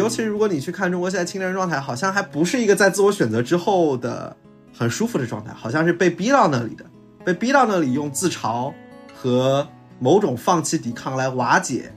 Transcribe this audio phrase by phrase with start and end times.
[0.00, 4.34] 尤其是如果你去看中国现在青年人状态，好像还不是一个在自我选择之后的
[4.72, 6.86] 很舒服的状态，好像是被逼到那里的，
[7.22, 8.72] 被逼到那里用自嘲
[9.14, 9.68] 和
[9.98, 11.92] 某种放弃抵抗来瓦解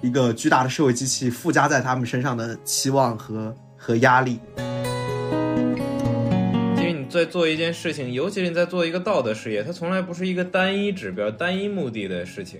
[0.00, 4.40] 一个巨大的社会机器附加在他们身上的期望和和压力。
[6.76, 12.58] 因为你在做一件事情，尤其是你在做一个道德事业，它从来不是一个单一指标、单一目的的事情，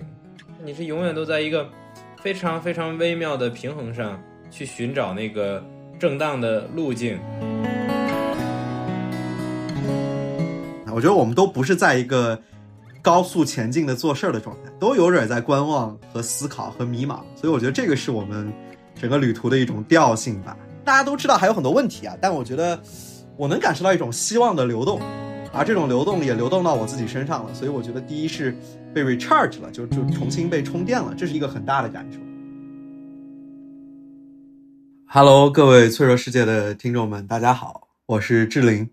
[0.63, 1.67] 你是永远都在一个
[2.21, 4.17] 非常非常微妙的平衡上
[4.49, 5.63] 去寻找那个
[5.99, 7.19] 正当的路径。
[10.93, 12.41] 我觉得我们都不是在一个
[13.01, 18.49] 高速前进的做事儿的状态，都有点在观望和思考和迷茫，所以我觉得这个是我们
[18.95, 20.55] 整个旅途的一种调性吧。
[20.85, 22.79] 大家都知道还有很多问题啊，但我觉得
[23.35, 25.01] 我能感受到一种希望的流动，
[25.51, 28.55] 而这种流动也流动到我自己身上了，所以我觉得第一是
[28.93, 32.19] 被 recharge 了，就就重新被充电了，这是一个很大的感受。
[35.07, 38.89] Hello，各位脆弱世界的听众们，大家好，我是志玲。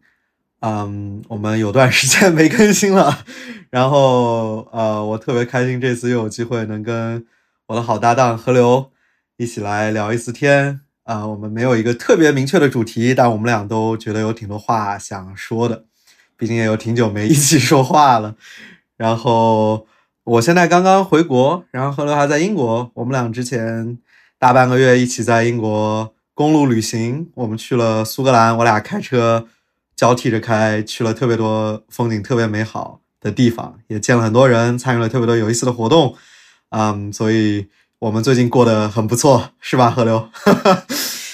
[0.60, 3.24] 嗯，我们有段时间没更新了，
[3.70, 7.26] 然后呃，我特别开心这次又有机会能跟
[7.66, 8.92] 我的好搭档河流
[9.36, 11.26] 一起来聊一次天啊。
[11.26, 15.86] 我们没有一个特别明确的主题，但我们俩都觉得有挺多话想说的，
[16.36, 18.36] 毕竟也有挺久没一起说话了。
[18.96, 19.86] 然后
[20.22, 23.98] 我现在刚刚回国，然后河流还在英国，我们俩之前
[24.42, 29.46] 大半个月一起在英国公路旅行，我们去了苏格兰，我俩开车。
[29.94, 36.16] 交替着开，去了特别多风景特别美好的地方，也见了很多人，参与了特别多有意思的活动，
[36.70, 37.68] 嗯，所以
[38.00, 40.28] 我们最近过得很不错，是吧，河流？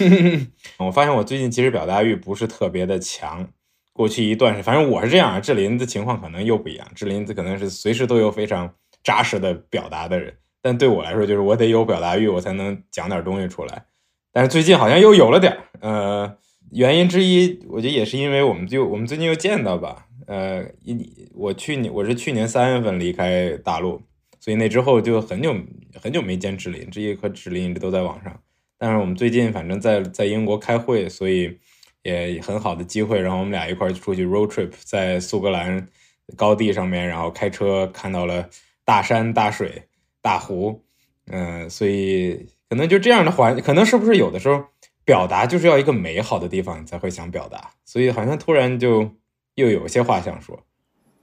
[0.76, 3.48] 我发现我最近其实表达欲不是特别的强，
[3.94, 5.40] 过去一段时，反正我是这样啊。
[5.40, 8.70] 志林的情况可能又不一样，志林可能是随时都有非常
[9.02, 13.84] 扎实的表达的人，但对我来说，就是我得有表达欲，我才能讲点东西出来。
[14.32, 16.36] 但是最近好像又有了点呃。
[16.70, 24.02] 原因之一，我觉得也是因为我们就我们最近又见到吧，呃，一我去年我是去年三月份离开大陆，
[24.38, 25.56] 所以那之后就很久
[25.98, 28.38] 很久没见志林，志毅和志林一直都在网上，
[28.76, 31.58] 但是我们最近反正在在英国开会，所以
[32.02, 35.88] 也很好的机会，然后我们俩一块出去 road trip，在苏格兰
[36.36, 38.46] 高地上面，然后开车看到了
[38.84, 39.84] 大山大水
[40.20, 40.82] 大湖，
[41.26, 44.64] 嗯，所以可能就这样的环，可能是不是有的时候。
[45.04, 49.10] 表达就是要一个美好的地方，你才会想表达，所以好像突然就
[49.54, 50.62] 又有些话想说。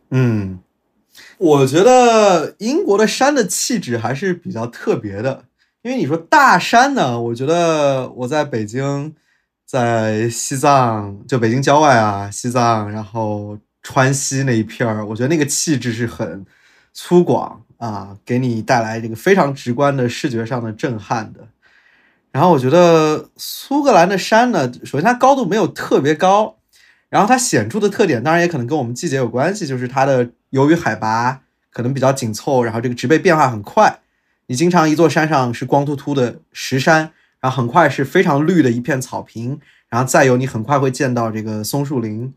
[0.10, 0.60] 嗯，
[1.38, 5.46] 我觉得英国的山的气质还是比较特别的，
[5.84, 9.14] 因为你说大山呢，我觉得我在北京，
[9.68, 16.44] 在西藏，就北京郊外啊，西藏，然后川西那一片儿，我觉得那个气质是很
[16.92, 21.48] 粗犷啊，给你带来这个非常直观的视觉上的震撼的。
[22.32, 26.58] 然后我觉得苏格兰的山呢，首先它高度没有特别高，
[27.08, 31.42] 然后它显著的特点，当然也可能跟我们季节有关系，就是它的由于海拔
[31.72, 34.00] 可能比较紧凑，然后这个植被变化很快，
[34.48, 42.34] 你经常一座山上是光秃秃的石山，然后很快是非常绿的一片草坪，然后再有你很快会见到这个松树林，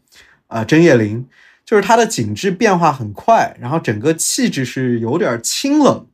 [0.47, 1.27] 啊针叶林，
[1.69, 6.07] 就是它的景致变化很快，然后整个气质是有点清冷。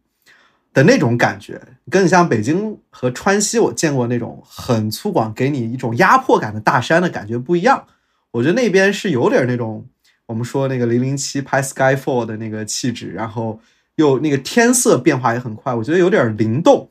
[0.73, 7.87] 的那种感觉，跟你像北京和川西我见过那种很粗犷，给你一种压迫感的大山的感觉不一样。
[8.33, 9.87] 我觉得那边是有点那种
[10.27, 13.61] 我们说那个零零七拍 Skyfall 的那个气质，然后
[13.95, 16.91] 又那个天色变化也很快，我觉得有点灵动，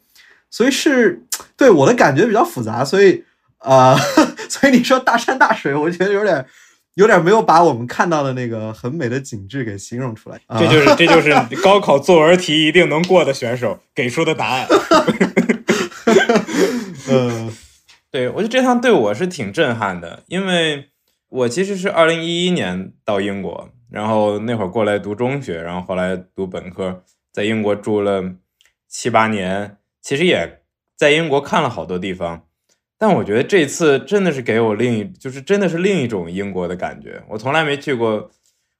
[0.49, 1.21] 所以是
[1.57, 2.85] 对我的感觉比较复杂。
[2.85, 3.25] 所以
[3.59, 3.97] 呃，
[4.47, 6.45] 所以你说大山大水，我觉得有点。
[6.95, 11.33] 有点没有把我们看到的那个很美的景致给形容出来，这就是这就是
[11.63, 14.67] 高考作文题一定能过的选手给出的答案。
[17.09, 17.51] 嗯，
[18.11, 20.89] 对我觉得这趟对我是挺震撼的，因为
[21.29, 28.35] 我其实是二零一一年到英国，然后那会儿过来读中学，然后后来读本科，在英国住了
[28.87, 30.61] 七八年，其实也
[30.95, 32.45] 在英国看了好多地方。
[33.05, 37.21] 但我觉得这次真的是给我另一，就是真的是另一种英国的感觉。
[37.27, 38.31] 我从来没去过，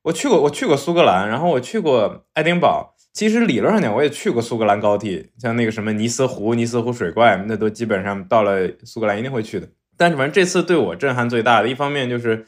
[0.04, 2.96] 我去过，我去过苏格兰，然后我去过爱丁堡。
[3.12, 9.68] 其实理论上讲，我也去过苏格兰高地，像那个什么尼斯湖、尼斯湖水怪，那都基本上到了苏格兰一定会去的。
[9.98, 12.46] 但是反正这次对我震撼最大的一方面就是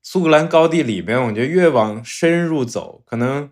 [0.00, 3.50] 苏格兰高地里边，我觉得越往深入走，可能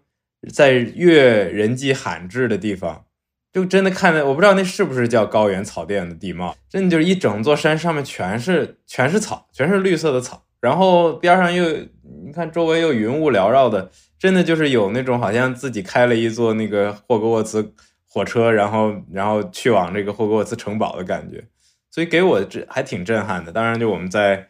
[0.52, 3.06] 在越人迹罕至的地方。
[3.52, 11.64] 就真的看的，我不知道那是不是叫高原草甸的地貌，真的就是一整座山上面全是全是草，全是绿色的草，然后边上又
[12.24, 17.74] 你看周围又云雾缭绕的，真的就是有那种好像自己开了一座那个霍格沃茨
[18.08, 21.44] 火车，然后然后去往这个霍格沃茨城堡的感觉，
[21.90, 23.52] 所以给我这还挺震撼的。
[23.52, 24.48] 当然，就我们在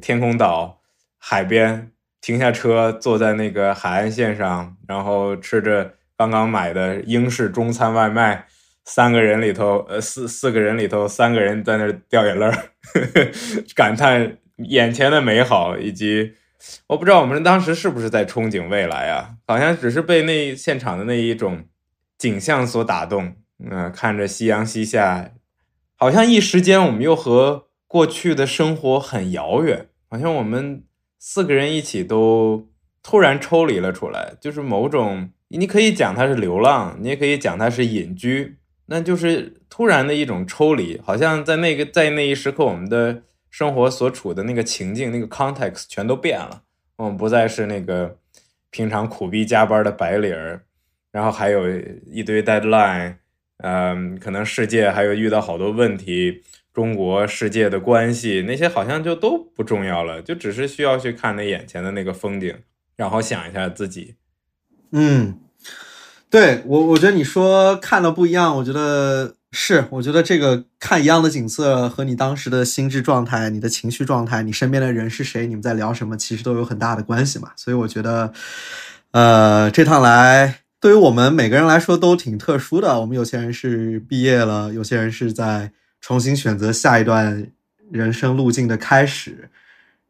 [0.00, 0.80] 天空岛
[1.18, 1.90] 海边
[2.20, 8.46] 停下车，坐在那个海岸线上，然后吃着刚刚买的英式中餐外卖，
[8.84, 12.70] 三个人里头，呃，四四个人里头，三个人在那掉眼泪儿，
[13.74, 16.34] 感叹眼前的美好，以及
[16.86, 19.36] 我不知道我们当时是不是在憧憬未来啊？
[19.46, 21.64] 好像只是被那现场的那一种
[22.16, 23.36] 景象所打动。
[23.70, 25.30] 嗯，看着夕阳西下，
[25.96, 30.82] 好像一时间我们又和过去的生活很遥远，好像我们
[31.18, 32.68] 四个人一起都
[33.02, 38.56] 突然抽离了出来，就是某种你可以讲它是流浪，你也可以讲它是隐居，
[38.86, 46.62] 那就是突然的一种抽离，好像在那个在那一时刻，我们的生活所处的那个情境、那个 context 全都变了，
[46.96, 48.18] 我们不再是那个
[48.70, 50.62] 平常苦逼加班的白领儿，
[51.10, 51.68] 然后还有
[52.06, 53.16] 一堆 deadline。
[53.58, 56.42] 嗯，可能世界还有遇到好多问题，
[56.72, 62.52] 中国世界的关系那些好像就都不重要了，就只是需要去看那眼前的那个风景，
[62.96, 64.16] 然后想一下自己。
[64.90, 65.38] 嗯，
[66.34, 77.52] 对我，我觉得你说看的不一样，我觉得是，我觉得这个看一样的景色和你当时的心智状态、你的情绪状态、你身边的人是谁、你们在聊什么，其实都有很大的关系嘛。
[77.54, 78.32] 所以我觉得，
[79.12, 80.62] 呃，这趟来。
[80.80, 83.00] 对于我们每个人来说都挺特殊的。
[83.00, 85.70] 我们有些人是毕业了，有些人是在
[86.00, 87.46] 重新选择下一段
[87.92, 89.50] 人生路径的开始。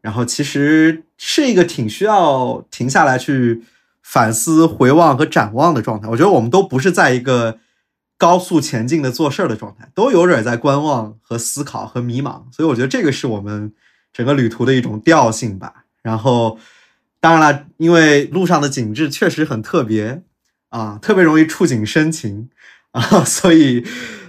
[0.00, 3.62] 然后其实是一个挺需要停下来去
[4.04, 6.08] 反思、回望和展望的状态。
[6.10, 7.58] 我觉得我们都不是在一个
[8.16, 12.42] 高速前进的做事儿的状态，都有点在观望和思考和迷茫。
[12.52, 13.72] 所以我觉得这个是我们
[14.12, 15.86] 整个旅途的一种调性吧。
[16.02, 16.58] 然后
[17.18, 20.22] 当然了，因为路上的景致确实很特别。
[20.70, 22.50] 啊，特别容易触景生情
[22.90, 23.86] 啊，所以，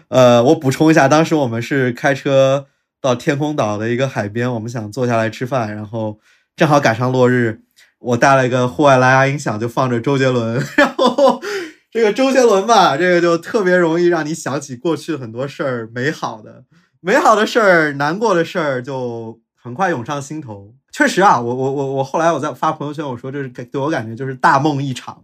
[0.10, 2.68] 呃，我补充一下，当时我们是开车
[3.02, 6.20] 到天空岛的一个海边，我们想坐下来吃饭，然后
[6.56, 7.64] 正好赶上落日，
[8.06, 11.42] 我带了一个户外蓝牙音响，就放着周杰伦， 然后
[11.90, 16.64] 这个周杰伦吧，这个就特别容易让你想起过去很多事儿，美好的、
[17.02, 20.76] 美好的事儿、难过的事儿，就很快涌上心头。
[20.92, 25.24] 确实啊，我我我我后来我在发朋友圈，我说这是给对我感觉就是大梦一场。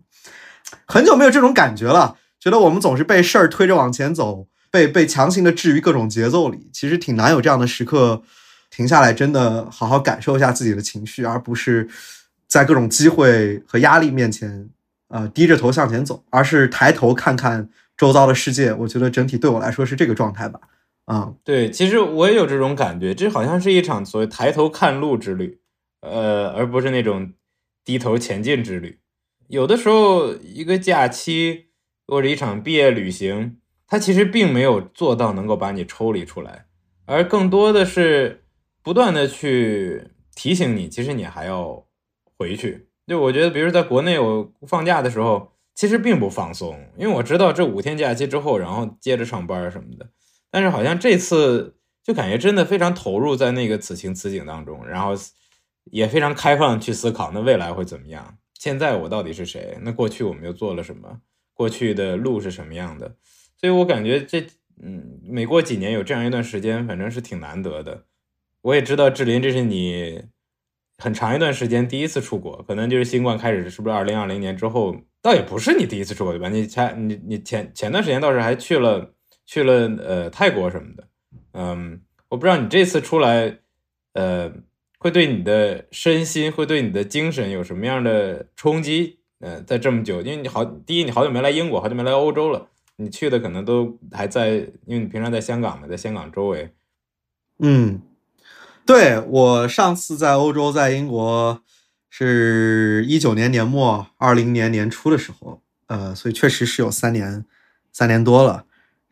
[0.87, 8.23] 很久没有这种感觉了，觉得我们总是被事儿推着往前走，被被强行的置于各种节奏里，其实挺难有这样的时刻，
[8.71, 11.87] 停下来真的好好感受一下自己的情绪，而不是
[12.51, 14.69] 在各种机会和压力面前，
[15.07, 18.73] 呃，低着头向前走，而是抬头看看周遭的世界。
[18.73, 20.59] 我觉得整体对我来说是这个状态吧。
[21.05, 25.61] 啊，对，其实我也有这种感觉，这好像是一场所谓抬头看路之旅，
[26.01, 27.31] 呃，而不是那种
[27.85, 28.99] 低头前进之旅。
[29.47, 31.67] 有的时候，一个假期
[32.05, 36.65] 或者一场毕业旅行，它其实并没有做到能够把你抽离出来，
[37.05, 38.43] 而更多的是
[38.83, 41.85] 不断的去提醒你，其实你还要
[42.41, 42.87] 回去。
[43.07, 50.09] 就我觉得，比如在国内我放假的时候，其实并不放松，因为我知道这五天假期之后，然后接着上班什么的。
[50.49, 55.13] 但是好像这次就感觉真的非常投入在那个此情此景当中，然后
[55.91, 58.37] 也非常开放去思考，那未来会怎么样。
[58.53, 59.77] 现在我到底是谁？
[59.81, 61.19] 那过去我们又做了什么？
[61.53, 63.15] 过去的路是什么样的？
[63.57, 64.41] 所以我感觉这，
[64.81, 68.05] 嗯，每过几年有这样一段时间，反正是挺难得的。
[68.61, 70.23] 我也知道志林，这是你
[71.01, 74.95] 很长一段时间第一次出国，可能就是新冠开始，是不是二零二零年之后？
[75.21, 76.49] 倒也不是你第一次出国对吧？
[76.49, 79.13] 你前你你前前段时间倒是还去了
[79.45, 81.07] 去了呃泰国什么的。
[81.53, 83.57] 嗯，我不知道你这次出来，
[84.13, 84.53] 呃。
[85.03, 89.17] 会对你的身心，会对你的精神有什么样的冲击？
[89.39, 92.67] 呃，在这么久，因为你好，第一，你好久没来英国，好久没来欧洲了，
[92.97, 94.49] 你去的可能都还在，
[94.85, 96.69] 因为你平常在香港嘛，在香港周围。
[97.57, 97.99] 嗯，
[98.85, 101.61] 对我上次在欧洲，在英国
[102.09, 107.45] 是一九年年末，二零年年初的时候，呃，所以确实是有三年，
[107.93, 108.65] 三年多了。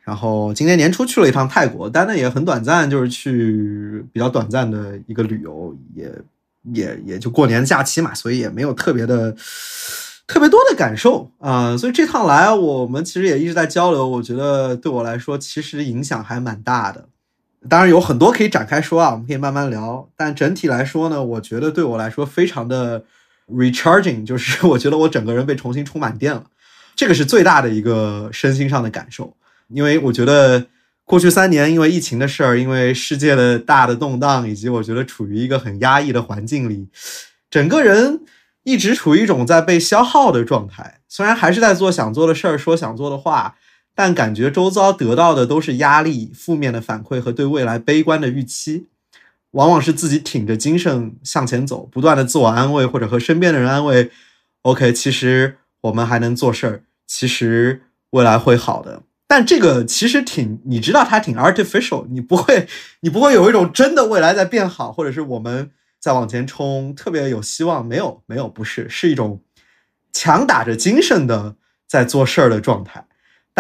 [0.04, 6.12] 然后今年年初去了一趟泰国，但那也很短暂，就是去比较短暂的一个旅游，也
[6.74, 9.36] 也也就过年假期嘛，所以也没有特别的
[10.26, 11.78] 特别多的感受啊。
[11.78, 14.08] 所以这趟来，我们其实也一直在交流。
[14.08, 17.08] 我觉得对我来说，其实影响还蛮大的。
[17.68, 20.08] 当然有很多可以展开说啊，我们可以慢慢聊。
[20.16, 23.04] 但整体来说呢，我觉得对我来说非常的
[23.52, 26.46] recharging，就是我觉得我整个人被重新充满电了，
[26.96, 29.36] 这个是最大的一个身心上的感受。
[29.68, 30.66] 因为我觉得
[31.04, 36.88] 过去三年，因为疫情的事儿，因为世界的大的动荡，以及我觉得处于一个很压抑的环境里，
[37.50, 38.22] 整个人
[38.64, 41.02] 一直处于一种在被消耗的状态。
[41.08, 43.56] 虽然还是在做想做的事儿，说想做的话，
[44.02, 48.88] 但感觉周遭得到的都是压力、负面的反馈和对未来悲观的预期，
[49.52, 54.10] 往往是自己挺着精神向前走，不断的自我安慰或者和身边的人安慰。
[54.62, 59.04] OK，其实我们还能做事儿，其实未来会好的。
[59.28, 62.70] 但这个其实挺，你知道它挺 artificial，你不会，
[63.02, 67.86] 你不会有一种真的未来在变好，或者是我们在往前冲，特别有希望。
[67.86, 69.42] 没有，没有，不是，是一种
[70.14, 73.06] 强打着精神的在做事儿的状态。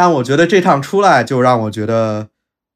[0.01, 2.29] 但我觉得这趟出来就让我觉得，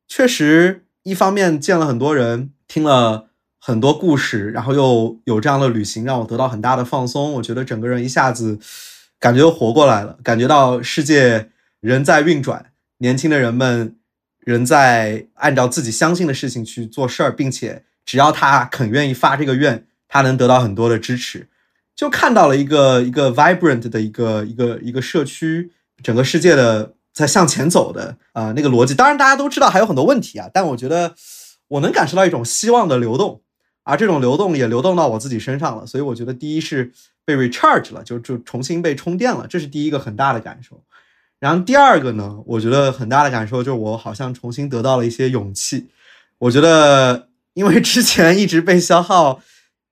[0.10, 3.30] 确实一方面见了很多人，听了
[3.62, 7.32] 很多故事，然后又有这样的旅行，让我得到很大的放松。
[7.36, 8.60] 我觉得整个人一下子
[9.22, 13.96] 感觉活过来了，感觉到世界人在运转，年轻的人们
[14.42, 21.48] 人在按照自己相信的事情去做事儿，并且只要他肯愿意发这个愿，他能得到很多的支持。
[21.96, 25.72] 就看到了一个一个 vibrant 的一个一个一个社区，
[26.04, 26.96] 整个世界的。
[27.14, 31.14] 在向前走的啊，那个逻辑，当然大家都知道还有很多问题啊，但我觉得
[31.68, 33.42] 我能感受到一种希望的流动，
[33.84, 36.92] 而这种流动也流动到我自己身上了，所以我觉得第一是
[37.24, 40.84] 被 recharge 了，就就重新被充电了，这是第一个很大的感受。
[41.40, 45.90] 然后第二个呢，我觉得很大的感受就是我好像重新得到了一些勇气。
[46.40, 49.42] 我觉得因为之前一直被消耗、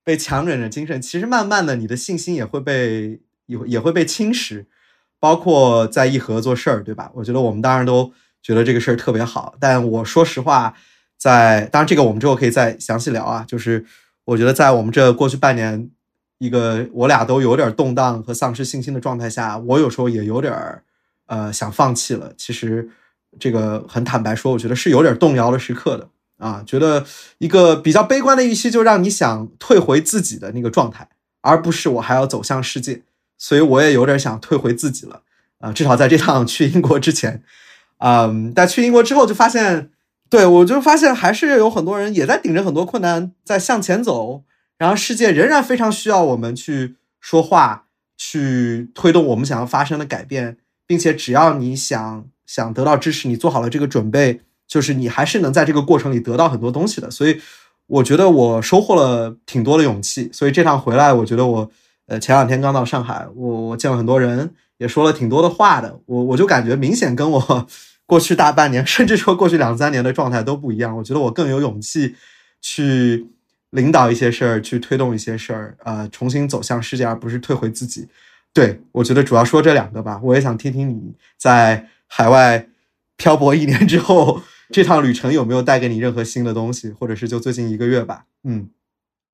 [0.03, 4.65] 被强忍着精神，其实慢慢的你的信心也会被也也会被侵蚀。
[5.21, 7.11] 包括在义和做事儿，对吧？
[7.13, 8.11] 我觉得我们当然都
[8.41, 10.73] 觉得这个事儿特别好，但我说实话，
[11.15, 13.45] 在当然这个我们之后可以再详细聊啊。
[13.47, 13.85] 就是
[14.25, 15.91] 我觉得在我们这过去半年，
[16.39, 20.81] 一个我俩都有点动荡和丧失信心的状态下，我有时候也有点
[21.27, 22.33] 呃想放弃了。
[22.35, 22.89] 其实
[23.39, 26.09] 这个很坦白说，我觉得是有点动摇的时刻的
[26.39, 26.63] 啊。
[26.65, 27.05] 觉得
[27.37, 31.07] 一个比较悲观的预期，就让你想退回自己的那个状态，
[31.41, 33.03] 而不是我还要走向世界。
[33.43, 35.23] 所以我也有点想退回自己了，
[35.57, 37.41] 啊，至少在这趟去英国之前，
[37.97, 39.89] 嗯，但去英国之后就发现，
[40.29, 44.43] 对我就发现还是有很多人也在顶着很多困难在向前走，
[44.77, 57.09] 然后世界仍然非常需要我们去说话，去推动我们想要发生的改变，并且只要你想想得到支持，你做好了这个准备，就是你还是能在这个过程里得到很多东西的。
[57.09, 57.41] 所以
[57.87, 61.71] 我觉得我收获了挺多的勇气，所以这趟回来，我觉得我。
[62.11, 65.97] 呃，前两天刚到上海，我我见了很多人，也说了挺多的话的。
[66.07, 67.67] 我我就感觉明显跟我
[68.05, 70.97] 过去大半年，甚至说过去两三年的状态都不一样。
[70.97, 72.17] 我觉得我更有勇气
[72.59, 73.27] 去
[73.69, 78.09] 领导一些事儿，去推动一些事儿，呃，重新走向世界，而不是退回自己。
[78.51, 80.19] 对我觉得主要说这两个吧。
[80.21, 82.67] 我也想听听你在海外
[83.15, 88.25] 漂泊一年之后， 这趟旅程有没有带给你任何新的东西，或者是就最近一个月吧。
[88.43, 88.67] 嗯。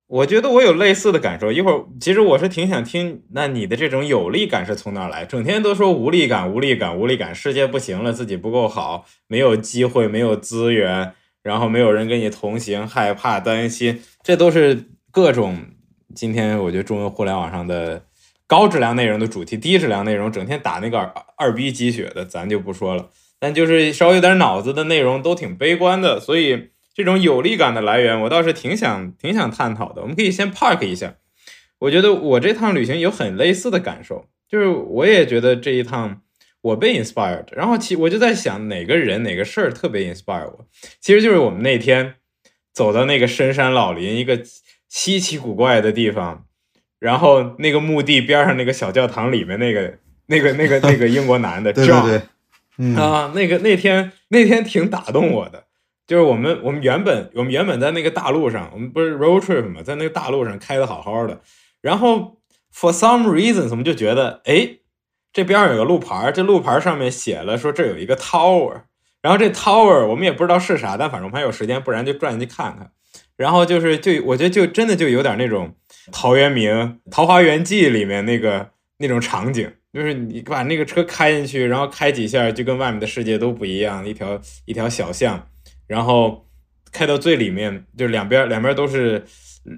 [0.07, 1.51] 我觉得我有类似的感受。
[1.51, 5.25] 一会儿，其实我是挺想听，那你的这种有力感是从哪来？
[5.25, 11.11] 整天都说无力感、无力感、无力感，世界不行了，自己不够好，没有机会，没有资源，
[11.43, 15.57] 然后没有人跟你同行，害怕、担心，这都是各种
[16.15, 18.05] 今天我觉得中文互联网上的
[18.47, 19.57] 高质量内容的主题。
[19.57, 20.99] 低质量内容整天打那个
[21.35, 23.09] 二逼鸡血的，咱就不说了。
[23.39, 26.69] 但就是稍微有点脑子的内容都挺悲观的，所以。
[26.97, 30.01] 这种有力感的来源，我倒是挺想挺想探讨的。
[30.01, 31.13] 我们可以先 park 一下。
[31.77, 36.21] 我觉得我这趟旅行有很类似的感受，就是我也觉得这一趟
[36.59, 37.45] 我被 inspired。
[37.51, 40.65] 然后其我就在想哪个人哪个事儿特别 inspire 我，
[40.99, 42.15] 其实就是我们那天
[42.73, 44.41] 走到那个深山老林一个
[44.89, 46.47] 稀奇古怪的地方，
[46.97, 52.21] 然后那个墓地边上那个小教堂里面那个那个那个那个英国男的， 对对
[52.79, 55.65] 对，啊，那个那天那天挺打动我的。
[56.07, 61.41] 就是我们，我们原本，我们原本在那个大路上，我们不是 road trip 嘛，在那个大路上开的好好的，
[61.81, 62.37] 然后
[62.73, 64.77] for some reason，我们就觉得，哎，
[65.33, 68.83] 这边有个路牌，这路牌上面写了说这有一个 tower，
[69.21, 72.89] 然后这 tower 我们也不知道是啥，但反正我们还有时间，不然就转进去看看。
[73.35, 75.75] 然后就是，就我觉得就真的就有点那种
[76.11, 76.71] 陶渊明
[77.11, 85.47] 《桃花源记》里面那个那种场景，就是你把那个车开进去，然后开几下就跟外面的世界都不一样，一条一条小巷。
[85.87, 86.47] 然后
[86.91, 89.25] 开到最里面，就两边两边都是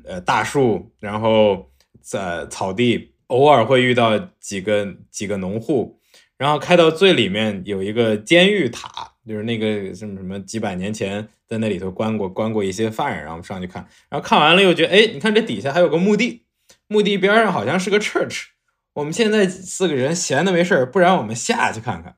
[0.06, 5.98] 呃大树，然后在草地，偶尔会遇到几个几个农户。
[6.38, 13.86] 然后开到最里面有一个监狱塔，就是那个什么什么几百年前在那里头关过关过一些犯人，然后我们上去看。
[14.10, 16.46] 然后看完了又觉得，哎，你看这底下还有个墓地，
[16.88, 18.46] 墓地边上好像是个 church。
[18.94, 22.16] 我们现在四个人闲的没事儿，不然我们下去看看。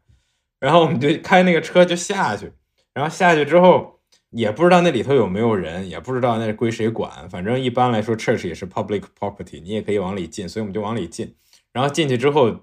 [0.60, 2.54] 然后我们就开那个车就下去。
[2.94, 4.00] 然后下去之后，
[4.32, 7.30] 也不知道那里头有没有人，也不知道那归谁管。
[7.30, 11.36] 反正一般来说，church 也是 public property，你也可以往里进，所以我们就往里进。
[11.72, 12.54] 然后进去之后，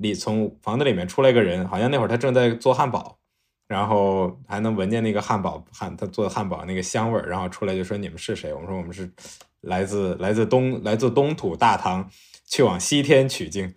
[0.00, 3.18] 里从房子里面出来一个人，好像那会儿他正在做汉堡，
[3.68, 8.52] 然后还能闻见那个汉堡汉他做的汉堡那个香味儿，然后出来就说你们是谁？
[8.54, 9.10] 我们说我们是
[9.60, 12.08] 来自来自东来自东土大唐，
[12.46, 13.74] 去往西天取经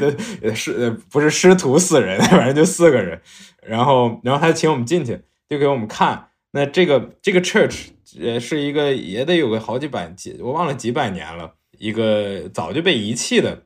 [0.00, 0.16] 的
[0.54, 3.20] 是不是师徒四人，反正就四个人。
[3.62, 5.20] 然后然后他请我们进去，
[5.54, 6.28] 就给我们看。
[6.50, 7.88] 那这个这个 church
[8.20, 13.62] 呃是一个也得有个好几百几，我忘了几百年了，一个早就被遗弃的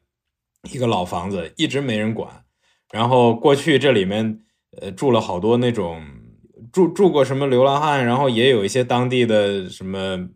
[0.70, 2.44] 一个老房子，一直没人管。
[2.92, 4.40] 然后过去这里面。
[4.82, 6.04] 呃，住了好多那种
[6.70, 10.28] 住住过什么流浪汉，然后也有一些当地的什么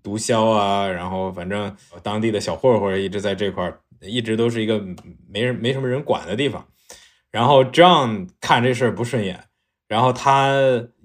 [0.00, 4.80] 毒枭啊，然后反正当地的小混混一直在这块，一直都是一个
[5.28, 6.64] 没人没什么人管的地方。
[7.32, 9.44] 然后 John 看这事儿不顺眼，
[9.88, 10.54] 然后他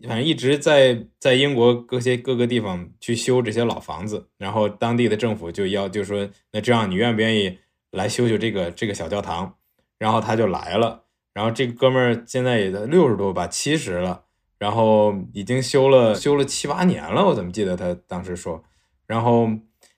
[0.06, 7.58] 反正一直在在英国各些各个地方去修这些老房子，然后当地的政府就要就说，那这样你愿不愿意
[7.92, 9.56] 来修修这个这个小教堂？
[9.98, 11.04] 然后他就来了。
[11.34, 14.24] 然后这个哥们儿现在也在六十多吧，七十了，
[14.58, 18.64] 然后已经修了修了七八年了，我怎么记得他当时说，
[19.06, 19.50] 然后，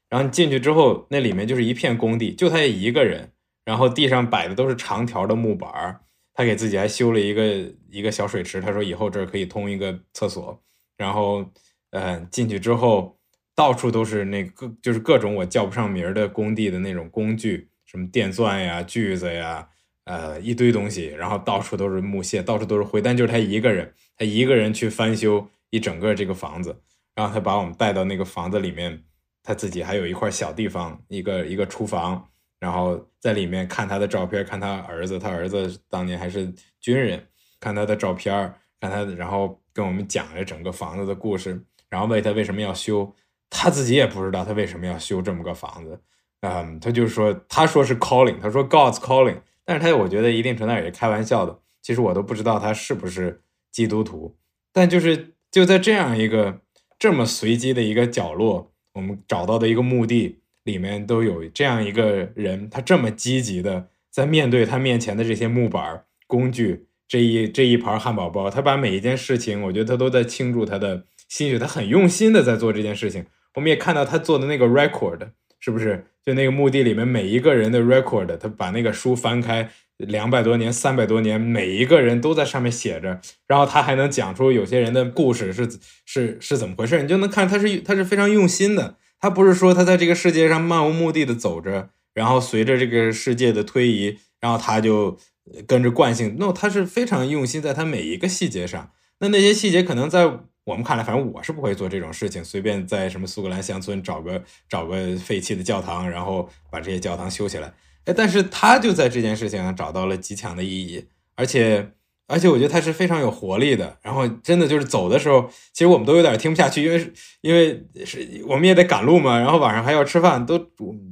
[0.10, 3.32] 然后进去之后，那里面就是一片工地，就他一个人，
[3.64, 6.02] 然后地上摆的都是长条的木板儿，
[6.38, 10.62] 他给自己还修了一个一个小水池，他说以后这儿可以通一个厕所，
[10.96, 11.44] 然后，
[11.90, 13.18] 嗯，进去之后
[13.56, 19.68] 到处都是那个就是各种我叫不上名儿的工地的那种工具，什么电钻呀、锯子呀。
[20.06, 26.82] 呃，一堆东西，然后到处都是木屑，到处都是灰，但就是他一个人，他一个人去翻修一整个这个房子，
[27.14, 29.04] 然后他把我们带到那个房子里面，
[29.44, 32.30] 他自己还有一块小地方，一个一个厨房，
[32.60, 37.28] 然后在里面看他的照片，看他儿子，他儿子当年还是军人，
[37.60, 43.14] 看他的照片，看他，然后跟我们讲了整个房子的故事，然后问他为什么要修，
[43.50, 46.02] 他自己也不知道他为什么要修这么个房子，
[46.42, 49.42] 嗯，他就说，他说是 calling，他说 God's calling。
[49.66, 51.60] 但是他我觉得一定程度也是开玩笑的。
[51.82, 54.38] 其实我都不知道他是不是基督徒，
[54.72, 56.62] 但就是就在这样一个
[56.98, 73.26] 这么随机的一个角落，我们找到的一个墓地里面都有这样一个人，他这么积极的在面对他面前的这些木板工具，这一这一盘汉堡包，他把每一件事情，我觉得他都在倾注他的心血，他很用心的在做这件事情。
[73.56, 75.30] 我们也看到他做的那个 record。
[75.60, 85.68] 是不是就那个墓地里面每一个人的 record，他把那个书翻开，两百多年、三百多年，每一个人都在上面写着，然后他还能讲出有些人的故事是
[86.06, 95.18] 是是怎么回事，你就能看他是他是非常用心的，他不是说他在这个世界上漫无目的的走着，然后随着这个世界的推移，然后他就
[95.66, 100.40] 跟着惯性，no，他是非常用心在他每一个细节上，那那些细节可能在。
[100.68, 107.74] 我们看来，反正我是不会做这种事情，随便在什么苏格兰乡村找个找个废弃的教堂，然后把这些教堂修起来。
[108.04, 111.06] 哎，但是他就在这件事情上找到了极强的意义，
[111.38, 111.94] 而且
[112.28, 113.98] 而且我觉得他是非常有活力的。
[114.02, 120.68] 然后真的就是走的时候，其实我们都有点听不下去，因为因为是我们也得赶路嘛，然后晚上还要吃饭，都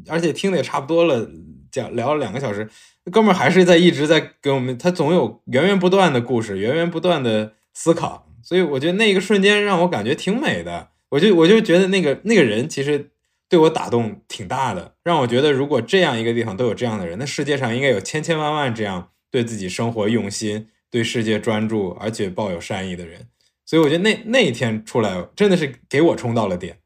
[0.08, 1.28] 而且听的也差不多了，
[1.72, 2.70] 讲聊了两个小时，
[3.12, 8.28] 哥们儿还是在一直在给我们，他总有源源不断的故事，源源不断的思考。
[8.44, 13.10] 所以我觉得那个瞬间让我感觉挺美的，我就我就觉得那个那个人其实
[13.50, 23.20] 对我打动挺大的，让我觉得如果这样一个地方都有这样的人，那世界上应该有千千万万这样对自己生活用心、对世界专注而且抱有善意的人。
[23.66, 26.78] 所以我觉得那那一天出来真的是给我冲到了点。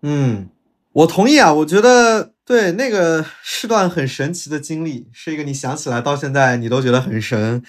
[0.00, 0.48] 嗯，
[0.92, 7.62] 我同意啊，我觉得对那个是段很神奇的经历，是一个你想起来到现在你都觉得很神。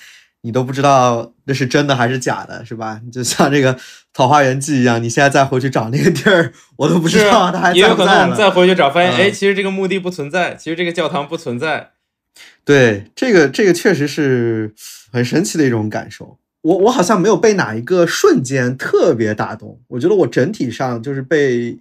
[0.46, 3.00] 你都不知道那是真的还是假的，是吧？
[3.14, 3.74] 就像这个
[4.14, 8.36] 《桃花源记》一样，你现在再回去找那个地儿，我都不知道它还在不在了。
[8.36, 11.92] 再回去找，发现哎，其实这个墓地不存在，其实这个教堂不存在。
[12.66, 14.74] 对，这个这个确实是
[15.14, 16.38] 很神奇的一种感受。
[16.62, 21.78] 我我好像没有被哪一个瞬间特别打动，我觉得我整体上就是被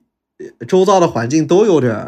[0.69, 2.07] 周遭的环境都有点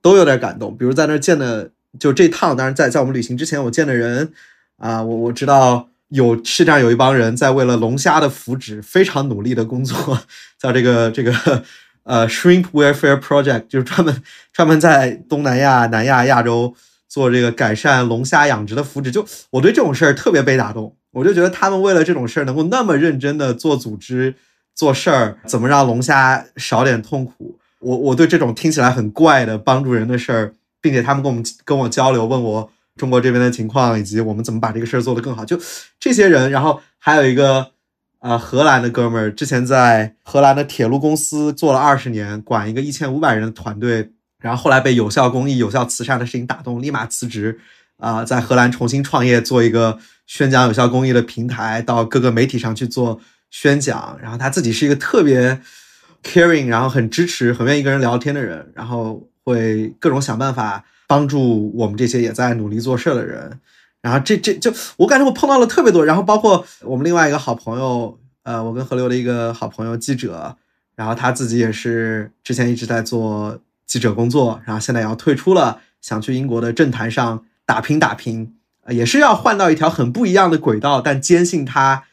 [0.00, 0.76] 都有点感动。
[0.76, 4.32] 比如在那儿见的，就这趟，当然在在我们旅行之前，我见的人。
[4.78, 10.18] 啊，我我知道有世界上有一帮人在为了龙虾的福祉非常努力的工作，
[10.58, 11.32] 叫这个这个
[12.02, 14.20] 呃 Shrimp Welfare Project，就是专门
[14.52, 16.74] 专门在东南亚、南亚、亚洲
[17.12, 19.10] 做这个改善龙虾养殖的福祉。
[19.10, 24.34] 就我对这种事儿特别被打动，我就觉得他们为了这种事儿能够那么认真的做组织
[24.74, 27.58] 做事儿，怎么让龙虾少点痛苦？
[27.80, 32.70] 我我对这种听起来很怪的帮助人的事儿，并且他们跟我们跟我交流，问我。
[32.94, 35.58] 中国这边的情况，以及我们怎么把这个事儿做得更好，就
[35.98, 37.70] 这些人，然后还有一个
[38.20, 44.10] 呃荷兰的哥们儿，之前在荷兰的铁路公司做了二十年，管一个一千五百人的团队，
[44.42, 47.58] 然后后来被有效公益、有效慈善的事情打动，立马辞职，
[47.96, 54.18] 啊，在荷兰重新创业，做一个宣讲有效公益的平台，到各个媒体上去做宣讲。
[54.20, 55.60] 然后他自己是一个特别
[56.22, 63.60] caring，然后很支持、很愿意跟人聊天的人，然后会各种想办法帮助我们这些也在努力做事的人。
[64.00, 70.56] 然后这这就我感觉我碰到了特别多，然后包括我们另外一个好朋友，呃，我跟河流的一个好朋友记者，
[70.96, 73.56] 然后他自己也是之前一直在做
[73.92, 78.54] 记者工作，然后现在也要退出了，想去英国的政坛上打拼打拼，
[78.88, 82.04] 也是要换到一条很不一样的轨道，但坚信他，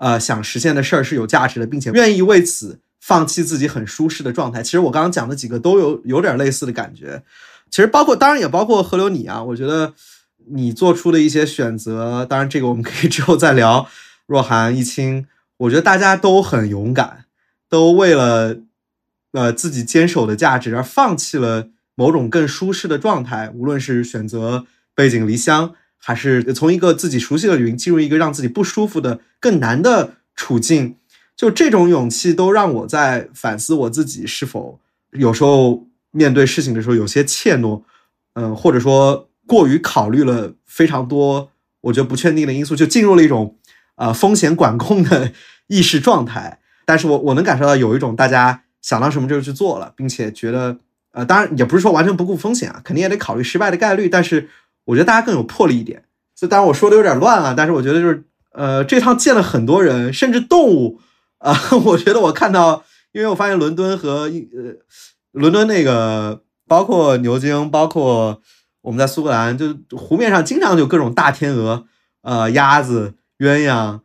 [0.00, 4.60] 呃，想实现的事儿是有价值的，并且愿意为此放弃自己很舒适的状态。
[4.60, 7.22] 其实我刚刚讲的几个都有有点类似的感觉，
[7.70, 9.94] 其实包括当然也包括河流你啊，我觉得。
[10.52, 13.86] 你做出的一些选择，当然这个我们可以 之后再聊。
[14.26, 15.26] 若涵、一清，
[15.58, 17.26] 我觉得大家都很勇敢，
[17.68, 18.56] 都为了
[19.32, 30.96] 呃自己坚守的价值而放弃了某种更舒适的状态，无论是选择背井离乡，还是从一个自己熟悉的领域进入一个让自己不舒服的更难的处境，
[31.36, 34.80] 就这种勇气都让我在反思我自己是否
[35.12, 37.82] 有时候面对事情的时候有些怯懦，
[38.34, 39.26] 嗯，或者说。
[39.46, 43.56] 过于考虑了非常多，我觉得不确定的因素，就进入了一种
[43.96, 45.32] 呃风险管控的
[45.66, 46.60] 意识状态。
[46.86, 50.76] 但是我我能感受到有一种大家想到什么就去做了，并且觉得
[51.12, 54.08] 呃，当然也不是说完全不顾风险啊，肯定也得考虑失败的概率。
[54.08, 54.48] 但是
[54.84, 56.04] 我觉得大家更有魄力一点。
[56.34, 61.00] 所以当然我说的有点乱了，但是我觉得就是呃，这趟见了很多人，甚至动物
[61.38, 64.74] 啊，我觉得我看到，因为我发现伦敦和呃
[65.32, 68.40] 伦敦那个包括牛津，包括。
[68.82, 71.84] 我们在苏格兰，就湖面上经常有各种大天鹅、
[72.22, 74.00] 呃鸭子、鸳鸯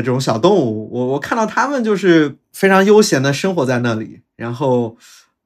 [0.00, 0.88] 这种小动物。
[0.92, 4.96] 我我看到它们就是非常悠闲的生活在那里，然后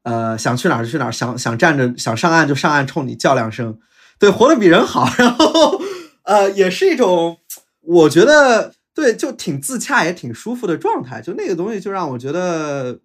[0.03, 3.79] 呃想去哪儿就去哪儿，想想站着想上岸就上岸，冲你叫两声，
[4.19, 5.09] 对，活得比人好。
[5.19, 5.81] 然后
[6.25, 7.39] 呃也是一种
[7.81, 11.21] 我觉得对，就挺自洽也挺舒服的状态。
[11.21, 12.99] 就那个东西就让我觉得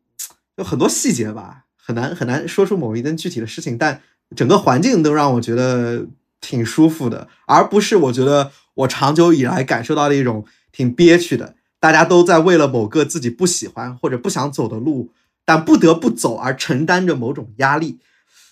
[0.58, 4.02] 有很多细节吧，很难很难说出某一件具体的事情，但。
[4.36, 6.06] 整个环境都让我觉得
[6.42, 10.44] 挺舒服的，而不是我觉得我长久以来感受到的一种
[10.78, 11.56] 挺憋屈的。
[11.80, 15.12] 大家都在为了某个自己不喜欢或者不想走的路，
[15.44, 17.98] 但不得不走而承担着某种压力，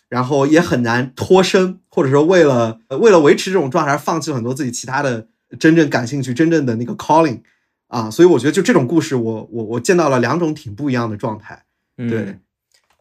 [0.09, 5.27] 然后也很难脱身，或者说为了为了维持这种状态而放弃了很多自己其他的
[5.59, 7.41] 真正感兴趣、真正的那个 calling
[7.87, 8.09] 啊。
[8.09, 11.65] 所以我觉得就这种故事，我我我见到了两种挺不一样的状态。
[11.97, 12.39] 对，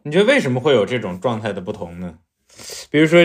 [0.03, 2.15] 你觉得为什么会有这种状态的不同呢？
[2.89, 3.19] 比如说，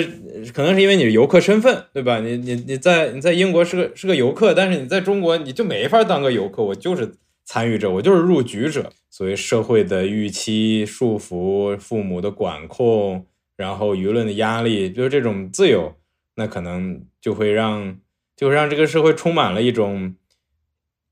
[0.52, 2.18] 可能是因为你是游客身份，对吧？
[2.20, 7.14] 你你你在你在英国是个是个游客，但是你在中国你就没法当个游客，我就是
[7.44, 8.92] 参与者，我就是入局者。
[9.08, 15.94] 所谓社会的预期束缚、父母的管控，然后舆论的压力，就是这种自由，
[16.36, 17.98] 那可能就会让
[18.36, 20.14] 就会让这个社会充满了一种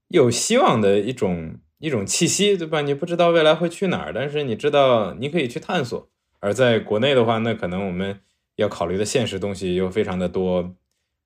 [0.09, 2.81] 有希望的一种一种气息，对吧？
[2.81, 6.09] 你不知道未来会去哪儿，但是你知道你可以去探索。
[6.40, 8.20] 而在国内的话，那可能我们
[8.57, 10.74] 要考虑的现实东西又非常的多，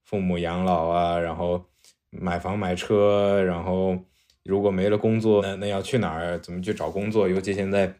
[0.05, 1.66] 父母养老啊，然后
[2.11, 3.98] 买房买车，然后
[4.42, 6.38] 如果没了工作，那那要去哪儿？
[6.38, 7.29] 怎么去找工作？
[7.29, 7.94] 尤其现在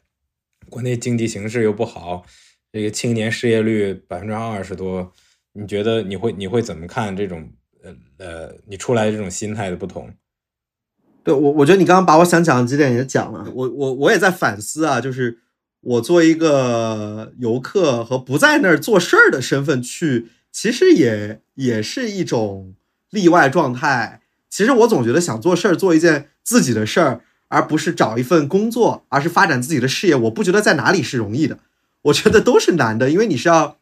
[0.71, 2.25] 国内经济形势又不好，
[2.73, 5.13] 这个青年失业率百分之二十多，
[5.53, 7.51] 你觉得你会你会怎么看这种
[7.83, 10.11] 呃呃你出来这种心态的不同？
[11.23, 15.41] 对我，我觉得你刚刚把我想讲的几点也讲了，我我我也在反思啊，就是。
[15.83, 22.75] 我作为一个游客和不在那儿做事儿的身份去，其实也也是一种
[23.11, 24.21] 例外状态。
[24.49, 30.15] 其实我总觉得想做事儿，做一件自己的事儿，而不是找一份工作，而是发展自己的事业。
[30.15, 31.59] 我不觉得在哪里是容易的，
[32.03, 33.79] 我觉得都是难的，因为你是要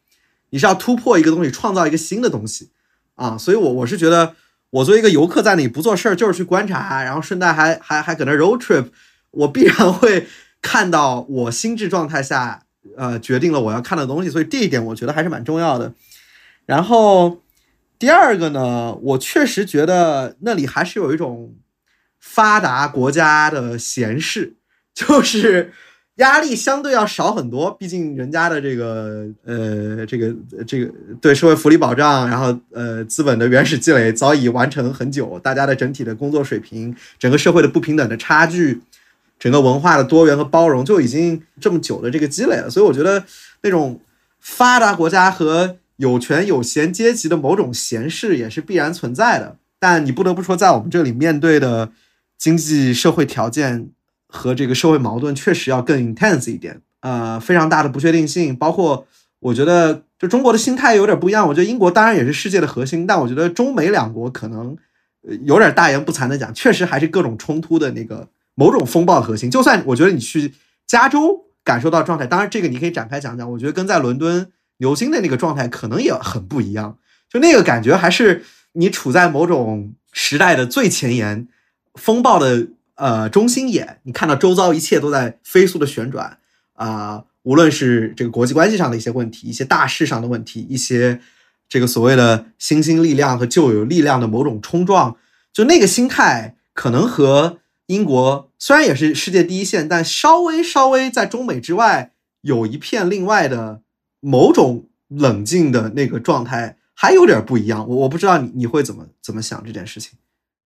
[0.49, 2.69] 你是要突破一个东西，创造一个新的东西
[3.13, 3.37] 啊。
[3.37, 4.35] 所以，我我是觉得，
[4.71, 8.85] 我作为一个游客在那里不做事儿，就是去观察，然后顺带还还还搁那 road trip，
[9.29, 10.25] 我必然会。
[10.61, 12.63] 看到我心智状态下，
[12.95, 15.93] 呃，决定了我要看的东西，所以这一点我觉得还是蛮重要的。
[16.65, 17.41] 然后
[17.97, 21.55] 第二个呢，我确实觉得那里还是有一种
[22.19, 24.53] 发达国家的闲适，
[24.93, 25.73] 就是
[26.15, 27.71] 压力相对要少很多。
[27.71, 30.35] 毕竟人家的这个呃，这个
[30.67, 38.79] 这个对社会福利保障，然后呃，资本的原始积累早已完成很久，大家的整体的工作水平，整个社会的不平等的差距。
[39.41, 43.23] 整个文化的多元和包容就已经这么久的这个积累了，所以我觉得
[43.63, 43.99] 那种
[44.39, 49.57] 发达国家和有权有闲阶级的某种闲适也是必然存在的。
[49.79, 51.89] 但你不得不说，在我们这里面对的
[52.37, 53.89] 经济社会条件
[54.27, 59.07] 和这个社会矛盾确实要更 intense 一点，呃，非常大的不确定性，包括
[59.39, 61.47] 我觉得就中国的心态有点不一样。
[61.47, 64.77] 我觉得英国当然也是世界的核心，但我觉得中美两国可能
[65.45, 69.49] 有点大言不惭的讲，确实还是各种冲突的那个某种风暴的核心。
[69.49, 70.53] 就算我觉得你去
[70.85, 73.51] 加州感受到状态，当然这个你可以展开讲讲。
[73.51, 76.97] 我觉得跟在伦敦、牛津的那个状态可能也很不一样。
[77.29, 81.47] 就那个感觉还是你处在某种时代的最前沿，
[81.95, 86.37] 风暴的呃中心眼，你看到周遭一切都在飞速的旋转
[86.73, 87.23] 啊。
[87.43, 91.19] 无论是这个国际关系上的一些问题，一些大事上的问题，一些
[91.67, 95.15] 这个所谓的新兴力量和旧有力量的某种冲撞，
[95.51, 97.57] 就那个心态，可能和
[97.91, 103.81] 英国虽然也是世界第一线，但稍微稍微在中美之外有一片另外的
[104.21, 107.87] 某种冷静的那个状态，还有点不一样。
[107.87, 110.17] 我我不知道你你会怎么怎么想这件事情。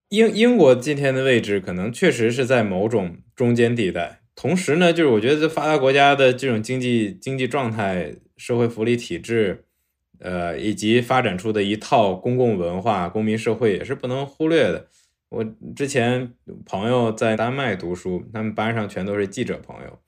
[0.09, 4.21] 英英国今天的位置，可能确实是在某种中间地带。
[4.35, 9.63] 同时呢，就是我觉得这发达国家的这种经济经济状态、社会福利体制，
[10.19, 14.87] 呃，以及发展出的一套公共文化、公民社会也是不能忽略的。
[15.35, 15.45] 我
[15.75, 16.31] 之前
[16.65, 19.99] 朋友在丹麦读书，他们班上全都是记者朋友，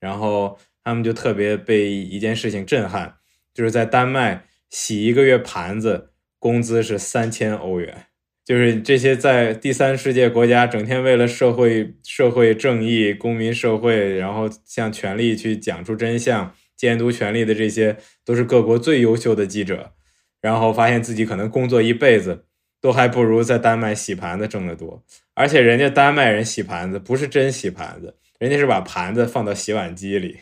[0.00, 3.14] 然后他们就特别被一件事情震撼，
[3.54, 8.06] 就是在丹麦洗一个月盘子，工资是三千欧元。
[8.44, 19.92] 就是这些在第三世界国家整天为了社会、社会正义、公民社会，然后向权力去讲出真相、监督权力的这些，都是各国最优秀的记者。
[20.40, 22.46] 然后发现自己可能工作一辈子，
[22.82, 25.02] 都还不如在丹麦洗盘子挣得多。
[25.32, 28.16] 而且人家丹麦人洗盘子不是真洗盘子。
[28.38, 30.36] 人家是把盘子放到洗碗机里，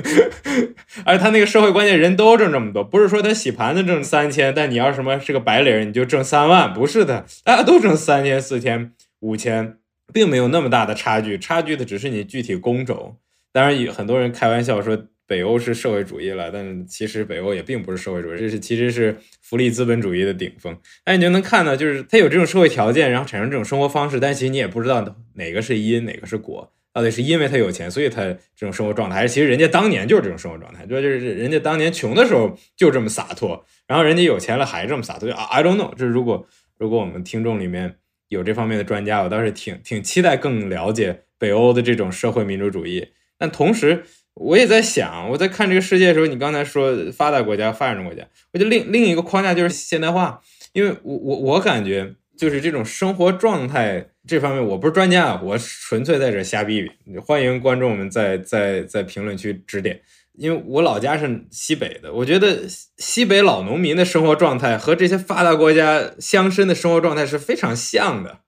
[1.06, 9.78] 而他那个社会关键人都挣这么多，不是说他洗盘子挣三千，但你要什么是个白领你就挣三万，不是的，大家都挣三千、四千、五千，
[10.12, 13.16] 并没有那么大的差距，差距的只是你具体工种。
[13.50, 20.76] 当然，有很多人开玩笑说北欧是社会主义了，但其实北欧也并不是社会主义，这是其实是福利资本主义的顶峰。
[21.04, 26.72] 哎，你就能看到，就是他有这种社会条件，然后产生这种生活方式，但其实你也不知道哪个是因，哪个是果。
[26.92, 30.84] 到底是因为他有钱，所以他这种生活状态，还是其实人家当年就是这种生活状态？
[30.84, 35.94] 就就是人家当年穷的时候就这么洒脱，然后人家有钱了还这么洒脱？I don't know。
[35.94, 36.44] 就是如果
[36.76, 37.94] 如果我们听众里面
[38.26, 43.06] 有这方面的专家，我倒是挺挺期待更了解北欧的这种社会民主主义。
[43.38, 44.02] 但同时，
[44.34, 50.40] 我也在想，我在看这个世界的时候，你刚才说发达国家、发展中国家，我觉得另另一个框架就是现代化，
[50.72, 52.14] 因为我我我感觉。
[52.36, 57.18] 就是这种生活状态这方面，我不是专家，我纯粹在这瞎逼逼。
[57.18, 60.00] 欢迎观众们在在在评论区指点，
[60.32, 62.60] 因为我老家是西北的，我觉得
[62.96, 68.38] 西北老农民的生活状态和这些发达国家乡绅的生活状态是非常像的，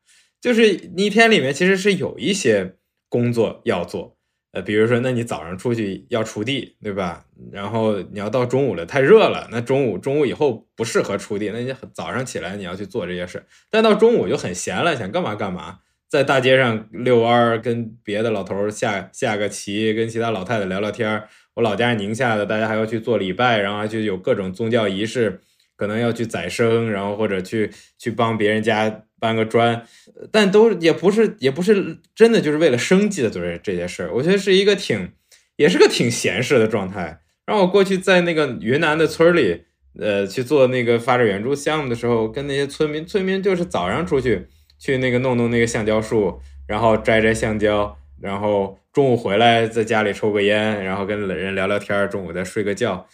[0.41, 2.77] 就是一天里面其实是有一些
[3.11, 4.17] 工作要做。
[4.53, 7.25] 呃，比如说，那你早上出去要锄地，对吧？
[7.51, 13.45] 然后你要到中午了，太热了，那中午中午以后不适合锄地，那你早上起来你要去做这些事。
[13.71, 25.41] 但到中午就很闲了，想干嘛干嘛，在大街上遛弯儿，跟别的老头下下个棋，跟其他老太太聊聊天儿我老家是宁夏的，大家还要去做礼拜，然后就有各种宗教仪式，
[25.83, 29.03] 可能要去宰生，然后或者去去帮别人家。
[29.23, 29.87] 搬个砖，
[30.33, 34.13] 但都也不是，也不是真的就是为了生计的做这这些事儿。
[34.13, 35.13] 我觉得是一个挺，
[35.55, 37.21] 也是个挺闲适的状态。
[37.47, 39.63] 然后我过去在那个云南的村里，
[39.97, 53.07] 呃，去做那个发展援助项目的时候，跟那些村民，村民就是早上出去去那个弄弄那个橡胶树，然后摘摘橡胶，然后中午回来在家里抽个烟，然后跟人聊聊天，中午再睡个觉。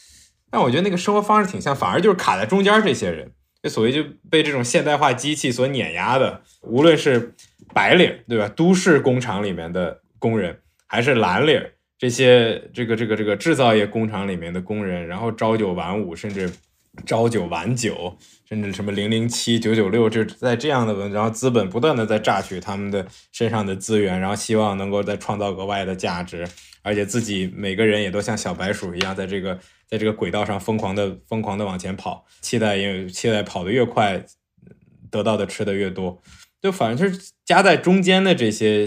[0.51, 3.31] 但我觉得那个生活方式挺像，反而就是卡在中间这些人。
[3.61, 7.35] 就所谓就被这种现代化机器所碾压的，无论是
[7.75, 8.49] 白领对吧？
[8.49, 10.57] 都市工厂里面的工人，
[10.87, 11.61] 还是蓝领
[11.99, 16.49] 这些这个这个这个制造业工厂里面的工人，然后朝九晚五，甚至
[17.05, 18.17] 朝九晚九，
[18.49, 26.47] 甚至什么零零七九九六，就在这样的，然后资本不断的在榨取他们的身上的资源，然后希望能够再创造额外的价值，
[26.83, 29.59] 而且自己每个人也都像小白鼠一样，在这个。
[29.89, 34.23] 在这个轨道上疯狂的疯狂的往前跑，期待因为期待跑得越快，
[35.11, 36.21] 得到的吃的越多，
[36.61, 38.85] 就反正就是夹在中间的这些，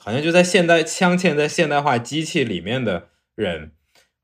[0.00, 3.72] 好像就在现代镶嵌在现代化机器里面的人，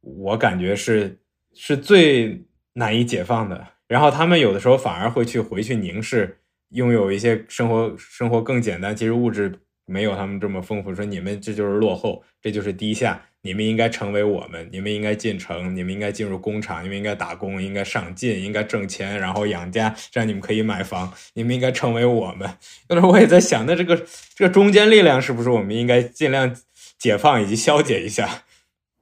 [0.00, 1.18] 我感觉是
[1.52, 3.66] 是最难以解放的。
[3.88, 6.38] 然后他们有的时候反而会去回去凝视，
[6.68, 9.52] 拥有一些生活生活更简单，其实物质
[9.84, 10.94] 没有他们这么丰富。
[10.94, 13.26] 说你们这就是落后，这就是低下。
[13.42, 21.12] 你们应该成为我们，你们应该进城，你们应该进入工厂，你们应该打工，应该上进，应该挣钱，然后养家，这样你们可以买房。
[21.34, 22.48] 你们应该成为我们。
[22.88, 23.96] 有时候我也在想，那这个
[24.34, 26.54] 这个中间力量是不是我们应该尽量
[26.98, 28.42] 解放以及消解一下？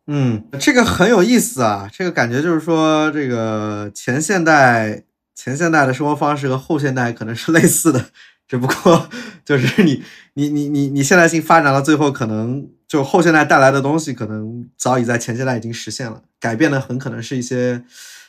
[0.06, 5.02] 嗯，这个很有意思啊，这个感觉就是说，这个前现代
[5.34, 8.06] 前现代的生活方式和后现代可能是类似的，
[8.48, 9.08] 只不过
[9.44, 10.02] 就是你
[10.34, 17.84] 你你你你现代性发展到最后，可能就后现代带来的东西，可能早已在前现代已经实现了，改变的很可能是一些。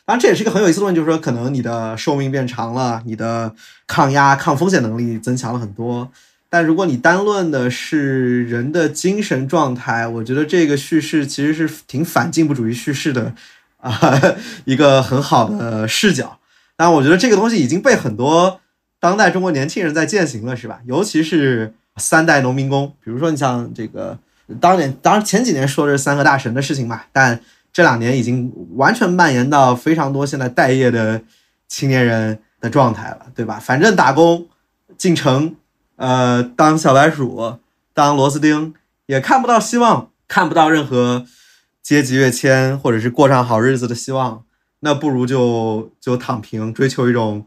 [0.06, 3.54] 当然，这也是一个很有意思的问题，就是说，可能你的寿命变长了，你的
[3.86, 6.12] 抗压、抗风险能力增强了很多。
[6.50, 13.36] 但如果你单论的是人的精神状态，我觉得这个叙事其实是挺反进步主义叙事的
[13.78, 14.20] 啊，
[14.66, 16.40] 一个很好的视角。
[16.76, 18.60] 但我觉得这个东西已经被很多
[19.00, 20.80] 当代中国年轻人在践行了，是吧？
[20.86, 24.18] 尤其是三代农民工，比如说你像这个
[24.60, 27.40] 当年，当然前几年说的是三个大神的事情嘛，但。
[27.72, 31.22] 这两年已经完全蔓延到非常多现在待业的
[31.68, 33.60] 青年人的状态了，对吧？
[33.60, 34.48] 反正打工
[34.98, 35.56] 进城，
[35.96, 37.60] 呃，当小白鼠，
[37.94, 38.74] 当螺丝钉，
[39.06, 41.28] 也看不到希望，看不到任何
[41.84, 44.44] 阶级跃迁或者是过上好日子的希望，
[44.80, 47.46] 那不如就就躺平，追求一种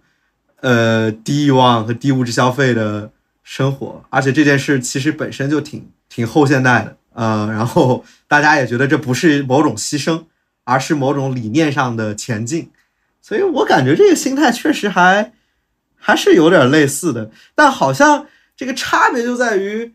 [0.62, 3.10] 呃低欲望和低物质消费的
[3.44, 4.02] 生活。
[4.10, 6.96] 而且这件事其实本身就挺挺后现代的。
[7.14, 10.24] 呃，然后大家也觉得这不是某种牺牲，
[10.64, 12.70] 而是某种理念上的前进，
[13.20, 15.34] 所以我感觉这个心态确实还
[15.94, 18.24] 还是有点类似的，但好像
[18.56, 19.92] 这个差别就在于，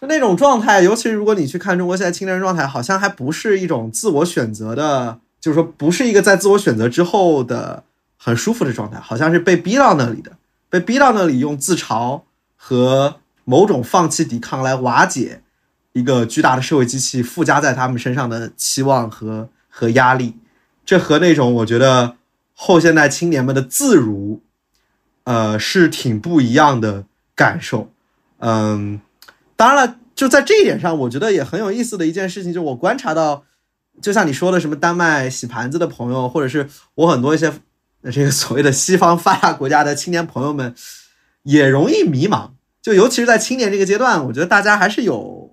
[0.00, 7.84] 就那种状态，尤其是如果你去看中国现在青年人状态，好像还不是一种自我选择的，就是说不是一个在自我选择之后的
[8.26, 10.32] 很舒服的状态，好像是被逼到那里的，
[10.68, 12.22] 被逼到那里用自嘲
[12.56, 15.42] 和某种放弃抵抗来瓦解。
[15.92, 20.34] 一个巨大的社会机器附加在他们身上的期望和和压力，
[20.84, 22.16] 这和那种我觉得
[22.52, 24.42] 后现代青年们的自如，
[25.22, 27.04] 呃，是挺不一样的
[27.36, 27.92] 感受。
[28.40, 29.00] 嗯，
[29.54, 33.44] 当然了，就在这一点上，我觉得也很有意思的一件事情，就我观察到，
[34.02, 37.52] 就像你说的，什么丹麦洗盘子的朋友，或者是我很多一些
[38.10, 40.74] 这个所谓的西方发达国家的青年朋友们，
[41.42, 42.50] 也容易迷茫。
[42.82, 45.52] 就尤其是在青年这个阶段，我觉得大家还是有。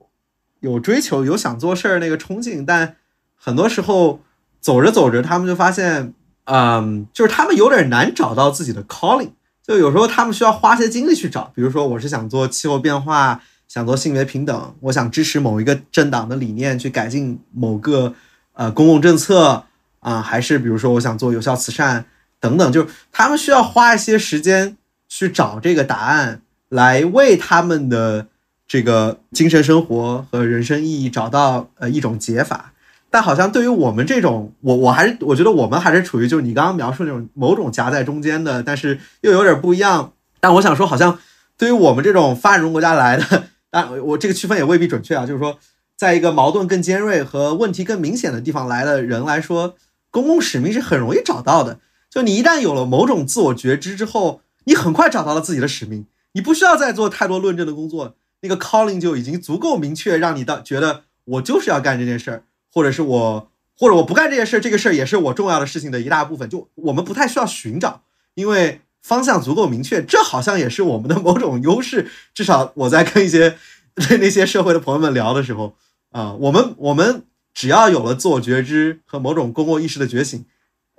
[0.59, 2.95] 有追求，有想做事儿那个冲劲，但
[3.35, 4.21] 很多时候
[4.61, 6.13] 走着走着，他们就发现，
[6.45, 9.31] 嗯，就是他们有点难找到自己的 calling。
[9.61, 18.13] 就有时候他们需要花些精力去找，比如说我是想做气候变化，想做性别平等，我想支持某一个政党的理念去改进某个
[18.53, 19.65] 呃公共政策
[19.99, 22.05] 啊，还是比如说我想做有效慈善
[22.43, 24.77] 等等，就是他们需要花一些时间
[25.07, 28.27] 去找这个答案，来为他们的。
[28.65, 32.73] 这个精神生活和人生意义找到呃一种解法，
[33.11, 40.13] 但好像对于我们这种，我我还是我觉得我们还是处于就是你刚刚描述那种某种夹在中间的，但是又有点不一样。
[40.39, 41.19] 但我想说，好像
[41.55, 45.23] 对于我们这种发展中国家来的，但我这个区分也未必准确啊。
[45.23, 45.59] 就是说，
[45.95, 49.75] 在一个矛盾更尖锐和问题更明显的地方来的人来说，
[50.09, 51.77] 公共使命是很容易找到的。
[52.13, 58.15] 就你一旦有了某种自我觉知之后，你很快找到了自己的使命，你不需要再做太多论证的工作。
[58.41, 66.47] 那个 calling 就已经足够明确，让你到觉得我就是要干这件事儿，或者是我，或者我不干这件事儿，这个事儿也是我重要的事情的一大部分。
[66.47, 68.03] 就我们不太需要寻找，
[68.35, 70.03] 因为方向足够明确。
[70.03, 72.11] 这好像也是我们的某种优势。
[72.35, 73.57] 至少我在跟一些
[74.21, 75.73] 那些社会的朋友们聊的时候，
[76.11, 77.23] 啊，我们我们
[77.55, 80.45] 只要有了自我觉知和某种公共意识的觉醒，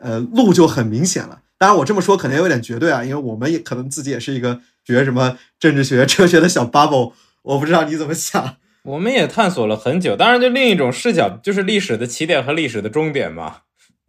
[0.04, 1.40] 呃，路就很明显了。
[1.58, 7.12] 当然，我这么说可能有点绝对啊，因为我们也可能自己也是一个学什么政治学、哲学的小 bubble。
[7.42, 10.14] 我不知道你怎么想， 我们也探索了很久。
[10.14, 13.58] 当然，就另一种视角，就是历史的起点和历史的终点嘛。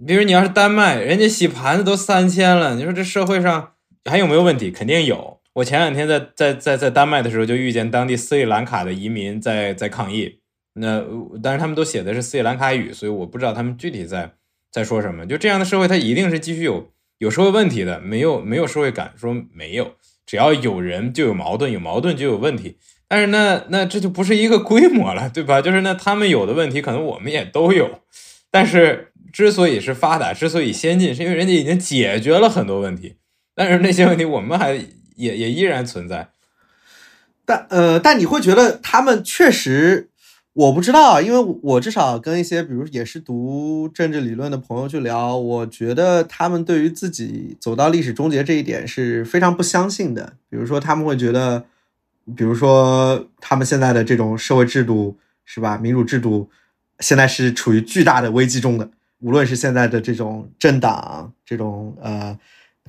[0.06, 3.72] 比如你要是丹麦，人家洗盘子都三千了，你说这社会上
[4.04, 4.70] 还有没有问题？
[4.70, 5.40] 肯定有。
[5.54, 10.40] 我前两天在在在在丹麦的时候，就遇见当地斯里兰卡的移民在在抗议。
[10.74, 11.02] 那
[11.42, 14.34] 但是他们都写的是斯里兰卡语，所以我不知道他们具体在
[14.76, 15.26] 在说什么。
[15.26, 19.94] 就这样的社会，它一定是继续有有社会问题的，没有没有社会感，说没有。
[20.26, 22.78] 只要有人就有矛盾，有矛盾就有问题。
[23.08, 25.62] 但是那那这就不是一个规模了，对吧？
[25.62, 28.02] 就是那他们有的问题，可能我们也都有。
[28.52, 33.16] 但是之所以是发达，之所以先进，是因为人家已经解决了很多问题。
[33.54, 34.74] 但是那些问题我们还
[35.16, 36.30] 也也依然存在。
[37.46, 40.10] 但呃，但你会觉得他们确实，
[40.56, 50.34] 我不知道，因为我至少跟一些比如也是读政治理论的朋友去聊，我觉得他们对于自己走到历史终结这一点是非常不相信的。
[50.50, 51.66] 比如说他们会觉得。
[52.36, 55.78] 比如说，他们现在的这种社会制度是吧？
[55.78, 56.50] 民主制度
[57.00, 58.90] 现在是处于巨大的危机中的。
[59.20, 62.36] 无论是现在的这种政党、这种呃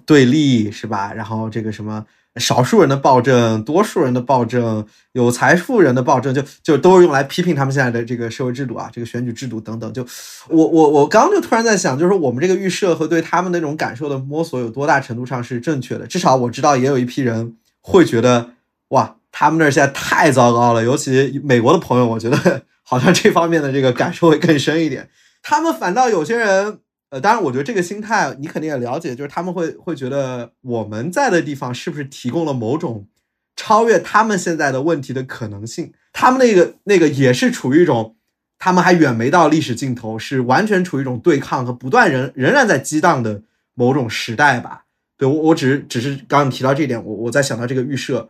[0.07, 1.13] 对立是吧？
[1.13, 2.07] 然后这个什么
[2.39, 9.93] 少数人的暴政、多数人的暴政、有财富人的暴政，就就都是用来批评他们现在的这个社会制度啊，这个选举制度等等。
[9.93, 10.07] 就
[10.49, 16.07] 我我我刚刚就突然在想，就是我们这个预设和对他们那种感受的摸索有多大程度上是正确的？
[16.07, 18.51] 至少我知道也有一批人会觉得，
[18.89, 20.85] 哇，他们那儿现在太糟糕了。
[20.85, 25.09] 尤其美国的朋友，我觉得好像这方面的这个感受会更深一点。
[25.43, 26.81] 他们反倒有些人。
[27.21, 33.07] 当然，我觉得这个心态你肯定也了解，就是他们会会觉得我们在的地方是不是提供了某种
[33.55, 35.93] 超越他们现在的问题的可能性？
[36.13, 38.17] 他们那个那个也是处于一种，
[38.59, 43.43] 他们还远没到历史尽头，是完全处于一种对抗和不断仍仍然在激荡的
[43.75, 44.85] 某种时代吧？
[45.19, 48.29] 对我，我只是只是刚刚提到这一点，我我在想到这个预设，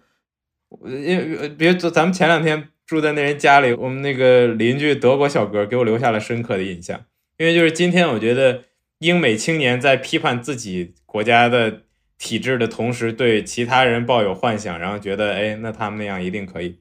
[0.85, 7.01] 因为别咱们前两天住在那人家里，我们那个邻居德国小哥给我留下了深刻的印象。
[7.39, 8.63] 因为就是今天，我觉得
[8.99, 11.83] 英美青年在批判自己国家的
[12.19, 16.79] 体制的同时，对其他人抱有幻想，然后觉得，哎，那他们那样一定可以，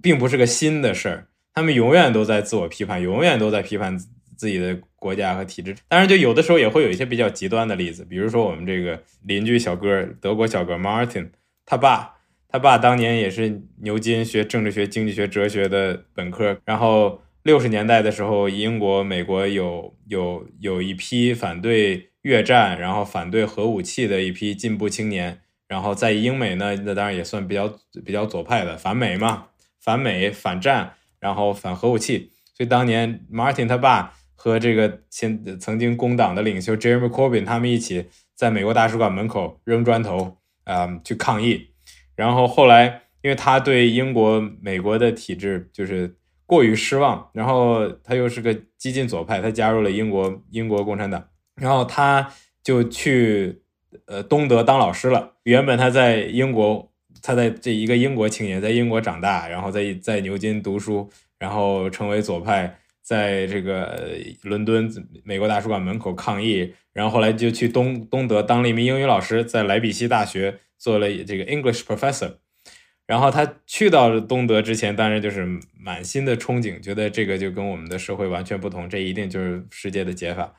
[0.00, 1.26] 并不是个新的事儿。
[1.52, 3.98] 他们永远都在自我批判，永远都在批判
[4.36, 5.76] 自己的国家和体制。
[5.88, 11.28] 当然，就有的时候也会有一些比较极端的例子，比如说我们这个邻居小哥，德国小哥 Martin，
[11.66, 12.14] 他爸，
[12.48, 17.21] 他爸当年也是牛津学政治学、经济学、哲学的本科，然后。
[17.42, 27.68] 六十年代的时候，英国、美国有有有一批反对越战，然后反对核武器的一批进步青年，然后在英美呢，那当然也算比较
[28.04, 29.48] 比较左派的，反美嘛，
[29.80, 32.30] 反美反战，然后反核武器。
[32.54, 41.70] 所以当年 Martin 他爸和这个现曾经工党的领袖 Jeremy Corbyn 他们一起在美国大使馆门口扔砖头啊，去抗议。
[42.14, 46.14] 然后后来，因为他对英国、美国的体制就是。
[46.52, 51.26] 过于失望，然后他又是个激进左派，他加入了英国英国共产党，
[51.56, 52.30] 然后他
[52.62, 53.62] 就去
[54.04, 55.32] 呃东德当老师了。
[55.44, 56.92] 原本他在英国，
[57.22, 63.98] 他在这一个英国青年在英国长大，然后在在牛津读书，然后成为左派，在这个
[64.42, 64.90] 伦敦
[65.24, 72.34] 美国大使馆门口抗议，然后后来就去东东德当了一名英语老师，在莱比锡大学做了这个 English professor。
[73.12, 75.46] 然后他去到东德之前，当然就是
[75.78, 80.54] 满心的憧憬，觉得这个就跟我们的社会完全不同，这一定就是世界的解法。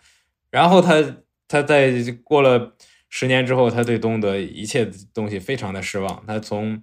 [0.52, 1.04] 然后他
[1.48, 1.92] 他在
[2.24, 2.76] 过了
[3.10, 6.24] 十年之后，他对东德一切东西非常的失望。
[6.28, 6.80] 他从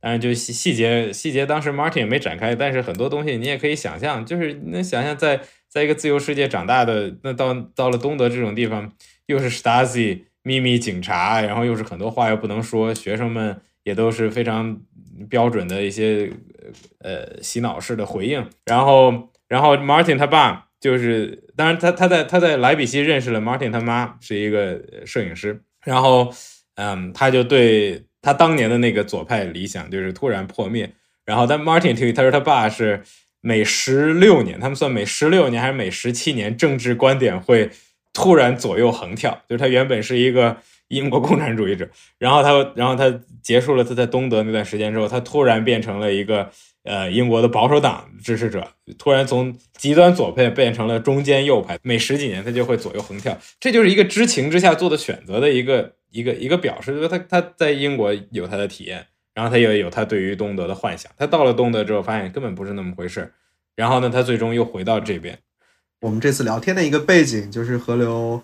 [0.00, 8.90] 当然就细细节细节，当时 Martin 也没展开，但是很多东西你也可以想象，就是能想象在在一个自由世界长大的，那到到了东德这种地方，
[9.26, 14.80] 又是 Stasi 秘密警察，然后又是很多话又不能说，学生们也都是非常。
[15.28, 16.30] 标准的一些
[17.00, 26.32] 呃洗脑式的回应，然后然后 Martin 他爸就是，当然他他在他在莱比锡认识了 Martin 他妈是一个摄影师，然后
[26.76, 30.92] 嗯他就对他当年的那个左派理想就是突然破灭，
[31.24, 33.02] 然后但 Martin 他说他爸是
[33.40, 37.70] 每十六年，他们算每十六年还是每十七年政治观点会
[38.12, 40.58] 突然左右横跳，就是他原本是一个。
[40.90, 41.88] 英国共产主义者，
[42.18, 46.50] 然后他，然后他结束了他在东德那段时间之后，他突然变成了一个
[46.82, 48.66] 呃英国的保守党支持者，
[48.98, 63.32] 突然从极端左派变成了中间右派，每十几年他就会左右横跳，这就是一个知情之下做的选择的一个一个一个表示，就是他他在英国有他的体验，然后他也有他对于东德的幻想，他到了东德之后发现根本不是那么回事
[63.76, 65.38] 然后呢，他最终又回到这边。
[66.00, 68.42] 我们这次聊天的一个背景就是河流。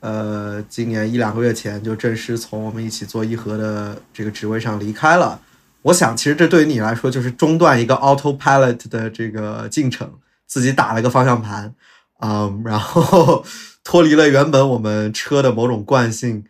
[0.00, 5.40] 呃，今年一两个月前就正式从我们一起做一盒的这个职位上离开了。
[5.82, 10.12] 我想，其实这对于你来说就是中断一个 autopilot 的这个进程，
[10.46, 11.74] 自己打了个方向盘，
[12.20, 13.44] 嗯， 然后
[13.82, 16.44] 脱离了原本我们车的某种惯性。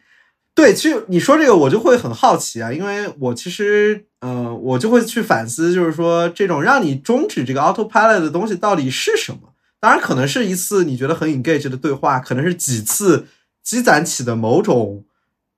[0.55, 9.55] 对，其实你说这个我就会很好奇啊，因为我其实，呃，我就会去反思，就是说这种让你终止这个 autopilot 的东西到底是什么？
[9.81, 13.27] 当然，可能是一次你觉得很 engage 的对话，可能是几次。
[13.69, 15.05] 积攒起的某种，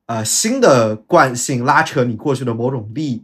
[0.06, 3.22] 呃，新的惯性拉扯你过去的某种力，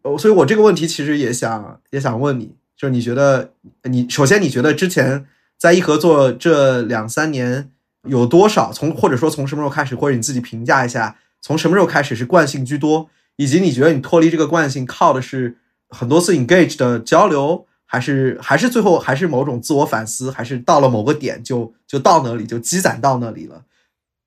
[0.00, 3.52] 呃，所以我这个问题其实也想也想问你，就是你觉得
[3.82, 5.26] 你首先你觉得之前
[5.58, 7.70] 在一合作这两三年
[8.08, 8.72] 有多少？
[8.72, 15.58] 从或者说从什么时候开始，或者你自己评价一下，从什么时候开始是惯性居多，以及你觉得你脱离这个惯性靠的是
[15.90, 23.62] 很多次 engage 的交流，还是还是最后还是某种自我反思，还是到了某个点就就到那里就积攒到那里了？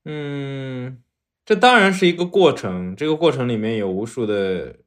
[0.06, 1.02] 嗯，
[1.44, 4.78] 这当然是一个过程，这个过程里面有无数的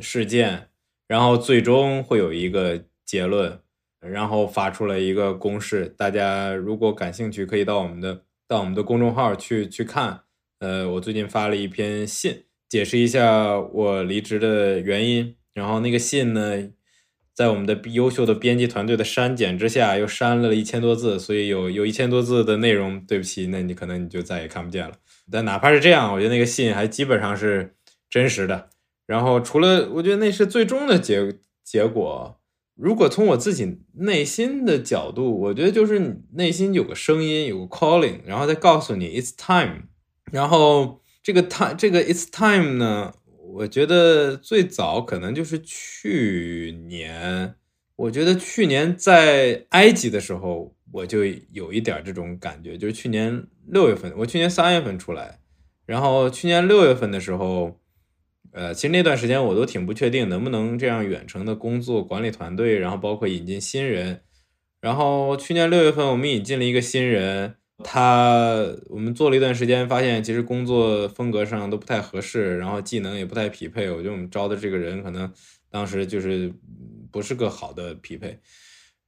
[0.00, 0.68] 事件，
[1.08, 3.60] 然后最终会有一个结论，
[4.00, 5.86] 然后发出了一个公式。
[5.86, 10.22] 大家如果感兴趣，可以到我们的到我们的公众号去去看。
[10.60, 15.36] 呃，我最近发了一篇信，解释一下我离职的原因。
[15.54, 16.70] 然后那个信呢，
[17.34, 24.94] 在我们的优秀的编辑团队的删减之下，又删了一千多字，所以有有一千多字的内容，对不起，那你可能你就再也看不见了。
[25.30, 27.74] 但哪怕是这样，我觉得那个信还基本上是
[28.10, 28.68] 真实的。
[29.06, 32.38] 然后除了，我觉得那是最终的结结果。
[32.74, 39.82] 如果从我自己内心的角度，我觉得就是内心有个声音，有个 calling，然后再告诉你 it's time。
[40.32, 43.12] 然后这个 time，这个 it's time 呢，
[43.52, 47.54] 我觉得最早可能就是去年。
[47.96, 55.38] 我觉得去年在埃及的时候，我就有一点这种感觉，就是去年六月份，我去年三月份出来，
[55.86, 57.78] 然后去年六月份的时候。
[58.54, 64.20] 呃，其实那段时间我都挺不确定能不能这样远程的工作管理团队，然后包括引进新人。
[64.78, 73.90] 然后去年六月份我们引进了一个新人，他我们做了一段时间，发现其实工作风格上都不太合适，然后技能也不太匹配。
[73.90, 75.30] 我觉得我们招的这个人可能
[75.70, 76.52] 当时就是
[77.10, 78.38] 不是个好的匹配。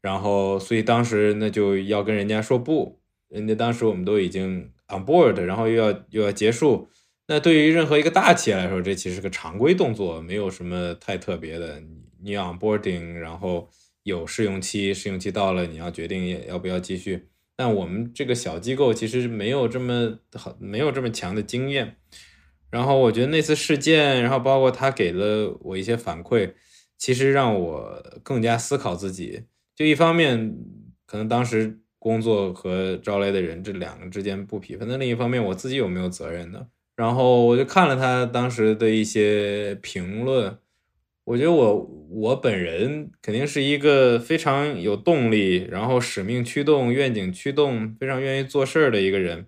[0.02, 6.88] 然后所以当时那就要跟人家说不，人家当时我们都已经 on board，然后又要又要结束。
[7.26, 11.82] 那对于任何一个大企业来说，这其实是个常规动作，没有什么太特别的。
[12.22, 13.68] 你 onboarding，然后
[14.02, 17.28] 有试用期，试用期到了，你要决定要不要继续。
[17.56, 21.96] 但我们这个小机构其实没有这么好，没有这么强的经验。
[22.70, 26.52] 然后我觉得那次事件，然后包括他给了我一些反馈，
[26.98, 29.44] 其实让我更加思考自己。
[29.76, 30.56] 就一方面，
[31.06, 36.66] 可能当时工作和招来的人这两个之间不匹配；那另一方面，我自己有没有责任呢？
[36.96, 40.58] 然后我就看了他当时的一些评论，
[41.24, 49.46] 我觉得我我本人肯定是一个非常有动力，然后使命驱动、愿景驱动，非常愿意做事儿的一个人。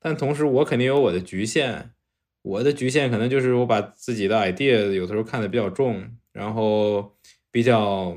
[0.00, 1.90] 但同时，我肯定有我的局限，
[2.42, 6.02] 我的局限可能就是我把自己的 idea 有的时候看得比较重，
[6.32, 7.14] 然后
[7.50, 8.16] 比较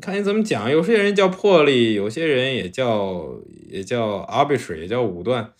[0.00, 0.70] 看你怎么讲。
[0.70, 5.52] 有些人叫魄力，有些人也叫也叫 arbitrary，也叫武断。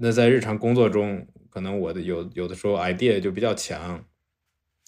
[0.00, 1.26] 那在日常工作中。
[1.54, 4.04] 可能我的有有的时候 idea 就比较强，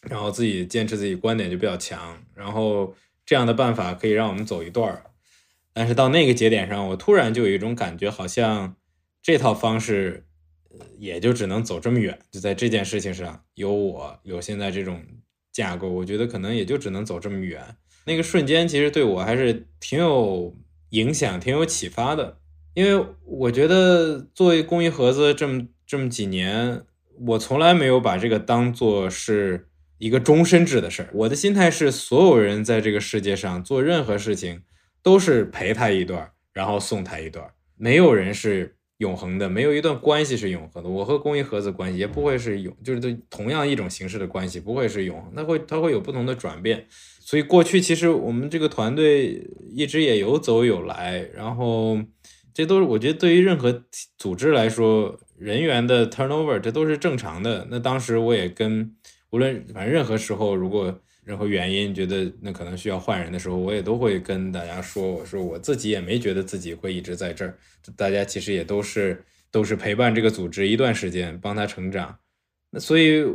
[0.09, 2.94] 然后自己坚持自己观点就比较强，然后
[3.24, 5.04] 这样的办法可以让我们走一段儿。
[5.72, 8.76] 但是到那个节点上，我突然就有一种感觉，好像
[9.22, 10.26] 这套方式
[10.98, 12.18] 也就只能走这么远。
[12.30, 15.02] 就在这件事情上，有我有现在这种
[15.52, 17.76] 架构，我觉得可能也就只能走这么远。
[18.04, 20.57] 那个瞬间其实对我还是挺有
[20.90, 22.38] 影响、挺有启发的，
[22.74, 25.66] 因为我觉得作为公益盒子这么。
[25.88, 26.82] 这么几年，
[27.28, 29.68] 我从来没有把这个当做是
[29.99, 31.09] 一个终身制的事儿。
[31.12, 34.62] 我的心态是，所有人在这个世界上做任何事情，
[35.03, 37.47] 都是陪他一段，然后送他一段。
[37.76, 40.88] 没有人是永恒的，没有一段关系是永恒的。
[40.88, 46.86] 我和公益盒子关系也不会是永，就是对同样一种形式的关系不会是永恒，它会它会有不同的转变。
[47.20, 51.99] 所以过去其实我们这个团队一直也有走有来，然后
[52.55, 53.84] 这都是我觉得对于任何
[54.18, 55.18] 组织来说。
[55.38, 57.68] 人员的 turnover 这都是正常的。
[57.70, 58.90] 那当时我也跟
[59.37, 67.59] 无论反正任何时候，如果任何原因觉得那可能需要换人的时候，我也都会跟大家说，我说我自己也没觉得自己会一直在这儿。
[67.95, 72.16] 大家其实也都是都是陪伴这个组织一段时间，帮他成长。
[72.70, 73.26] 那所以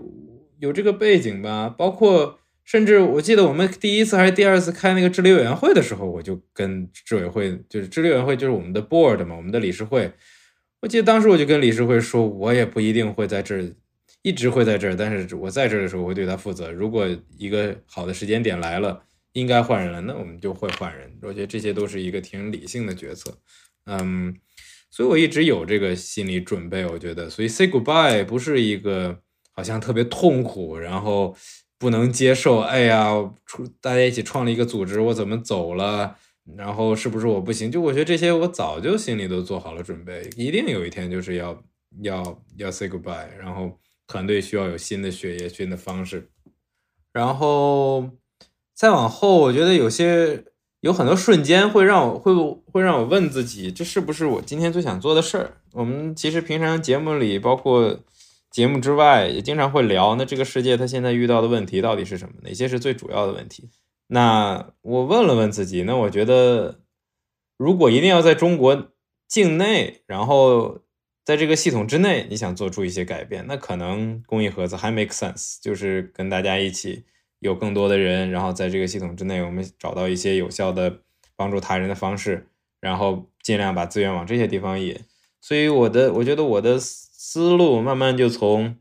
[0.58, 10.12] 有这个背景吧，包括甚至我记得我们第一次还是第二次开那个治理委员会的时候，我就跟治委会就是治理委员会就是我们的 board 嘛，我们的理事会。
[10.82, 13.64] 我记得当时我就跟理事会说，我也不一定会在这儿，
[14.24, 16.72] 一直会在这儿，但是我在这儿的时候，我会对他负责。
[16.72, 17.07] 如果
[17.38, 19.01] 一个好的时间点来了，
[19.34, 21.11] 应该换人了，那我们就会换人。
[21.22, 23.36] 我觉得这些都是一个挺理性的决策，
[23.86, 24.36] 嗯，
[24.89, 26.86] 所以我一直有这个心理准备。
[26.86, 29.19] 我觉得，所以 say goodbye 不是一个
[29.53, 31.36] 好像特别痛苦，然后
[31.80, 32.59] 不能接受。
[32.59, 33.13] 哎呀，
[33.45, 36.15] 出大家一起创立一个组织，我怎么走了？
[36.57, 37.72] 然后是不是我不行？
[37.72, 41.63] 就我觉得这些，我早就心里都做好了准备，一定有一天就是要
[42.01, 43.30] 要要 say goodbye。
[43.39, 43.80] 然后
[44.12, 46.30] 团队需要有新的血液、新的方式。
[47.14, 48.09] 然后
[48.74, 50.43] 再往后，我觉得有些
[50.82, 52.34] 有很多瞬间会让我会
[52.72, 55.57] 会让我问自己，这是不是我今天最想做的事儿？
[55.74, 57.99] 我们其实平常节目里，包括
[58.49, 60.16] 节目之外，也经常会聊。
[60.16, 62.36] 那这个世界它现在遇到的问题到底是什么？
[62.43, 63.70] 哪些是最主要的问题？
[64.07, 66.80] 那我问了问自己，那我觉得，
[67.57, 68.89] 如果一定要在中国
[69.28, 70.80] 境内，然后
[71.24, 77.03] 在这个系统之内，你想做出一些改变，那可能公益盒子还 make sense，就是跟大家一起
[77.39, 80.99] 有更多的人，然后在这个系统之内，我们找到一些有效的
[81.36, 82.47] 帮助他人的方式，
[82.80, 84.99] 然后尽量把资源往这些地方引。
[85.39, 88.78] 所以我的，我觉得我的思路慢慢就从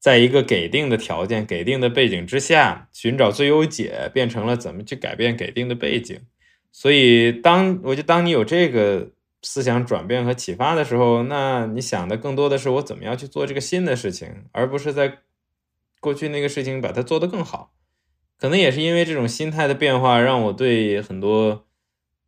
[0.00, 6.20] 在一个给定的条件、给定的背景之下，寻找最优解，变成了怎么去改变给定的背景。
[6.70, 9.10] 所以，当我觉得当你有这个
[9.42, 15.18] 思想转变和启发的时候，那你想的更多的是我怎么样去做这个新的事情，而不是在
[16.00, 17.72] 过去那个事情把它做得更好。
[18.36, 21.66] 可能也是因为这种心态的变化，让我对很多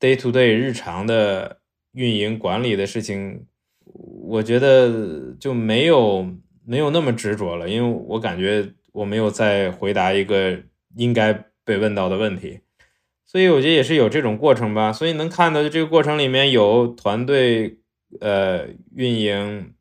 [0.01, 1.61] day to day 日常的
[1.93, 3.47] 运营管理的事情，
[3.85, 6.27] 我觉得就没有
[6.65, 10.61] 没有那么执着了，因为我感觉我没有在回答一个
[10.97, 11.33] 应该
[11.65, 12.61] 被问到的问题。
[13.31, 17.79] 所以我觉得也是有这种过程吧，所以能看到这个过程里面有团队
[18.21, 18.67] 呃
[18.97, 19.73] 运营、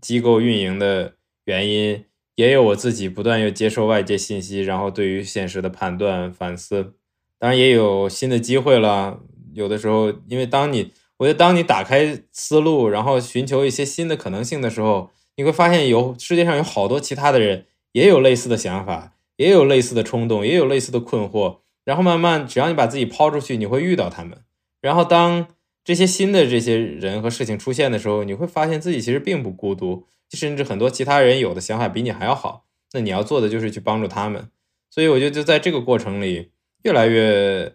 [0.00, 1.12] 机构运营的
[1.44, 2.02] 原因，
[2.34, 6.94] 也有我自己不断又接受外界信息，然后对于现实的判断反思，
[7.38, 9.20] 当然也有新的机会了。
[9.52, 21.58] 有的时候，因为当你我觉得当你打开思路，然后寻求一些新的可能性的时候，你会发现有世界上有好多其他的人也有类似的想法，也有类似的冲动，也有类似的困惑。
[21.84, 24.42] 然后慢慢，只要你把自己抛出去，你会遇到他们。
[24.80, 25.48] 然后当
[25.84, 32.64] 这些新的这些人和事情出现的时候，你会发现自己其实并不孤独，甚至很多其他人有的想法比你还要好。
[32.92, 34.48] 那你要做的就是去帮助他们。
[34.90, 36.52] 所以我觉得就在这个过程里，
[36.84, 37.74] 越来越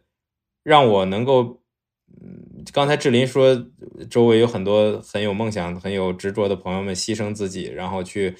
[0.63, 1.61] 让我能够，
[2.07, 3.65] 嗯，刚才志林说，
[4.09, 8.35] 周围有很多很有梦想、很有执着的朋友们牺牲自己，然后去。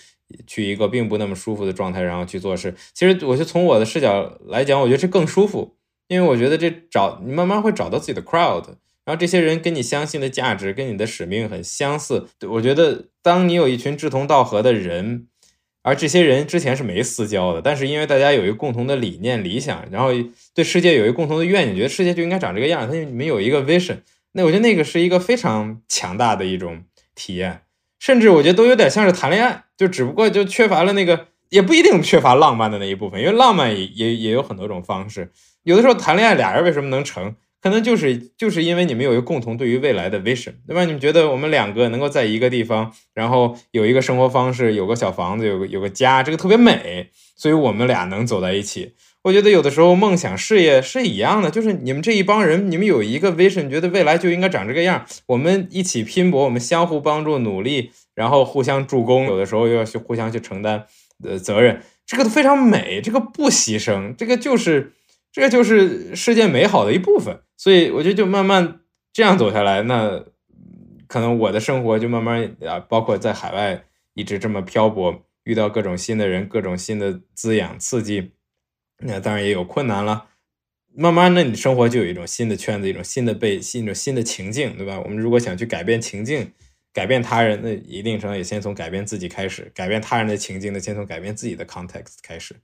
[0.45, 2.75] 去一个并不那么舒服的状态，然后去做事。
[2.93, 5.75] 其实，我就从我的视角来讲，我觉得这更舒服，
[6.07, 8.65] 因为我觉得这找你慢慢会找到自己的 crowd，
[9.05, 12.27] 然后这些人跟你相信的价值、跟你的使命很相似。
[12.47, 15.27] 我觉得，当你有一群志同道合的人，
[15.81, 20.09] 而这些人之前是没私交的，但是因为大家有一个共同的理念、理想，然后
[20.53, 23.99] 对世界有一个共同的愿景，觉得世界就应该长这个样，他你们有一个 vision，
[24.33, 26.83] 那我觉得那个是一个非常强大的一种
[27.15, 27.61] 体验。
[27.99, 35.31] 甚至我觉得都有点像是谈恋爱，就只不过就缺乏了那个，也不一定缺乏浪漫的那一部分，因为浪漫也也也有很多种方式。
[35.63, 40.85] 有的时候谈恋爱俩人为什么能成，可能就是就是因为你们有一个共同对于未来的 vision，对吧？
[40.85, 48.95] 你们觉得我们两个能够在一个地方，然后有一个生活方式，有个小房子，有个有个家，这个特别美，所以我们俩能走在一起。
[49.23, 60.85] 我觉得有的时候梦想事业是一样的，就是你们这一帮人，你们有一个 vision，觉得未来就应该长这个样，我们一起拼搏，我们相互帮助努力，然后互相助攻，有的时候又要去互相去承担
[61.21, 64.93] 呃责任，这个都非常美，这个不牺牲，这个就是
[65.33, 67.41] 这个就是世界美好的一部分。
[67.57, 68.79] 所以我觉得就慢慢
[69.11, 70.23] 这样走下来，那
[71.07, 78.31] 可能我的生活就慢慢啊，包括在海外一直这么漂泊，遇到各种新的人，各种新的滋养刺激。
[79.01, 80.27] 那当然也有困难了，
[80.93, 84.99] 慢慢的，你生活就有一种新的圈子，一种新的被，一种新的情境，对吧？
[84.99, 86.51] 我们如果想去改变情境，
[86.91, 89.71] 改变他人，那一定程度也先从改变自己开始。
[89.73, 92.55] 改变他人的情境，那先从改变自己的 context 开始。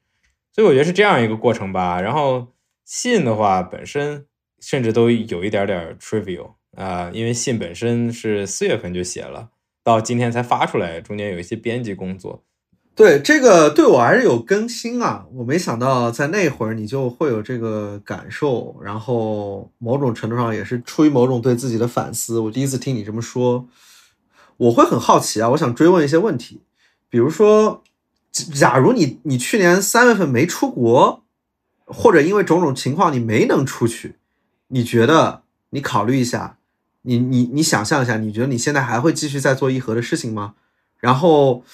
[0.51, 2.01] 所以我觉得是这样一个过程吧。
[2.01, 2.47] 然后
[2.83, 4.25] 信的话，本身
[4.59, 9.51] 甚至都有一点点 trivial 啊，因为信本身是四月份就写了，
[9.83, 12.43] 到今天才发出来，中间有一些编辑工作。
[12.95, 15.25] 对这个对我还是有更新啊！
[15.33, 22.39] 我没想到在那会儿你就会有这个感受，然后某种程度上也是出于某种对自己的反思。
[22.39, 23.67] 我第一次听你这么说，
[24.55, 25.49] 我会很好奇啊！
[25.49, 26.61] 我想追问一些问题，
[27.09, 27.83] 比如说，
[28.31, 31.21] 假如你你去年三月份没出国，
[31.83, 34.15] 或者因为种种情况你没能出去，
[34.69, 35.41] 你觉得
[35.71, 36.57] 你考虑一下，
[37.01, 40.53] 你你你想象一下，你觉得你现在还会继续在做一盒的事情吗？
[41.01, 41.65] 然后。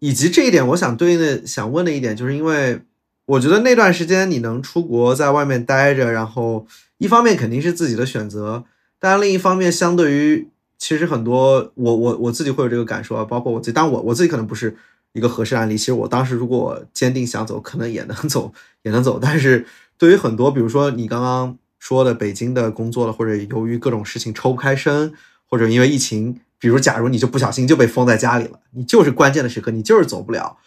[0.00, 2.80] 以及这一点，我想对应的想问的一点，就是因为
[3.26, 6.66] 我觉得那段时间你能出国在外面待着，然后
[6.98, 8.64] 一方面肯定是自己的选择，
[8.98, 10.48] 但另一方面，相对于
[10.78, 14.74] 其实很多我我我自己会有这个感受啊，包括我自己，当然我我自己可能不是
[15.12, 15.76] 一个合适案例。
[15.76, 19.18] 其实我当时如果坚定想走，可能也能走，也能走。
[19.20, 19.66] 但是
[19.98, 25.12] 对于很多，比如说你刚刚说的北京的工作了，或者由于各种事情抽不开身，
[25.46, 26.40] 或者因为疫情。
[26.60, 30.58] 比如，假如你就不小心就被封在家里了，你就是关键的时刻，你就是走不了。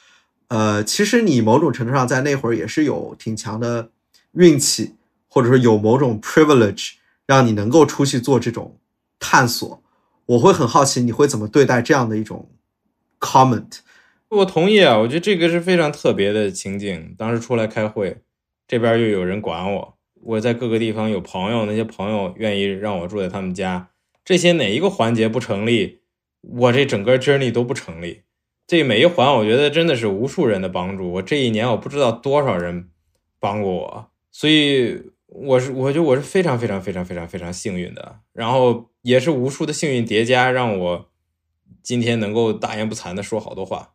[0.47, 3.91] 呃，其实你某种程度上在那会儿也是有挺强的
[4.31, 4.95] 运气，
[5.27, 6.93] 或者说有某种 privilege，
[7.27, 8.77] 让你能够出去做这种
[9.19, 9.81] 探索。
[10.25, 12.49] 我会很好奇你会怎么对待这样的一种
[13.19, 13.79] comment。
[14.29, 17.15] 我同意啊，我觉得这个是非常特别的情景。
[17.17, 18.17] 当时出来开会，
[18.67, 23.89] 这边又有人管我，我在各个地方有朋友，那些朋友愿意让我住在他们家。
[24.25, 25.99] 这些哪一个环节不成立，
[26.41, 28.21] 我这整个 journey 都不成立。
[28.65, 31.11] 这每一环，我觉得真的是无数人的帮助。
[31.13, 32.89] 我这一年，我不知道多少人
[33.39, 38.19] 帮过我，所以我是我觉得我是非常非常非常非常非常幸运的。
[38.31, 41.09] 然后也是无数的幸运叠加，让我
[41.81, 43.93] 今天能够大言不惭的说好多话。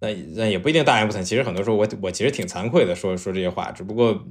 [0.00, 1.22] 那那也不一定大言不惭。
[1.22, 3.70] 其实很多时候，我我其实挺惭愧的，说说这些话。
[3.70, 4.26] 只不过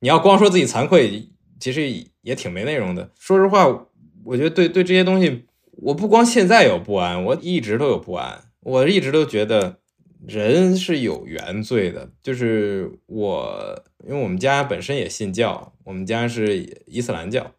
[0.00, 1.28] 你要光说自己惭愧，
[1.60, 1.88] 其实
[2.22, 3.12] 也挺没内容的。
[3.18, 3.86] 说实话，
[4.28, 8.44] 我觉得对对这些东西，我不光现在有不安，我一直都有不安。
[8.60, 9.78] 我一直都觉得
[10.26, 12.10] 人是有原罪的。
[12.22, 17.52] 就是我，因为我们家本身也信教，我们家是伊斯兰教，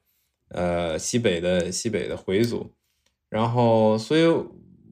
[0.50, 2.72] 呃，西北的西北的回族，
[3.30, 4.24] 然后所以。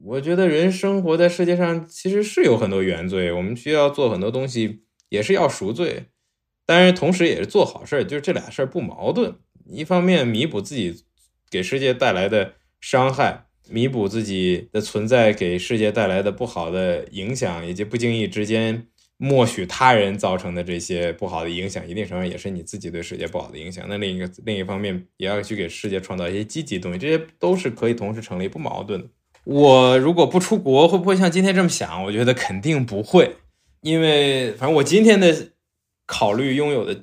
[0.04, 6.04] 我觉得人生活在世界上其实是有很多原罪，我们需要做很多东西，也是要赎罪，
[6.64, 9.34] 但是同时也是做好事儿，就是这俩事儿不矛盾。
[9.66, 11.02] 一方面弥补自己
[11.50, 18.86] 给世界带来的伤害，弥补自己的存在给世界带来的不好的影响，以及不经意之间
[19.16, 23.84] 默许他人造成的这些不好的影响，一定程度上也是你自己对世界不好的影响。
[23.88, 29.08] 那另一个另一方面，也要去给世界创造一些积极东西，这些都是可以同时成立，不矛盾的。
[29.44, 32.04] 我如果不出国，会不会像今天这么想？
[32.04, 33.36] 我觉得肯定不会，
[33.80, 35.48] 因为反正我今天的
[36.06, 37.00] 考虑拥有的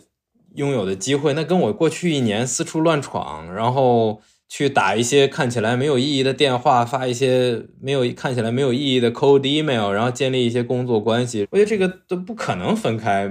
[0.56, 13.30] 拥有的机会，那跟我过去一年四处乱闯，然后去打一些看起来没有意义的电话，发一些没有看起来没有意义的 cold email，然后建立一些工作关系，我觉得这个都不可能分开，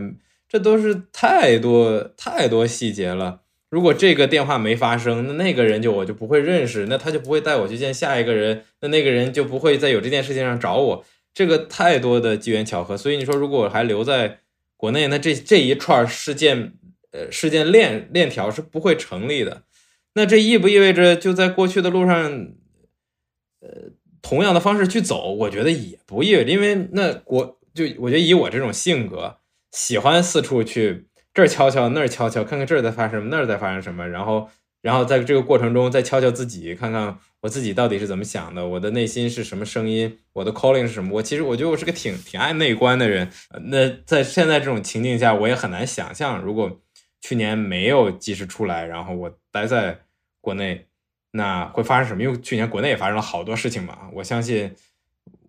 [0.49, 3.41] 这都是太多太多细节了。
[3.71, 11.05] 如果这个电话没发生，那那个人就我就不会认识，那他就不会带我去见下一个人，那那个人就不会在有这件事情上找我。
[11.33, 14.39] 这个太多的机缘巧合，所以你说如果我还留在
[14.77, 16.75] 国内，那这这一串事件，
[17.11, 19.62] 呃，事件链链条是不会成立的。
[20.15, 22.15] 那这意不意味着就在过去的路上，
[23.61, 23.93] 呃，
[24.23, 25.33] 同样的方式去走？
[25.35, 29.39] 我觉得也不意味着，因为那国就我觉得以我这种性格，
[29.73, 31.09] 喜欢四处去。
[31.35, 34.49] 这儿敲敲，那儿敲敲，看看这儿在发生什么，那儿在发生什么，然后，
[34.81, 41.11] 然后在这个过程中再敲敲自己，看看我自己到底是怎么想的，我的内心是什么声音，我的 calling 是什么？
[41.15, 43.29] 我其实我觉得我是个挺挺爱内观的人。
[43.65, 46.81] 那在现在这种情境下，我也很难想象，如果
[47.21, 50.04] 去年没有及时出来，然后我待在
[50.45, 50.87] 国内，
[51.33, 52.23] 那会发生什么？
[52.23, 54.75] 因为去年国内也发生了好多事情嘛，我相信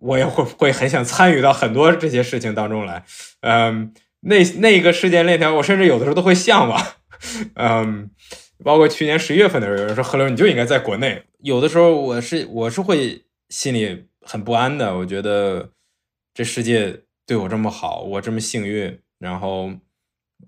[0.00, 3.04] 我也会会很想参与到很多这些事情当中来，
[3.40, 3.92] 嗯。
[4.20, 6.84] 那那个事件链条，我甚至有的时候都会向往，
[7.54, 8.10] 嗯，
[8.64, 11.22] 包括去年十一月份的时候，有人说何流你就应该在国内。
[11.42, 15.70] 有的时候我是我是会心里很不安的，我觉得
[16.34, 18.98] 这世界对我这么好，我这么幸运。
[19.20, 19.70] 然后，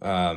[0.00, 0.34] 呃，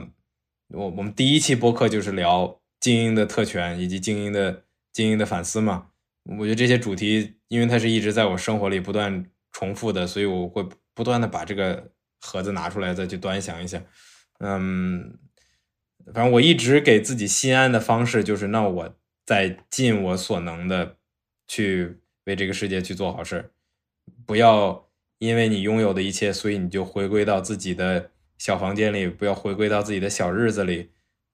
[0.75, 5.87] 我我们第一期播客就是聊精英的特权以及精英的精英的反思嘛。
[6.37, 11.93] 我觉得这些主题，因为它是一直在我生活里不断重复的，所以我会不断的把这个。
[12.23, 13.83] 盒子拿出来再去端详一下，
[14.41, 15.17] 嗯，
[16.13, 20.97] 反正我一直给自己心安的方式就是，那我在尽我所能的
[21.47, 23.49] 去为这个世界去做好事
[24.23, 30.91] 不要因为你拥有的一切，所以你就回归到自己的小房间里，不要回归到自己的小日子里。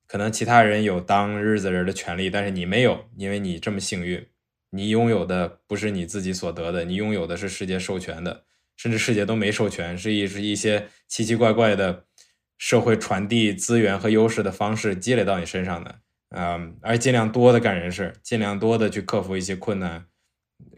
[0.08, 4.26] 可能其他人有当日子人的权利，但是你没有，因为你这么幸运，
[4.72, 8.46] 你拥有的不是你自己所得的，你拥有的是世界授权的。
[8.78, 12.06] 甚至世界都没授权，是一是一些奇奇怪怪的
[12.60, 15.96] 社会传递资源和优势的方式积累到你身上的，
[16.30, 20.06] 嗯，而尽量多的干人事，尽量多的去克服一些困难、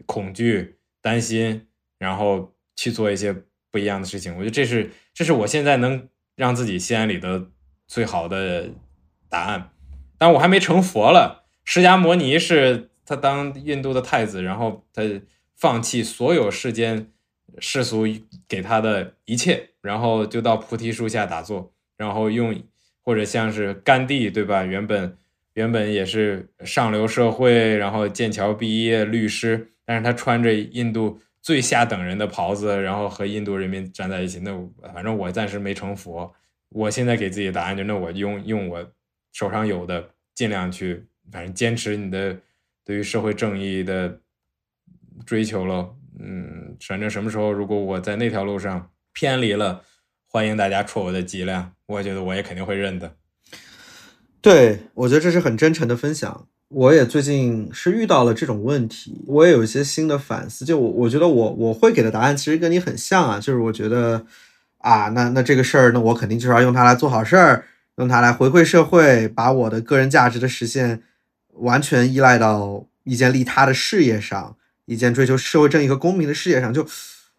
[0.06, 1.68] 恐惧、担心，
[1.98, 3.36] 然后去做一些
[3.70, 4.34] 不一样的事情。
[4.34, 7.50] 我觉得这是这是我现在能让自己心安理得
[7.86, 8.70] 最好的
[9.30, 9.70] 答案。
[10.18, 11.46] 但我还没成佛了。
[11.64, 15.02] 释迦摩尼是他当印度的太子，然后他
[15.56, 17.06] 放弃所有世间。
[17.58, 18.06] 世俗
[18.48, 22.54] 给他的一切，然后就到菩提树下打坐，然后用
[23.02, 24.64] 或者像是甘地，对吧？
[24.64, 25.18] 原本
[25.54, 34.38] 原本也是上流社会，然后剑桥毕业律师，但是他穿着印度最下等人的袍子，然后和印度人民站在一起。
[34.38, 34.52] 那
[34.94, 36.32] 反正我暂时没成佛，
[36.68, 38.92] 我现在给自己的答案就那我用用我
[39.32, 42.36] 手上有的，尽量去，反正坚持你的
[42.84, 44.20] 对于社会正义的
[45.24, 45.96] 追求喽。
[46.18, 49.82] 嗯，反正什么时候如果我在那条路上偏离了，
[50.26, 53.14] 欢迎大家戳我的脊梁，我觉得我也肯定会认的。
[54.40, 56.46] 对，我觉得这是很真诚的分享。
[56.68, 60.64] 我也最近是遇到了这种问题，我也有一些新的反思。
[60.64, 64.24] 就我，我觉得我我会给的答案其实跟你很像啊，就是我觉得
[64.78, 67.64] 啊，那那这个事儿，那我肯定就是要用它来做好事儿，
[67.96, 71.02] 用它来回馈社会，把我的个人价值的实现
[71.54, 74.56] 完全依赖到一件利他的事业上。
[74.86, 76.84] 一件追求社会正义和公平的事业上，就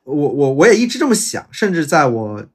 [0.05, 2.45] 我我我也一直这么想，甚至在我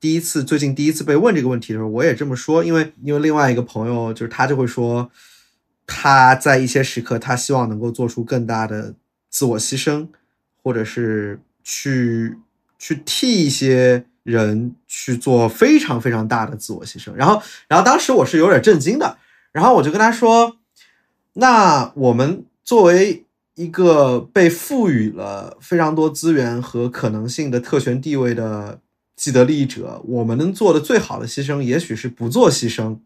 [0.00, 5.08] 第一次最近第一次被问这个问题的时候，我也这么说，因为因为另外一个朋友就是他就会说，
[5.86, 8.96] 他在一些时刻他希望能够做出更大的
[9.30, 10.08] 自我牺牲，
[10.60, 12.36] 或者是去
[12.76, 17.12] 去替一些人去做非常非常大的自我牺牲。
[17.14, 19.16] 然后，然后当时我是有点震惊的。
[19.52, 20.56] 然后我就跟他说
[21.34, 28.80] ：“那我们作为一个被赋予了非常多资源和可能性的特权地位的
[29.14, 32.98] 既得利益者，我们能做的最好的牺牲，也许是不做牺牲，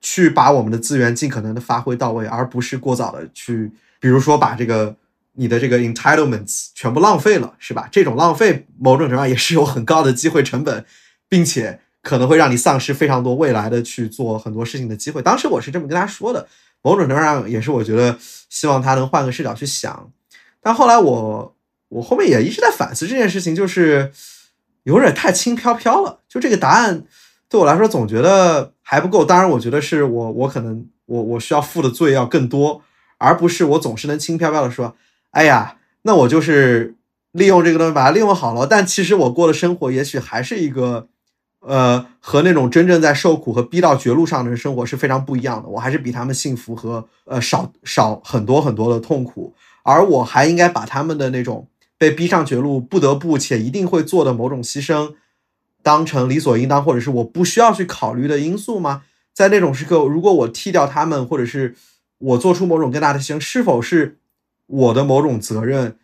[0.00, 4.94] 去把我们的资源尽可能的发挥到位，而不是过早的去，比如说把这个
[5.38, 7.88] 你的这个 entitlements 全部浪费了，是吧？
[7.90, 10.84] 这种浪费某种程度上也是有很高的机会成本，
[11.28, 15.20] 并且。”可能会让你丧失非常多未来的去做很多事情的机会。
[15.20, 16.46] 当时我是这么跟他说的，
[16.80, 18.16] 某种程度上也是我觉得
[18.48, 20.10] 希望他能换个视角去想。
[20.62, 21.54] 但后来我
[21.88, 24.10] 我后面也一直在反思这件事情，就是
[24.84, 26.20] 有点太轻飘飘了。
[26.28, 27.04] 就这个答案
[27.48, 29.24] 对我来说总觉得还不够。
[29.24, 32.80] 当然，我觉得是我我可能我我需要负的罪要更多，
[33.18, 34.96] 而不是我总是能轻飘飘的说，
[35.30, 36.94] 哎呀，那我就是
[37.32, 38.66] 利用这个东西把它利用好了。
[38.66, 41.08] 但其实我过的生活也许还是一个。
[41.60, 45.68] 呃，和那种真正在受苦和逼到绝路上的人生活是非常不一样的。
[45.68, 49.52] 我还是比他们幸福和呃少少很多很多的痛苦，
[49.82, 51.66] 而我还应该把他们的那种
[51.98, 55.14] 被逼上绝路、不得不且一定会做的某种牺牲，
[55.82, 59.02] 当成理所应当，或者是我不需要去考虑的因素吗？
[59.34, 61.74] 在那种时刻，如果我替掉他们，或者是
[62.18, 64.18] 我做出某种更大的牺牲，是否是
[64.68, 65.96] 我的某种责任？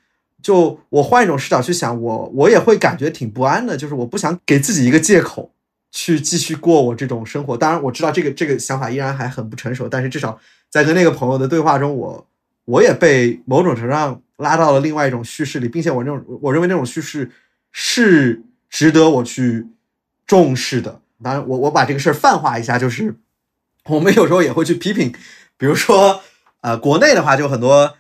[0.43, 3.79] 就我换一种视角去想，我我也会感觉挺不安的。
[3.79, 5.51] 就是我不想给自己一个借口
[5.91, 7.57] 去继续过我这种生活。
[7.57, 10.39] 当然，我知道这个这个想法依然还很不成熟，但是至少
[10.69, 12.27] 在跟那个朋友的对话中，我
[12.67, 17.31] 我也被某种程度上拉到了另外一种叙事里，并且我这种我认为那种叙事
[17.73, 19.67] 是值得我去
[20.27, 21.01] 重视的。
[21.23, 23.17] 当然，我我把这个事儿泛化一下，就是
[23.87, 25.11] 我们有时候也会去批评，
[25.57, 26.21] 比如说
[26.61, 27.97] 呃，国内的话就很多。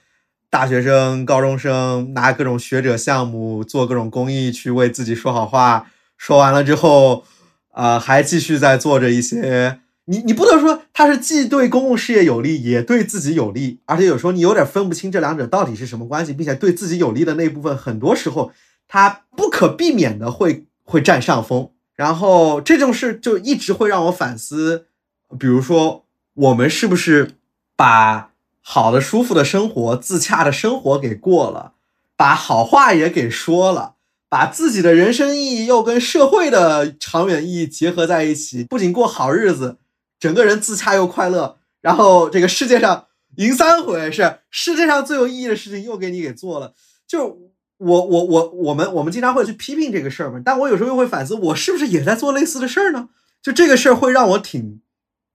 [0.54, 7.24] 大学生、高中生拿各种学者项目做各种公益去为自己说好话，说完了之后，
[7.72, 9.80] 呃，还继续在做着一些。
[10.04, 18.52] 你你不能说他是既对公共事业有利，也对自己有利，而且有时候你有点分不清这两者到底是什么关系，并且对自己有利的那部分，很多时候
[18.86, 21.70] 他不可避免的会会占上风。
[21.96, 24.86] 然后这种事就一直会让我反思，
[25.36, 27.32] 比如说我们是不是
[27.74, 28.30] 把。
[28.66, 31.74] 好的、舒服的生活，自洽的生活给过了，
[32.16, 33.96] 把好话也给说了，
[34.30, 39.76] 把自己的人生意义又跟社会的长远意义结合在一起，不仅过好日子，
[40.18, 43.04] 整个人自洽又快乐，然后这个世界上
[43.36, 46.72] 赢三回是世界上最有意义的事情又给你给做了。
[47.06, 47.38] 就
[47.76, 53.10] 我我我我们我们经常会去批评这个事儿嘛，但我有时候又会反思，我是不是也在做类似的事儿呢？
[53.42, 54.80] 就这个事儿会让我挺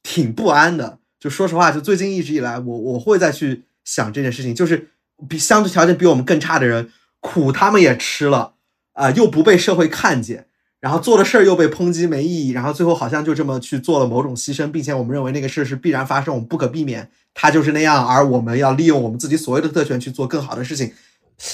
[0.02, 0.99] 挺不安的。
[1.20, 4.88] 就说实话，就最近一直以来，我我会再去想这件事情，就是
[5.28, 6.90] 比相对条件比我们更差的人，
[7.20, 8.54] 苦他们也吃了，
[8.94, 10.48] 啊，又不被社会看见，
[10.80, 20.94] 然后做的事儿又被抨击没意义，然后最后好像就这么去做了某种牺牲，并且我们认为那个事是必然发生，我们不可避免，他就是那样，而我们要利用我们自己所谓的特权去做更好的事情。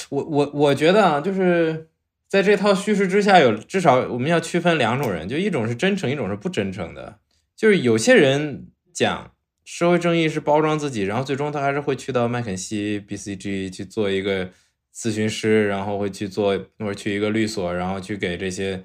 [0.10, 1.88] 我我我觉得啊，就是
[2.30, 7.18] 在这套叙事之下，有至少我们要区分两种人，就一种是真诚，一种是不真诚的，
[7.58, 9.32] 就是有些人讲。
[9.66, 14.50] 社会正义是包装自己，然后最终他还是会去到麦肯锡、BCG 去做一个
[14.96, 18.84] 咨询师，然后会去做或者去一个律所，然后去给这些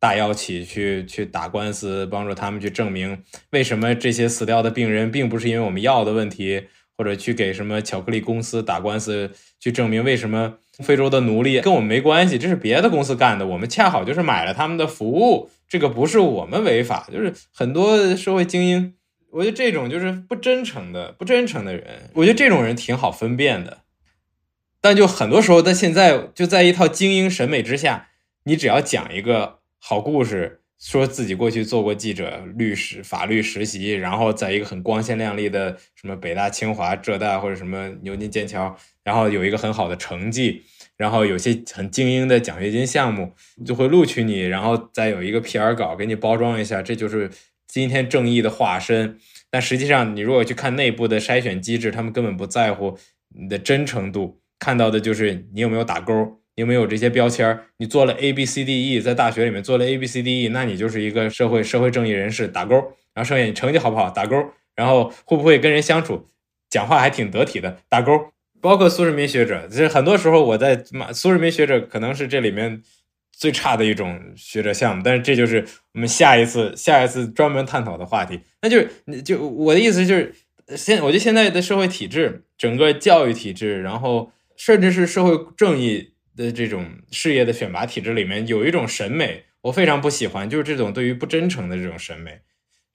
[0.00, 6.64] 大药企去去打官司，帮助他们去证明为什么这些死掉的病人并不是因为我们药的问题，
[6.98, 18.94] 或者去给什么巧克力公司打官司，去证明为什么非洲的奴隶跟我们没关系，这是别的公司干的，我们恰好就是买了他们的服务，这个不是我们违法，就是很多社会精英。
[19.36, 23.82] 我觉得这种就是不真诚的、不真诚的人，我觉得这种人挺好分辨的。
[24.80, 28.08] 但就很多时候，在现在就在一套精英审美之下，
[28.44, 38.74] 你只要讲一个好故事，说自己过去做过记者、律师、法律实习，然后在一个很光鲜亮丽的什么北大、清华、浙大或者什么牛津、剑桥，
[39.04, 40.62] 然后有一个很好的成绩，
[40.96, 43.34] 然后有些很精英的奖学金项目
[43.66, 47.30] 就会录取你，然后再有一个 PR 稿给你包装一下，这就是。
[47.76, 49.18] 今天正义的化身，
[49.50, 52.98] 但实际上，你如果去看内部的筛选机制，他们根本不在乎
[53.38, 57.60] 你的真诚度，看到的就是你有没有打勾，有没有这些标签。
[57.76, 62.76] 你做了 A B C D E，在大学里面做了 A B C D E，那你就是一个社会社会正义人士，打勾。
[63.12, 64.42] 然后剩下你成绩好不好，打勾。
[64.74, 66.26] 然后会不会跟人相处，
[66.70, 68.32] 讲话还挺得体的，打勾。
[68.62, 72.82] 包括苏世民学者，其实很多时候我在苏世民学者可能是这里面。
[73.38, 78.40] 最差的一种学者项目，但是这就是我们下一次下一次专门探讨的话题。
[78.62, 80.34] 那就是，就我的意思就是，
[80.74, 92.40] 现我觉得现在的社会体制，整个教育体制，然后甚至是社会正义的这种事业的选拔体制里面有一种审美，我非常不喜欢，就是这种对于不真诚的这种审美。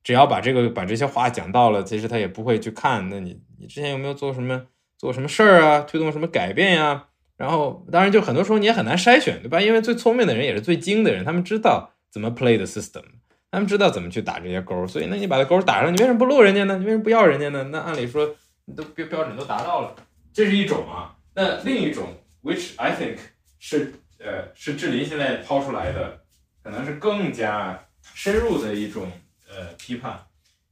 [0.03, 3.07] 只要把这个把这些话讲到了，其实他也不会去看。
[3.09, 4.65] 那你你之前有没有做什么
[4.97, 5.81] 做什么事儿啊？
[5.81, 7.09] 推动什么改变呀？
[7.41, 9.59] 然后当然就很多时候你也很难筛选，对吧？
[9.59, 13.01] 因为最聪明的人也是最精的人，他们知道怎么 play the system，
[13.49, 14.85] 他们知道怎么去打这些勾。
[14.85, 16.77] 所以那你把这勾打上，你为什么不录人家呢？
[16.77, 17.63] 你为什么不要人家呢？
[17.71, 18.35] 那按理说
[18.65, 19.95] 你都标标准都达到了，
[20.31, 21.15] 这是一种啊。
[21.33, 22.13] 那另一种
[22.43, 23.17] ，which I think
[23.57, 26.19] 是呃是志林现在抛出来的，
[26.63, 29.11] 可能是更加深入的一种。
[29.53, 30.17] 呃，批判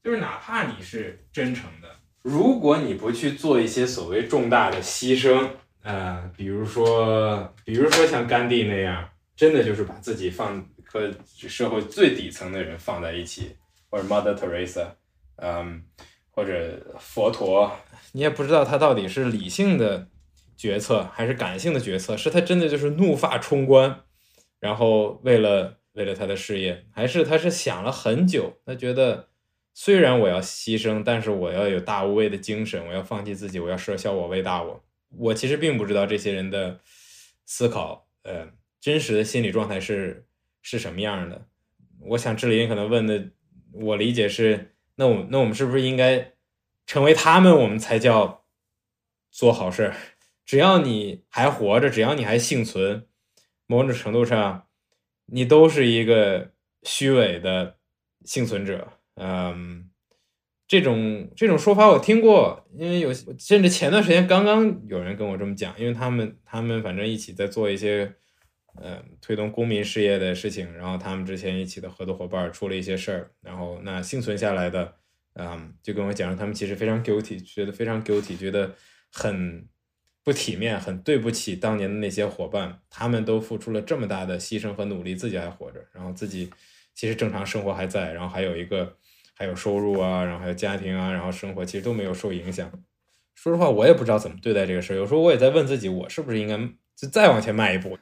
[0.01, 1.89] 就是哪怕你是真诚的，
[2.21, 5.49] 如果你不去做一些所谓重大的牺牲，
[5.83, 13.55] 呃，比如说，比如说像甘地那样，真的就是把自己放和社会最底层的人放在一起，
[13.89, 14.87] 或者 Mother Teresa，
[15.37, 15.83] 嗯，
[16.31, 17.71] 或者佛陀，
[18.11, 20.07] 你也不知道他到底是理性的
[20.55, 24.01] 决策还是感性的决策，是他真的就是怒发冲冠，
[24.59, 25.77] 然后为了。
[25.93, 28.53] 为了他的事业，还是他是想了很久。
[28.63, 29.27] 他觉得，
[29.73, 34.81] 虽然我要牺牲，但是我要有大无畏的精神，我要放弃自己，我要舍小我为大我。
[35.09, 36.79] 我其实并不知道这些人的
[37.45, 38.49] 思考，呃，
[38.79, 40.27] 真实的心理状态是
[40.61, 41.47] 是什么样的。
[41.99, 43.31] 我想志林可能问的，
[43.73, 46.33] 我理解是，那我那我们是不是应该
[46.85, 48.45] 成为他们，我们才叫
[49.31, 49.93] 做好事？
[50.45, 53.07] 只要你还活着，只要你还幸存，
[53.67, 54.65] 某种程度上。
[55.31, 57.77] 你都是一个虚伪的
[58.25, 59.88] 幸存者，嗯，
[60.69, 68.13] 这种这种说法我听过，因为有甚至前段时间刚刚有人跟我这么讲，因为他们他们反正一起在做一些，
[68.81, 74.93] 嗯，推动公民事业的事情，然后他们之前一起的合作伙伴出了一些事儿，然后那幸存下来的，
[75.33, 78.73] 嗯，就跟我讲他们其实非常 guilty，觉得非常 guilty，觉得
[79.11, 79.67] 很。
[80.21, 86.51] 不体面，很对不起当年的那些伙伴，他们都付出了这么大的牺牲和努力，自己还活着，然后自己
[86.93, 88.95] 其实正常生活还在，然后还有一个
[89.39, 92.69] 还有收入啊，然后还有家庭啊，然后生活其实都没有受影响。
[93.33, 96.57] 说实话，我也不知道怎么对待这个事儿，有时候我也在问自己，我是不是应该
[96.95, 97.97] 就再往前迈一步？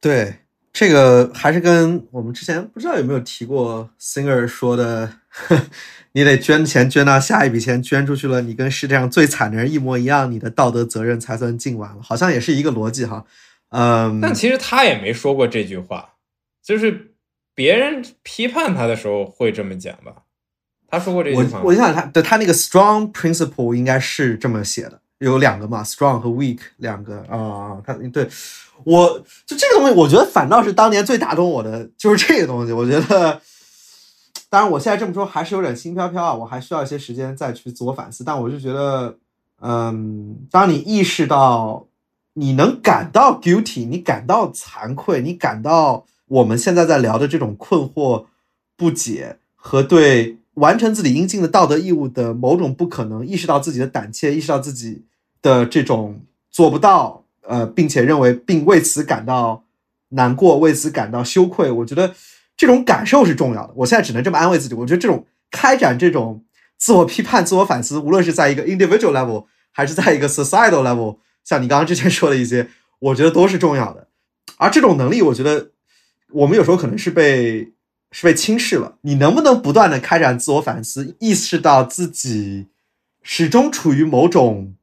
[0.00, 0.36] 对。
[0.72, 5.10] 这个还是跟我们之前不知道有没有提过，Singer 说的，
[6.12, 13.24] 你得捐钱捐到下一笔钱捐出去了，你跟世界上最惨的人一模一样，你的道德责任才算尽完了，好像也是一个逻辑哈。
[13.70, 16.16] 嗯，但其实他也没说过这句话，
[16.62, 17.14] 就是
[17.54, 20.24] 别人批判他的时候会这么讲吧？
[20.96, 21.60] 他说过这句话。
[21.60, 28.28] 我我想他对他那个 strong principle 应该是这么写的，有两个嘛，strong 和 weak 两个啊，他对。
[28.84, 32.72] 我就这个东西，我觉得反倒是当年最打动我的，就是这个东西。
[32.72, 33.40] 我觉得，
[34.50, 38.22] 当然我现在这么说还是有点轻飘飘啊，我还需要一些时间再去自我反思。
[38.22, 39.16] 但我就觉得，
[39.62, 41.86] 嗯，当你意识到
[42.34, 48.26] 你能感到 guilty，你感到惭愧，你感到我们现在在聊的这种困惑、
[48.76, 55.06] 不解和对完成自己应尽的道德义务的某种不可能，意识到自己的胆怯，意识到自己
[55.40, 57.22] 的这种做不到。
[57.48, 59.62] 呃，并且认为并为此感到
[60.08, 61.70] 难过，为此感到羞愧。
[61.70, 62.12] 我觉得
[62.56, 63.72] 这种感受是重要的。
[63.76, 64.74] 我现在只能这么安慰自己。
[64.74, 66.42] 我觉得这种开展这种
[66.76, 74.08] 自我批判、自我反思，无论是在一个 individual level，还是在一个 societal level，像你刚刚之前说的一些，我觉得都是重要的。
[74.56, 75.70] 而这种能力，我觉得
[76.32, 77.70] 我们有时候可能是被
[78.16, 78.96] 是被轻视了。
[79.02, 82.68] 你能不能不断的开展自我反思，意识到自己
[83.22, 84.74] 始终处于某种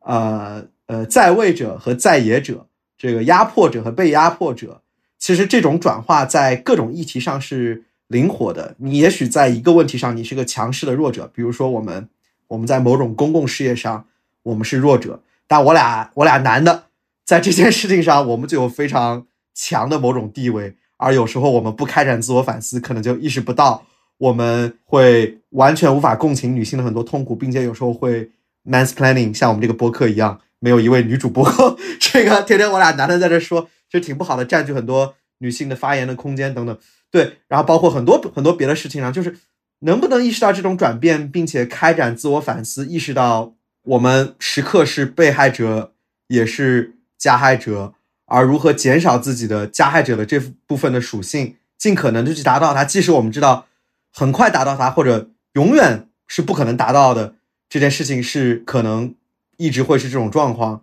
[0.00, 0.66] 呃。
[0.86, 2.66] 呃，在位者和在野者，
[2.98, 4.82] 这个压迫者和被压迫者，
[5.18, 8.74] 其实这种转化在各种议题上是灵活的。
[8.76, 12.06] 你也许在一个问题上，你是个强势的弱者，比如说我们
[12.48, 14.06] 我们在某种公共事业上，
[14.42, 16.84] 我们是弱者，但我俩我俩男的
[17.24, 20.76] 在这件事情上，我们就有非常强的某种地位。
[20.96, 23.84] 而有时候我们不开展自我反思，可能就意识不到
[24.18, 28.30] 我们会完全无法共情女性的很多痛苦，并且有时候会
[28.64, 30.40] mansplaining，像我们这个播客一样。
[30.60, 31.46] 没有一位女主播，
[32.00, 36.78] 这个天天我俩男的在这说，其实挺不好的，占据很多女性的发言的空间等等。
[37.10, 39.36] 对，然后包括很多很多别的事情上，就是
[39.80, 45.92] 能不能意识到这种转变，并且开展自我反思，意识到我们时刻是被害者，
[46.28, 47.92] 也是加害者，
[48.26, 53.66] 而如何减少自己的加害者的这部分的属性，尽可能的去达到它，即使我们知道
[54.12, 57.34] 很快达到它，或者永远是不可能达到的
[57.68, 59.14] 这件事情是可能。
[59.56, 60.82] 一直会是这种状况，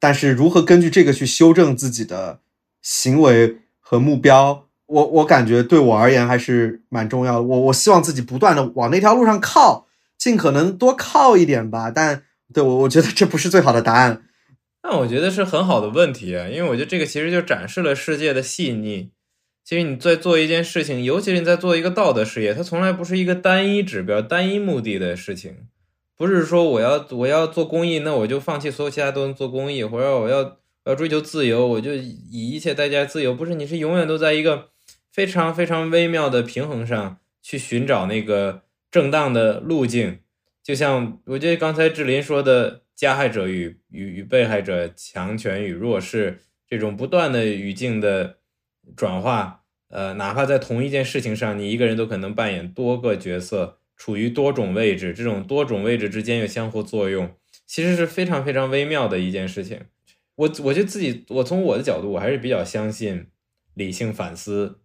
[0.00, 2.40] 但是如何根据这个去修正自己的
[2.82, 7.42] 行为和目标，我我感觉对我而言还是蛮重要的。
[7.42, 9.86] 我我希望自己不断的往那条路上靠，
[10.18, 11.92] 尽可能多靠一点吧。
[11.92, 14.22] 但对我我觉得这不是最好的答案。
[14.82, 19.10] 那我觉得是很好的问题啊，因为我觉得这个其实就展示了世界的细腻。
[19.64, 25.66] 其实你在做一件事情，尤其是你在做一个道德事业，它从来不是一个单一指标、单一目的的事情。
[26.16, 30.38] 不是说我要我要做公益，那我就放弃所有其他都能做公益，或者我要
[30.84, 33.34] 我要追求自由，我就以一切代价自由。
[33.34, 34.68] 不是，你是永远都在一个
[35.12, 40.20] 非常非常微妙的平衡上去寻找那个正当的路径。
[40.62, 42.82] 就像我觉得刚才志林说的。
[42.98, 48.38] 加害者与与与被害者，强权与弱势，这种不断的语境的
[48.96, 57.32] 转化，呃，哪怕在同一件事情上，你一个人都可能扮演多个角色，处于多种位置，这种多种位置之间又相互作用，
[57.64, 59.80] 其实是非常非常微妙的一件事情。
[60.34, 63.28] 我我就自己，我从我的角度，我还是比较相信
[63.74, 64.80] 理性反思，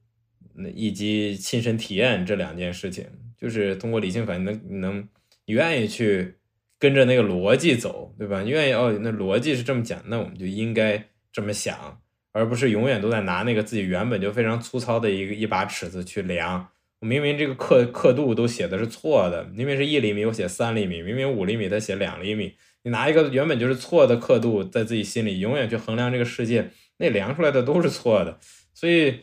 [0.75, 5.09] 以及亲身体验这两件事情，就是通过理性反思，能能
[5.47, 6.35] 你愿意去。
[6.83, 8.41] 跟着那个逻辑走，对吧？
[8.41, 12.01] 你愿意哦，那逻辑是这么讲，那我们就应该这么想，
[12.33, 16.67] 而不是永远都在拿那个自己原本就非常粗糙的一个一把尺子去量。
[16.99, 22.51] 我明明这个刻刻度都写的是错的，明明是一厘米，我写三厘米；明明五厘米，他写两厘米。
[22.83, 28.37] 你拿一个原本就是错的刻度，在自己心里永远去衡量这个世界，那量出来的都是错的。
[28.73, 29.19] 所以，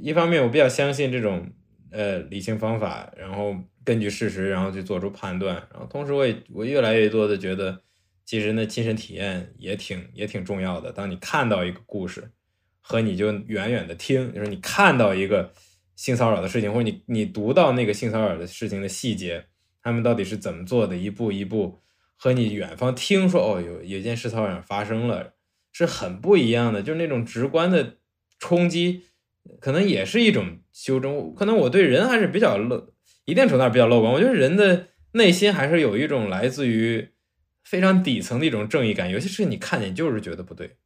[0.00, 1.50] 一方面我比较相信这种
[1.90, 3.56] 呃理性方法，然后。
[3.84, 7.80] 根据事实，然后去做出判断，然后同时我也我越来越多的觉得，
[8.22, 10.92] 其实呢亲身体验也挺也挺重要的。
[10.92, 12.30] 当你看到一个故事，
[12.82, 15.54] 和你就远远的听，就是你看到一个
[15.96, 19.46] 性骚扰的事情，或者你你读到那个性骚扰的事情的细节，
[19.82, 21.78] 他们到底是怎么做的，一步一步，
[22.14, 25.32] 和你远方听说哦有有件事骚扰发生了，
[25.72, 26.82] 是很不一样的。
[26.82, 27.96] 就是那种直观的
[28.38, 29.04] 冲击，
[29.60, 31.34] 可能也是一种修正。
[31.34, 32.94] 可能我对人还是比较乐。
[33.24, 37.10] 一定程度上比较乐观，我觉得人的内心还是有一种来自于
[37.62, 40.76] 非常底层的一种正义感，有些事情你看见就是觉得不对，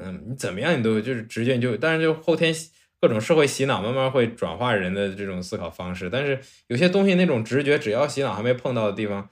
[0.00, 2.54] 嗯，你怎么样你都就是直接就，但是就后天
[3.00, 6.38] 各种社会洗脑慢慢会转化人的这种思考方式，但是
[6.68, 9.28] 有些东西那种直觉，只要洗脑还没碰到的地方，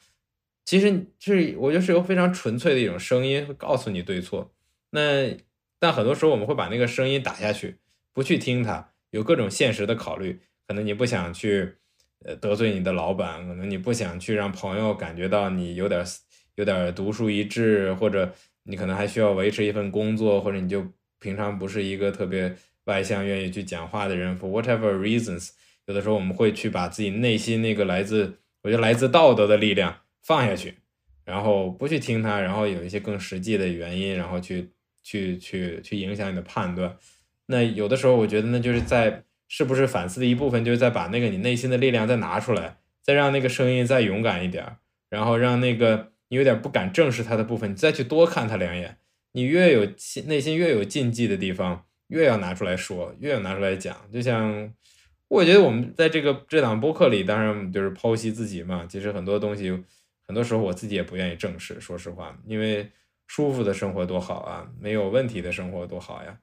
[0.65, 4.53] 其实是我觉得是由非常纯粹的一种声音会告诉你对错，
[4.91, 5.37] 那
[5.79, 7.77] 但很多时候我们会把那个声音打下去，
[8.13, 11.75] 不去听它，有各种现实的考虑，可能你不想去。
[12.25, 16.05] 呃，得罪你的老板，可能你不想去让朋友感觉到你有点
[16.57, 18.35] 有点独树一帜，或者
[18.65, 20.85] 你可能还需要维持一份工作，或者你就
[21.21, 22.53] 平常不是一个特别
[22.87, 25.51] 外向、愿意去讲话的人，for whatever reasons，
[25.87, 30.75] 有的时候我们会去把自己内心那个来自，我觉得来自道德的力量放下去，
[31.25, 34.73] 然后不去听他，然后有一些更实际的原因，然后去
[35.05, 36.97] 去去去影响你的判断。
[37.49, 39.25] 那有的时候，我觉得那就是在。
[39.51, 44.77] 是不是反思的一部分，就是在把那个你内心的力量再拿出来，再让那个声音再勇敢一点，
[45.09, 48.99] 然后让那个你有点不敢正视它的部分，你再去多看它两眼。
[49.33, 49.91] 你越有
[50.27, 53.97] 内心越有禁忌的地方，越要拿出来说，越要拿出来讲。
[54.13, 54.71] 就像
[55.29, 58.85] 我觉得我们在这个这档播客里，当然就是剖析自己嘛。
[58.87, 59.71] 其实很多东西，
[60.27, 62.87] 很多时候我自己也不愿意正视，说实话，因为
[63.27, 66.39] 舒服的生活多好啊，没有问题的生活多好呀。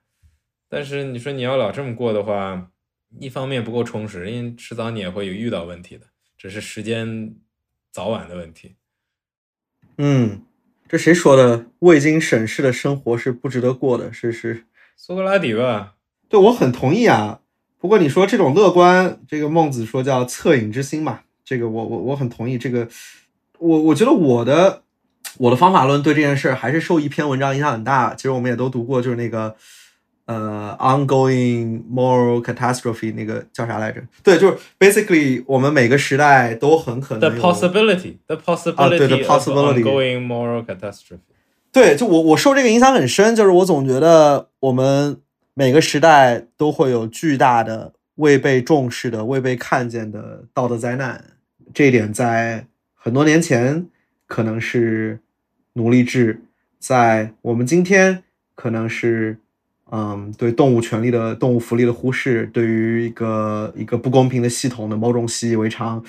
[0.67, 2.69] 但是你说你要老这么过的话，
[3.19, 6.07] 一方面不够充实，因为迟早你也会有遇到问题的，
[6.37, 7.35] 只是时间
[7.91, 8.75] 早晚的问题。
[9.97, 10.41] 嗯，
[10.89, 11.67] 这谁说的？
[11.79, 14.65] 未经审视的生活是不值得过的，是是
[14.97, 15.95] 苏格拉底吧？
[16.27, 17.41] 对，我很同意啊。
[17.79, 22.57] 不过你说这种乐观，这个孟子说叫恻隐之心嘛，这个我我我很同意。
[22.57, 22.89] 这个
[23.59, 24.81] 我我觉得我的
[25.37, 28.15] 我的方法论对这件事还是受一篇文章影响很大。
[28.15, 29.55] 其实我们也都读过，就是那个。
[30.25, 34.01] 呃，ongoing moral catastrophe 那个叫啥来着？
[34.23, 41.19] 对，就是 basically 我们每个时代都很可能 the possibility，the possibility of ongoing moral catastrophe。
[41.71, 45.21] 对，就我我受这个影响很深，就是我总觉得我们
[45.53, 51.23] 每个时代都会有巨大的未被重视的、未被看见的道德灾难。
[51.71, 52.65] 这一点在
[52.95, 53.87] 很多年前
[54.25, 55.19] 可能是
[55.73, 56.41] 奴隶制，
[56.79, 58.23] 在我们今天
[58.55, 59.37] 可能是。
[59.91, 66.03] 嗯，对动物权利的动物福利的忽视，对于一个一个不公平的系统的某种习以为常，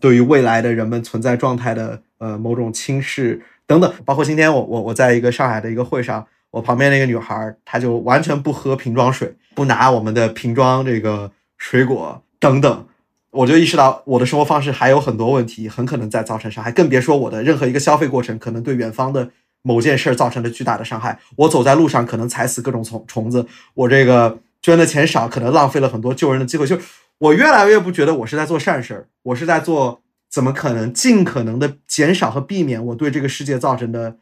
[0.00, 12.86] 对于未来的人们存在状态的呃某种轻视等等，包括今天我我我在一个上海的一个会上，我旁边那个女孩，她就完全不喝瓶装水，不拿我们的瓶装这个水果等等，
[13.30, 19.30] 我就意识到我的生活方式还有很多问题，很可能在造成伤害，更别说我的任何一个消费过程可能对远方的。
[19.62, 26.66] 某件事造成了巨大的伤害，我走在路上可能踩死各种虫虫子，我这个捐的钱少，可能浪费了很多救人的机会。
[26.66, 26.78] 就
[27.18, 34.16] 我越来越不觉得我是在做善事儿，我是在做怎么可能尽可能的减少和避免我对这个世界造成的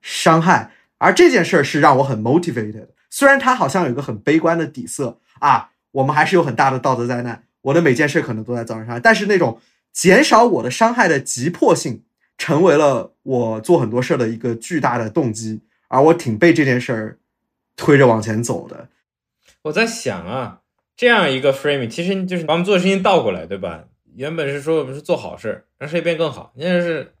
[0.00, 0.72] 伤害。
[0.98, 2.88] 而这件事儿是让我很 motivated。
[3.10, 9.58] 虽然它好像有一个很悲观的底色啊，我们还是有很大的道德灾难，我的每件事可能都在造成伤害，但是那种
[9.92, 12.02] 减少我的伤害的急迫性，
[12.40, 17.18] 成为了我做很多事儿的一个巨大的动机，而我挺被这件事儿
[17.76, 18.88] 推着往前走的。
[19.64, 20.62] 我在想啊，
[20.96, 23.84] 这样一个 framing，其实就是把我们做的事情倒过来，对吧？
[24.16, 27.12] 原本是说我们是做好事儿，让世界变更好，现在是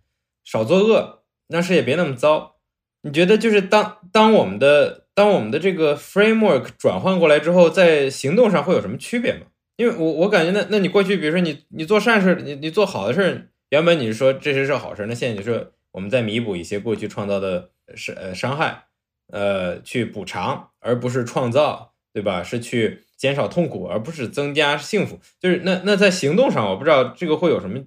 [0.42, 2.56] 少作恶，让世界别那么糟。
[3.02, 9.40] 你觉得就是当当我们的当我们的这个 framework 转换过来之后，在行动上会有什么区别吗？
[9.76, 18.84] 因为我我感觉那那你过去比如说你你做善事，你你做好的事儿，原本你是说这些是好事，那现在你说我们在弥补一些过去创造的伤呃伤害，
[19.28, 22.42] 呃去补偿，而不是创造，对吧？
[22.42, 25.18] 是去减少痛苦，而不是增加幸福。
[25.40, 27.80] 就是那那在行动上，我不知道这个会有什么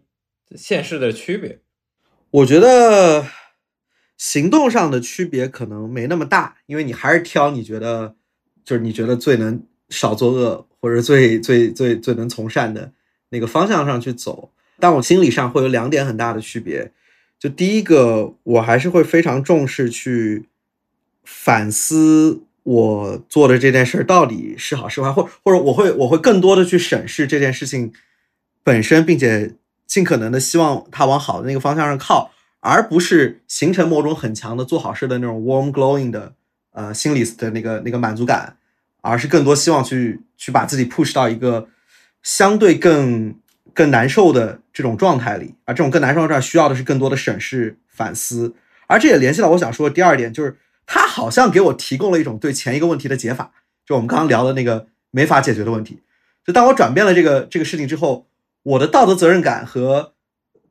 [0.55, 1.59] 现实的区别。
[2.31, 3.27] 我觉得。
[4.15, 8.15] 行动上的区别可能没那么大，因为你还是挑你觉得
[8.63, 12.93] 就是你觉得最能少作恶或者最最最最能从善的
[13.29, 14.53] 那个方向上去走。
[14.79, 16.91] 但我心理上会有两点很大的区别，
[17.39, 20.45] 就第一个，我还是会非常重视去
[21.23, 27.91] 反思我做的这件事到底是好是坏，或或者我会我会更多的去审视这件事情
[28.63, 29.55] 本身，并且
[29.85, 32.31] 尽可能的希望它往好的那个方向上靠。
[32.65, 36.33] 而不是形成某种很强的做好事的那种 warm glowing 的
[36.71, 38.55] 呃心理的那个那个满足感，
[39.01, 41.67] 而是更多希望去去把自己 push 到一个
[42.21, 43.35] 相对更
[43.73, 48.55] 更难受的这种状态里，而这种更难受的状态需要的是更多的审视反思，
[48.87, 53.51] 而这也联系到我想说的第二点，就是他好像给我提供了一种对前一个问题的解法，
[53.85, 55.99] 就我们刚刚聊的那个没法解决的问题，
[56.45, 58.25] 就当我转变了这个这个事情之后，
[58.63, 60.13] 我的道德责任感和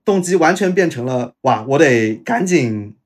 [0.05, 1.65] 动机完全变成了哇！
[1.69, 2.97] 我得赶紧，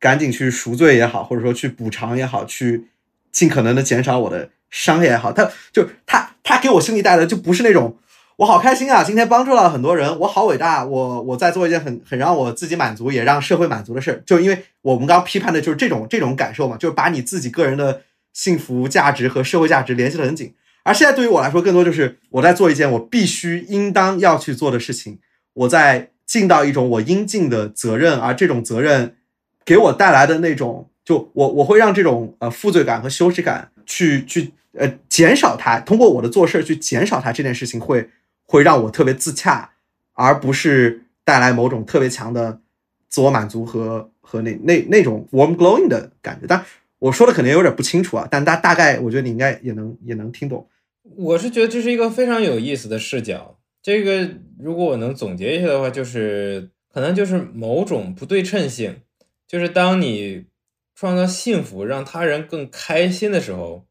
[0.00, 2.88] 赶紧去赎罪也好，或者说去补偿也好，去
[3.30, 5.32] 尽可能的减少我的伤害也好。
[5.32, 7.96] 他就他他给我心里带的就不是那种
[8.36, 14.22] 我好开心啊，今天帮助了很多人，我好伟大，我我在做一件很很让我自己满足，也让社会满足的事儿。
[14.26, 18.02] 就因为我们刚批判的就是这种这种感受嘛，就是把你自己个人的
[18.32, 20.54] 幸福价值和社会价值联系的很紧。
[20.82, 25.18] 而现在对于我来说，更多就是我在做一件我必须应当要去做的事情，
[25.52, 26.10] 我在。
[26.26, 29.14] 尽到一种我应尽的责任，而这种责任
[29.62, 38.08] 给我带来的那种，就我我会让这种呃负罪感和羞耻感去去呃减少它，通过我的做事去减少它这件事情会
[38.44, 39.72] 会让我特别自洽，
[40.12, 42.60] 而不是带来某种特别强的
[43.08, 46.46] 自我满足和和那那那种 warm glowing 的感觉。
[46.46, 46.64] 但
[46.98, 50.68] 我说的可能有点不清楚啊，但大大概我觉得你应该也能也能听懂。
[51.16, 53.58] 我是觉得这是一个非常有意思的视角。
[53.82, 59.02] 这个如果我能总结一下的话，就是可能就是某种不对称性，
[59.46, 60.46] 就是当你
[60.94, 63.84] 创造幸福，让他人更开心的时候，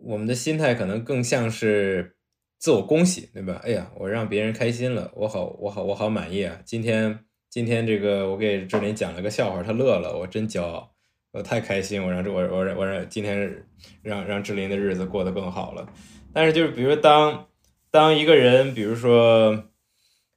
[0.00, 2.15] 我们的心态可能更像是
[2.58, 3.60] 自我恭喜，对吧？
[3.64, 6.58] 哎呀，我让别人开心了，我好，我好，我好满意啊！
[6.64, 7.18] 今天，
[7.50, 10.92] 今天这个我给志林讲了个笑话，他乐了，我真骄傲，
[11.32, 13.64] 我太开心，我让这我我我让今天
[14.02, 15.86] 让让志林的日子过得更好了。
[16.32, 17.46] 但是就是比如当。
[17.88, 19.68] 当一个人，比如说，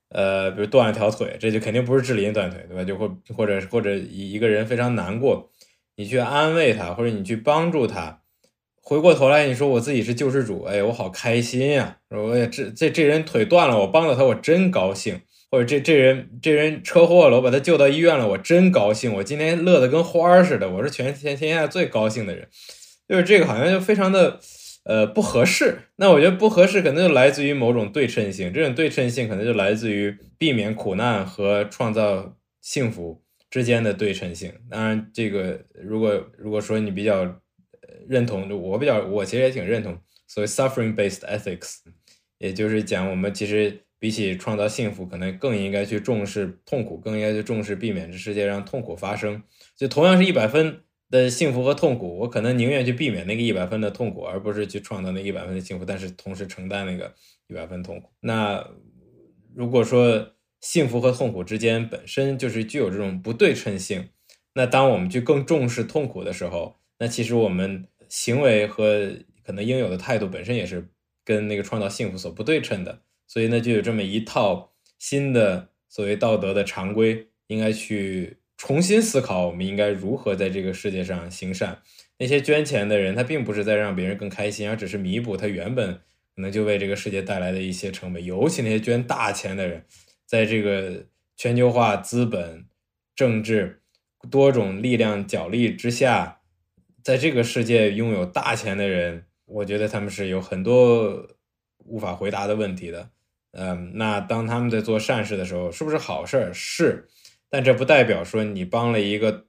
[0.10, 2.86] 呃，比如断了条腿，这就肯定不是志林断腿，对吧？
[2.86, 5.52] 就或或者或者一一个人非常难过，
[5.98, 8.22] 你去安慰他，或者你去帮助他，
[8.90, 11.98] 回过头来你说我自己是救世主，哎，我好开心呀！
[12.10, 15.22] 我也这这这人腿断了，我帮了他，我真高兴。
[15.52, 19.14] 或者这这人这人车祸了，我把他救到医院了，我真高兴。
[19.14, 22.48] 我今天乐得跟花儿似的，我是全天天下最高兴的人。
[23.08, 24.40] 就是这个好像就非常的。
[24.86, 25.78] 呃，不合适。
[25.98, 28.52] 那我觉得不合适，可能就来自于某种对称性。
[28.52, 33.22] 这种对称性可能就来自于避免苦难和创造幸福
[33.52, 34.52] 之间的对称性。
[34.68, 37.40] 当然，这个如果如果说你比较
[38.08, 39.98] 认同，我比较我其实也挺认同
[40.28, 41.78] 所谓 suffering-based ethics，
[42.38, 49.44] 也就是讲我们其实比起创造幸福，可能更应该去重视痛苦，更应该去重视避免这世界上痛苦发生。
[49.76, 50.82] 就同样是一百分。
[51.12, 57.16] 的幸福和痛苦，我可能宁愿去避免那个一百分的痛苦，而不是去创造那一百分的幸福，但是同时承担那个
[57.48, 58.12] 一百分痛苦。
[58.20, 58.64] 那
[59.56, 64.10] 如果说幸福和痛苦之间本身就是具有这种不对称性，
[64.54, 69.12] 那当我们去更重视痛苦的时候，那其实我们行为和
[69.44, 70.88] 可能应有的态度本身也是
[71.26, 73.02] 跟那个创造幸福所不对称的。
[73.26, 78.36] 所以呢，就有这么一套新的所谓道德的常规，应该去。
[78.62, 81.82] 重新思考，我们应该如何在这个世界上行善。
[82.18, 85.94] 那些捐钱的人，他并不是在让别人更开心，而只是弥补他原本
[86.36, 88.22] 可能就为这个世界带来的一些成本。
[88.22, 89.86] 尤其那些捐大钱的人，
[90.26, 91.06] 在这个
[91.38, 92.66] 全球化、资本、
[93.16, 93.82] 政治
[94.30, 96.39] 多种力量角力之下，
[97.10, 101.28] 在这个世界拥有大钱的人，我觉得他们是有很多
[101.80, 103.10] 无法回答的问题的。
[103.54, 106.54] 嗯，那当他们在做善事的时候，是不是好事儿？
[106.54, 107.08] 是，
[107.50, 109.48] 但这不代表说你帮了一个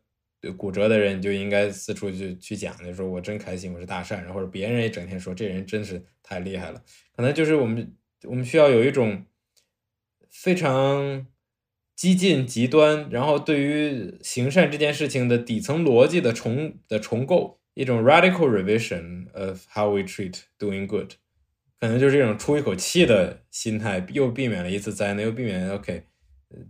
[0.56, 6.82] 骨折的人，你就应该四处去去讲，就说我真开心，我是大善人，或者别人也整天说这人真是太厉害了。
[7.14, 9.26] 可能就是我们我们需要有一种
[10.30, 11.26] 非常
[12.00, 21.12] 激进、极端，然后对于行善这件事情的底层逻辑的重的重构，一种 radical revision of how we treat doing good。
[21.78, 26.04] 可能就是这种出一口气的心态，又避免了一次灾难，又避免 OK，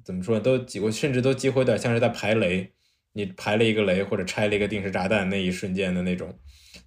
[0.05, 2.73] 怎么说都几我甚至都几乎有点像是在排雷，
[3.12, 6.36] 你排了一个雷或者拆了一个定时炸弹那一瞬间的那种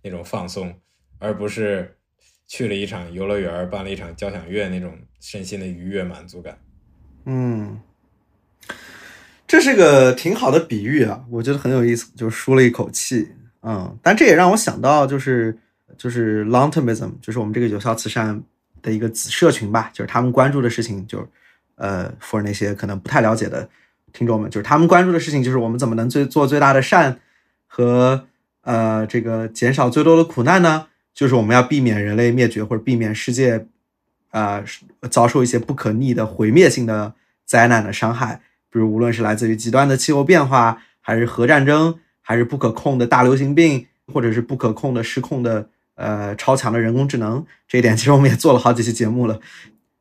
[0.02, 0.82] 那种放松，
[1.18, 1.96] 而不是
[2.46, 6.60] 去了一场游乐园办了一场交响乐那种身心的愉悦满足感。
[7.26, 7.80] 嗯，
[9.54, 13.30] 这是个挺好的比喻啊，我觉得很有意思，就舒了一口气。
[13.62, 15.56] 嗯，但这也让我想到就是。
[15.96, 18.42] 就是 long termism，就是我们这个有效慈善
[18.82, 21.26] 的一个子社群吧，就是他们关注的事情，就
[21.76, 23.70] 呃，for 那些可能不太了解的
[24.12, 27.20] 听众们，就是他们关注的事情，就是我们怎么能最做最大的善
[27.68, 28.26] 和
[28.64, 30.88] 呃这个减少最多的苦难呢？
[31.14, 33.68] 就是我们要避免人类灭绝，或者避免世界
[34.32, 34.64] 啊
[35.12, 37.14] 遭受一些不可逆的毁灭性的
[37.46, 38.42] 灾难的伤害，
[38.74, 45.70] 比如无论是来自于极端的气候变化，还是核战争，还是不可控的大流行病，或者是不可控的失控的。
[45.96, 49.40] 呃，超强的人工智能这一点，其实我们也做了好几期节目了。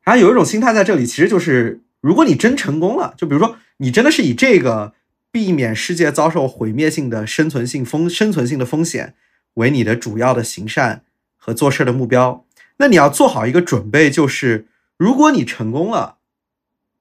[0.01, 4.95] 然后有一种心态在这里，其实就是如果你真成功了，就比如说你真的是以这个
[5.31, 9.13] 避免世界遭受毁灭性的生存性风生存性的风险
[9.53, 11.03] 为你的主要的行善
[11.37, 12.43] 和做事的目标，
[12.77, 14.65] 那你要做好一个准备，就是
[14.97, 16.15] 如果你成功了，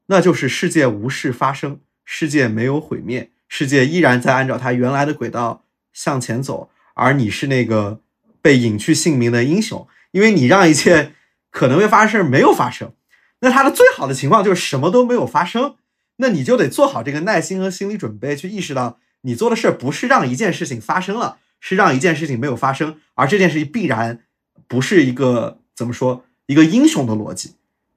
[0.06, 8.00] 那就是世界无事发生，世界没有毁灭，世界依然在按照它原来的轨道向前走，而你是那个。
[8.44, 11.12] 被隐去姓名的英雄，因为你让一切
[11.52, 12.92] 可能会发生事没有发生，
[13.38, 15.76] 那他的最好的情况就是什么都没有发生，
[16.16, 24.24] 那你就得做好这个耐心和心理准备，去意识到你做的事儿不是让一件事情发生了，是让一件事情没有发生，而这件事情必然
[24.66, 27.54] 不是一个怎么说一个英雄的逻辑，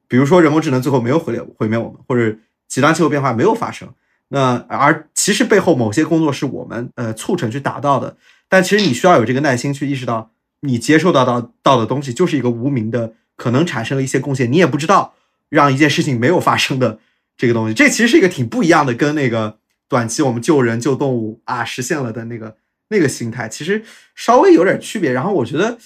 [0.08, 2.36] 比如说人工智能最后没有毁毁灭我们，或者
[2.68, 3.88] 极端气候变化没有发生，
[4.28, 8.16] 那而其实背后某些工作是我们呃促成去达到的，
[8.48, 10.30] 但其实你需要有这个耐心去意识到。
[10.60, 15.14] 你接受到到到的东西就是一个无名的，可能产生了一些贡献，你也不知道
[15.50, 16.98] 让一件事情没有发生的
[17.36, 22.56] 这个东西，这其实是一个挺不一样的，跟那个短期我们救人救动物啊实现了的那个
[22.88, 23.84] 那个心态，其实
[24.14, 25.12] 稍微有点区别。
[25.12, 25.78] 然后我觉得，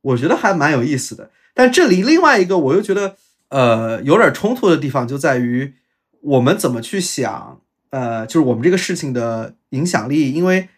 [0.00, 1.30] 我觉得还蛮有意思的。
[1.52, 3.16] 但这里另外一个我又觉得，
[3.54, 5.74] 呃，有点冲突的地方就在于
[6.20, 7.60] 我们怎么去想，
[7.90, 10.68] 呃，就是我们这个事情的影响力，因为。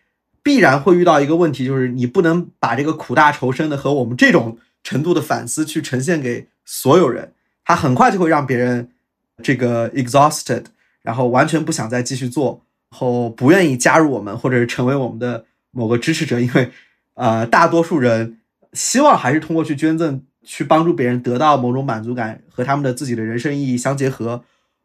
[0.46, 7.32] 必然会遇到一个问题，就是你不能把这个苦大仇深的和我们这种程度的反思去呈现给所有人，
[7.64, 8.92] 他很快就会让别人
[9.42, 10.66] 这个 exhausted，
[11.02, 16.70] 然后完全不想再继续做，后不愿意加入我们或者是成为我们的某个支持者，因为
[17.14, 18.38] 呃，大多数人
[18.72, 24.44] 希望还是通过去捐赠去帮助别人得到某种满足感和他们的自己的人生意义相结合。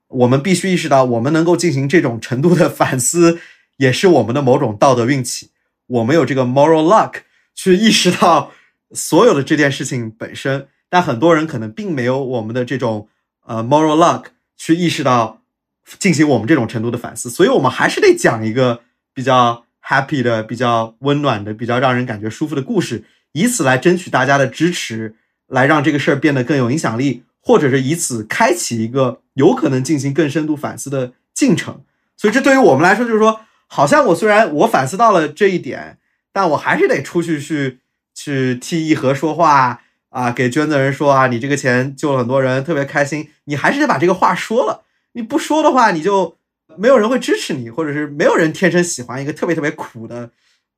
[0.10, 3.40] 我们必须意识到，我们能够进行这种程度的反思。
[3.78, 5.50] 也是我们的某种道德运气，
[5.88, 7.22] 我们有这个 moral luck
[7.56, 8.52] 去意识到
[8.92, 13.08] 所有的这件事情本身，但很多人可能并没有我们的这种
[13.44, 14.26] 呃 moral luck
[14.56, 15.42] 去意识到
[15.98, 18.82] 进行我们这种程度的反思，所以我们还是得讲一个
[19.16, 25.16] 比较 happy 的、比较温暖的、比较让人感觉舒服的故事，以此来争取大家的支持，
[25.52, 31.82] 来让这个事儿变得更有影响力，或者是以此开启一个有可能进行更深度反思的进程。
[32.18, 33.42] 所以这对于我们来说，就是说。
[33.74, 35.98] 好像我虽然我反思到了这一点，
[36.34, 37.80] 但我还是得出去去
[38.14, 43.30] 去替一和说话啊，给捐赠人说啊，你这个钱救了很多人，特别开心。
[43.46, 44.84] 你还是得把这个话说了，
[45.14, 46.36] 你不说的话，你就
[46.76, 50.32] 没有人会支持你，或者是没有人天生喜欢一个特别特别苦的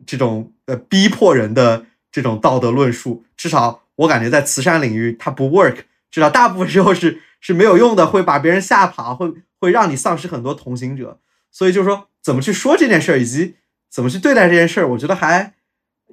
[0.06, 3.24] 这种呃逼迫人的这种道德论述。
[3.36, 5.78] 至少我感觉在慈善领域它不 work，
[6.10, 11.20] 至少大部分时候是是没有用的，会把别人吓跑，会会让你丧失很多同行者。
[11.52, 12.08] 所以就是说。
[12.24, 13.56] 怎么去说这件事儿，以及
[13.92, 15.56] 怎么去对待这件事儿，我觉得还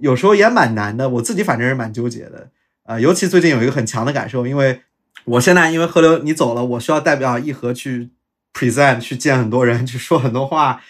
[0.01, 1.09] 有时候也蛮难的。
[1.09, 2.51] 我自己反正是蛮纠结的
[2.83, 4.83] 啊，尤其最近有一个很强的感受，因为
[5.23, 8.11] 我现在因为河流你走了，我需要代表一和去
[8.53, 10.83] present，去见很多人，去说很多话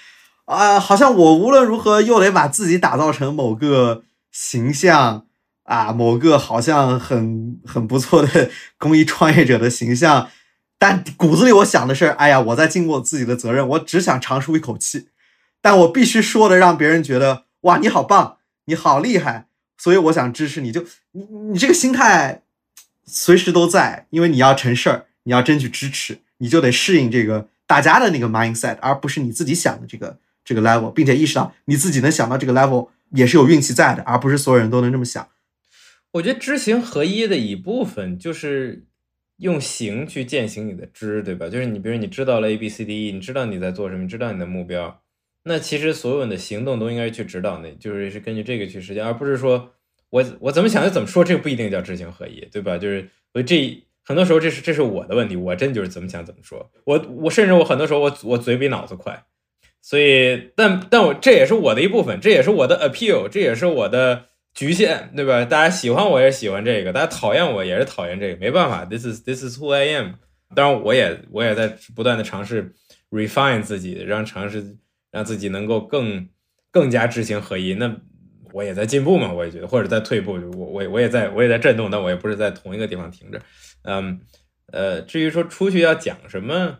[0.46, 5.26] 啊，好像我无论如何又得把自己打造成某个形象
[5.70, 10.28] 啊，某个好像很很不错的公益创业者的形象。
[10.78, 15.10] 但骨子里我想的是，哎呀，我在尽我自己的责任，我只想长舒一口气。
[15.60, 19.46] 但我必须说的，让别人觉得，哇，你好棒，你好厉害，
[19.78, 20.72] 所以我想支持你。
[20.72, 21.22] 就你
[21.52, 22.42] 你这个心态
[23.06, 35.28] 随时都在，因为你要成事儿，你要争取支持，你就得适应这个大家的那个 mindset，而不是你自己想的这个这个 level，并且意识到你自己能想到这个 level 也是有运气在的，而不是所有人都能这么想。
[36.12, 38.84] 我觉得知行合一的一部分就是
[39.36, 41.48] 用行去践行你的知，对吧？
[41.48, 45.02] 就是你比如你知道了 A B C D E，你知道你在做什么，你知道你的目标，
[45.44, 49.72] 那其实所有的行动都应该去指导那，就是是根据这个去实现，而不是说
[50.10, 52.76] 我我怎么想就怎么说，这个不一定叫知行合一，对吧？
[52.76, 59.24] 就是我这很多时候这是这是我的问题，我真就是怎么想怎么说，我我甚至我很多时候我我嘴比脑子快，
[59.80, 64.26] 所以但但我这也是我的一部分，这也是我的 appeal，这也是我的。
[64.54, 65.44] 局限，对吧？
[65.44, 70.14] 大家喜欢我也喜欢这个，大家讨厌我也是讨厌这个，没办法，this is this is who I am。
[70.54, 72.74] 当然，我也我也在不断的尝试
[73.10, 74.76] refine 自己，让尝试
[75.12, 76.28] 让自己能够更
[76.70, 77.74] 更加知行合一。
[77.74, 77.96] 那
[78.52, 83.40] 我也在进步嘛，我也觉得，或者在退步，我我我也在我也在震动，但我也不是在同一个地方停着。
[83.82, 84.20] 嗯，
[84.72, 86.78] 呃，至于说出去要讲什么，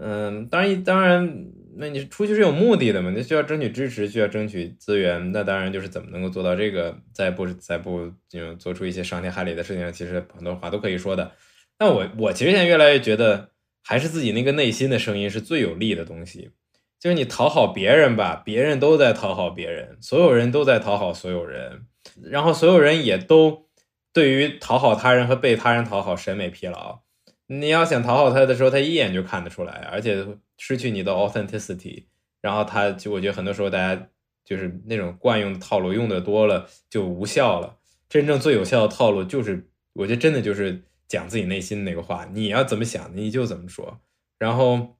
[0.00, 1.46] 嗯，当然当然。
[1.78, 3.10] 那你出去是有目的的嘛？
[3.10, 11.32] 你需要争取支持，需要争取资源，那当然就是怎么能够做到这个，在不在不就做出一些伤天害理的事情，其实很多话都可以说的。
[11.76, 13.50] 但我我其实现在越来越觉得，
[13.84, 16.50] 还是自己那个内心的声音是最有利的东西。
[16.98, 21.82] 就是你讨好别人吧，别人都在讨好别人，所有人都在讨好所有人，
[22.22, 23.68] 然后所有人也都
[24.14, 27.00] 对于讨好他人和被他人讨好审美疲劳。
[27.48, 30.26] 你要想讨好他的时候，他一眼就看得出来，而且
[30.58, 32.04] 失去你的 authenticity，
[32.40, 34.08] 然后他就我觉得很多时候大家
[34.44, 37.78] 就是那种惯用的套路用的多了就无效了。
[38.08, 44.00] 真正最有效的套路就是，我觉得真的就是讲自己内心那个话，你要怎么想你就怎么说，
[44.38, 44.96] 然后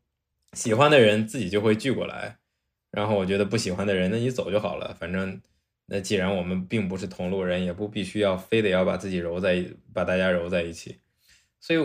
[0.52, 2.38] 喜欢的人自己就会聚过来，
[2.90, 5.40] 然后我觉得不喜欢的人那你走就好了，反正
[5.86, 10.98] 那既然我们并不是同路人，也不必须要非得要把自己揉在把大家揉在一起。
[11.60, 11.80] 所以，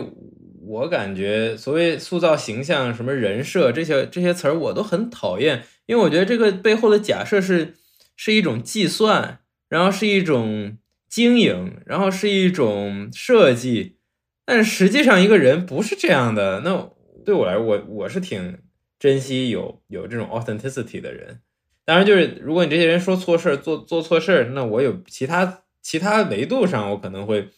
[0.64, 7.74] 我感觉所谓塑造形象、什么人设这些这些词儿，我都很讨厌，因为我觉得这个背后的假设是
[8.14, 10.78] 是一种计算，然后是一种
[11.08, 13.96] 经营，然后是一种设计，
[14.44, 16.60] 但实际上一个人不是这样的。
[16.60, 16.90] 那
[17.24, 18.58] 对我来说，我我是挺
[19.00, 21.40] 珍惜有有这种 authenticity 的人。
[21.84, 27.48] 当然，就是如果你这些人说错事儿、做做错事儿，那我有其他其他维度上，我可能会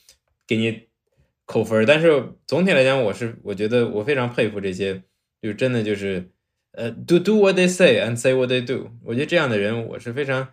[0.47, 0.85] 给你。
[1.47, 5.03] 扣分，但是总体来讲，我是我觉得我非常佩服这些，
[5.43, 6.31] 就真的就是
[6.73, 8.91] 呃，do do what they say and say what they do。
[9.05, 10.49] 我觉得这样的人我是非常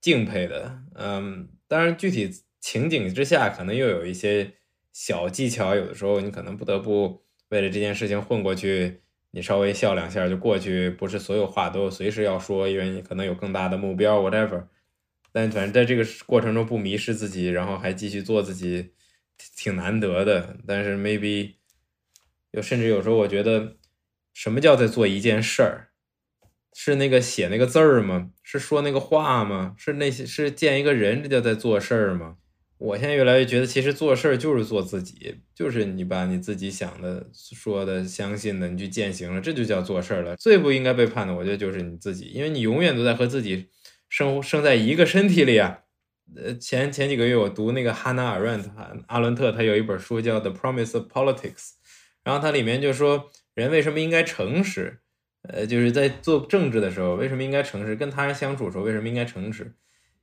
[0.00, 0.80] 敬佩的。
[0.94, 2.30] 嗯，当然具体
[2.60, 4.52] 情景之下，可能又有一些
[4.92, 9.00] 小技巧，有的时候你可能不得不为了这件事情混过去，
[9.32, 14.64] 你稍微笑两下就过去，不是所有话都随时要说，因为你可能有更大的目标，whatever。
[15.30, 18.92] 但反正在这个过程中不迷失自己，然后还继续做自己。
[19.56, 21.54] 挺难得的，但是 maybe
[22.52, 23.76] 有甚至有时候我觉得，
[24.32, 25.88] 什么叫在做一件事儿？
[26.78, 28.30] 是那个写那个字儿吗？
[28.42, 29.74] 是说那个话吗？
[29.78, 32.36] 是那些是见一个人，这叫在做事儿吗？
[32.78, 40.36] 我现在越来越觉得，其实做事儿就是做自己，就是你把你自己想的、说的、相信的，你去践行了，这就叫做事儿了。
[40.36, 43.70] 最不应该背叛的，我觉得就是你自己，因为你永远都在和自己
[44.10, 45.78] 生生在一个身体里啊。
[46.34, 48.70] 呃，前前几个月我读那个哈娜·阿伦特，
[49.06, 51.54] 阿伦特他有一本书叫《The Promise of Politics》，
[52.24, 54.98] 然后它里面就说人为什么应该诚实，
[55.42, 59.72] 呃，就是在做政治的时候为什么应该诚实，跟他人相处的时候为什么应该诚实？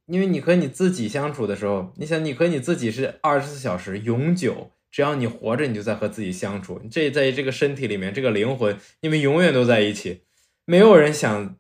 [0.06, 10.24] 因为你和你自己相处的时候，你想你和你自己是二十四小时永久，只要你活着，你就在和自己相处，这在这个身体里面，这个灵魂，你们永远都在一起，
[10.66, 11.56] 没有人想。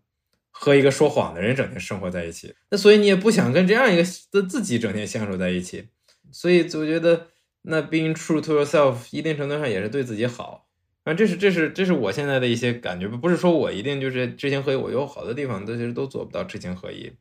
[0.56, 5.88] 和一个说谎的人整天生活在一起，那所以你也不想跟这样一个的自己整天相处在一起，
[6.32, 7.28] 所以我觉得
[7.64, 10.68] 那 being true to yourself 一定程度上也是对自己好。
[11.04, 17.12] 啊，这是这是这是我现在的一些感觉，不是说我一定就是知行合一，我有好的地方，但其实都做不到知行合一，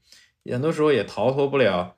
[0.49, 1.97] 很多时候也逃脱不了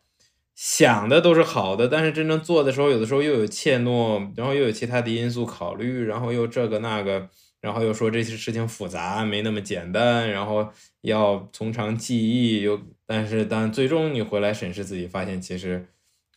[0.54, 7.28] 想的都是好的，但是真正做的时候，有的时候又有怯懦，然后又有其他的因素考虑，然后又这个那个。
[7.64, 10.68] 然后又说这些事情复杂，没那么简单，然后
[11.00, 15.86] 要从长计议，又但是当最终你回来审视自己，发现其实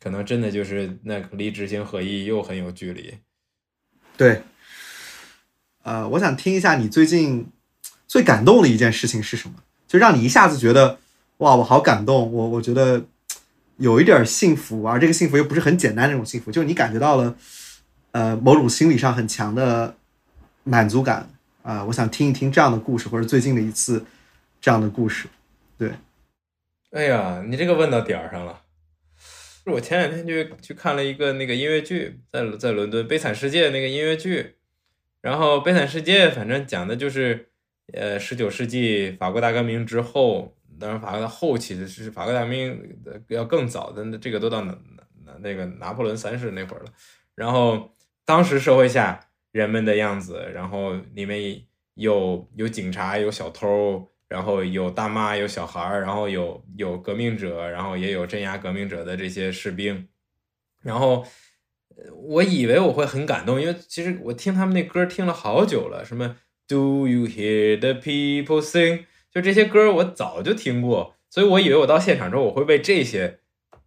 [0.02, 3.16] 可能真的就是那离执行合一又很有距离。
[4.16, 4.42] 对，
[5.84, 7.48] 呃，我想听一下你最近
[8.08, 9.56] 最感动的一件事情是什么？
[9.86, 10.98] 就让你一下子觉得
[11.40, 13.04] 哇，我好感动，我我觉得
[13.76, 17.36] 有一点幸福，而这个幸福又不是很简单那种幸福，就是你感觉到了
[18.14, 19.98] 呃某种心理上很强的。
[20.68, 21.30] 满足感
[21.64, 21.84] 啊！
[21.86, 24.06] 我想听一听这样的故事，或者最近的一次
[24.60, 25.28] 这样的故事。
[25.78, 25.94] 对，
[26.92, 28.64] 哎呀，你这个问到点儿上了。
[29.66, 34.56] 我前两天就去看了一个那个音乐剧，在在伦敦《悲惨世界》那个音乐剧，
[35.22, 37.50] 然后《悲惨世界》反正讲的就是，
[37.92, 44.78] 呃，十九世纪法国大革命之后，当然法国的后期的是法国大革命要更早的，这个都到那
[45.26, 46.86] 那那个拿破仑三世那会儿了。
[47.36, 51.62] 然后当时社会下人们的样子，然后里面
[51.96, 54.12] 有有警察，有小偷。
[54.30, 60.06] 然后有大妈，有小孩儿，然后有有革命者，然后也有镇压革命者的这些士兵。
[60.82, 61.26] 然后，
[62.14, 66.36] 我以为我会很感动，因为其实我听他们那歌听了好久了，什么
[66.68, 69.06] Do you hear the people sing？
[69.32, 73.40] 就这些歌我早就听过，所以我以为我到现场之后我会被这些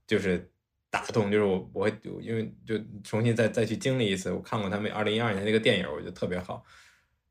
[0.06, 0.49] 就是
[0.90, 4.30] 打动，就是我我会因为就重新再再去经历一次。
[4.32, 6.64] 我看过他们二零一二年那个电影，我觉得特别好，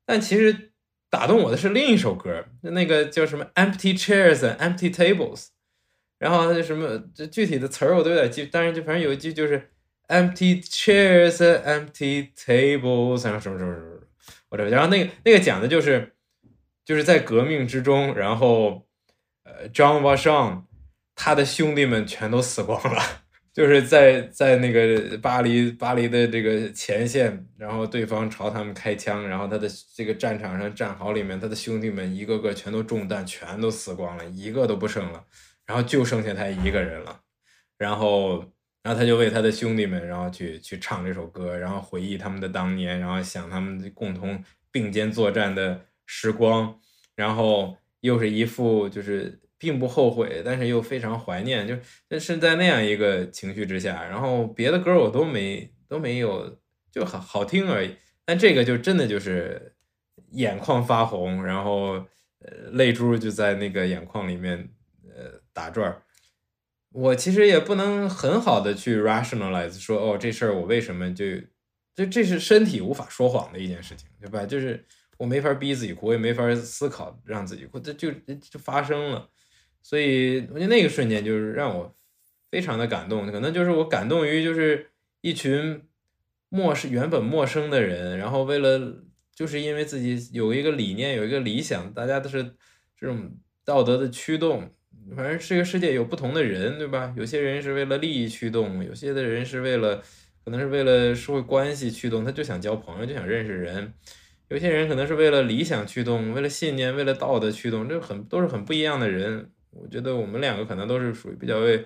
[0.05, 0.71] 但其实。
[1.11, 5.35] 打动我的是另一首歌，那个叫什么《Empty Chairs and Empty Tables》，
[6.19, 9.71] 然后那什么，这具体的词儿我都有点记，但是就反正有一句就是
[10.07, 14.01] “Empty Chairs and Empty Tables”，然后什么什么什么，
[14.49, 16.13] 我这，然后那个那个讲的就是，
[16.85, 18.87] 就是在革命之中，然后
[19.41, 20.65] 呃，John Vashon
[21.15, 23.01] 他的兄弟们全都死光了。
[23.51, 35.25] 就是在在那个巴黎巴黎的这个前线，然后对方朝他们开枪，然后他的这个战场上战壕里面，他的兄弟们一个个全都中弹，全都死光了，一个都不剩了，
[35.65, 37.21] 然后就剩下他一个人了，
[37.77, 38.45] 然后
[38.83, 46.79] 然后他就为他的兄弟们，然后去去唱这首歌，然后回忆他们的当年，然后想他们共同并肩作战的时光，
[47.15, 49.39] 然后又是一副就是。
[49.59, 51.77] 并不后悔，但是又非常怀念，就
[52.09, 56.57] 就是在那样一个情绪之下，然后别的歌我都没都没有，
[56.89, 57.95] 就好好听而已。
[58.25, 59.75] 但这个就真的就是
[60.31, 61.93] 眼眶发红，然后
[62.39, 64.69] 呃泪珠就在那个眼眶里面
[65.03, 66.01] 呃打转。
[66.91, 71.25] 我其实也不能很好的去 rationalize 说哦这事儿我为什么就
[71.93, 74.45] 就这是身体无法说谎的一件事情，对吧？
[74.45, 74.85] 就是
[75.17, 79.29] 我没法逼自己哭，我也没法思考让自己哭，这就就发生了。
[79.81, 81.95] 所以我觉得那个瞬间就是让我
[82.51, 84.91] 非常的感动，可能就是我感动于就是
[85.21, 85.81] 一群
[86.49, 89.03] 陌生原本陌生的人，然后为了
[89.33, 92.43] 就是因为自己有一个理念有一个理想，大家都是
[92.97, 93.31] 这种
[93.63, 94.73] 道德的驱动。
[95.15, 97.11] 反正这个世界有不同的人，对吧？
[97.17, 100.03] 有些人是为了利益驱动，有些的人是为了
[100.45, 103.91] 可能是为了社会关系驱动，他就想交朋友，就想认识人。
[104.49, 109.49] 有些人可能是为了理想驱动，为了信念，为了道德驱动，这很都是很不一样的人。
[109.71, 111.85] 我觉得我们两个可能都是属于比较为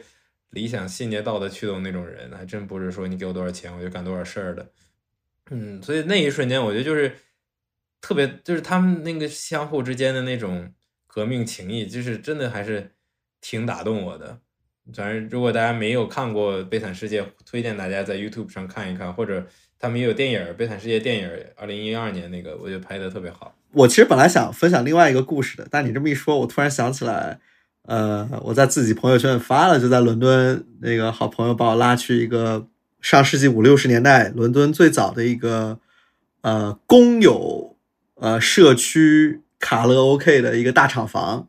[0.51, 4.72] 理想、信念、道德驱动那种人，还真不是说你给我多少钱我就干多少事儿的。
[5.49, 7.14] 嗯，所以那一瞬间，我觉得就是
[7.99, 10.72] 特别，就是他们那个相互之间的那种
[11.07, 12.91] 革命情谊，就是真的还是
[13.41, 14.39] 挺打动我的。
[14.93, 19.45] 反正如果大家没有看过《悲惨世界》，推荐大家在 YouTube 上看一看，或者
[19.80, 23.55] 他们也有电影《悲惨世界》电影，二零一二年那个，我觉得拍的特别好。
[23.72, 27.39] 我其实本来想分享另外一个故事的，但你这么一说，我突然想起来。
[27.85, 32.65] 呃，我在自己朋友圈发了，就在伦敦那个好朋友把我拉去一个
[33.01, 35.80] 上世纪五六十年代伦敦最早的一个
[36.41, 37.76] 呃公有
[38.15, 41.47] 呃社区卡拉 OK 的一个大厂房，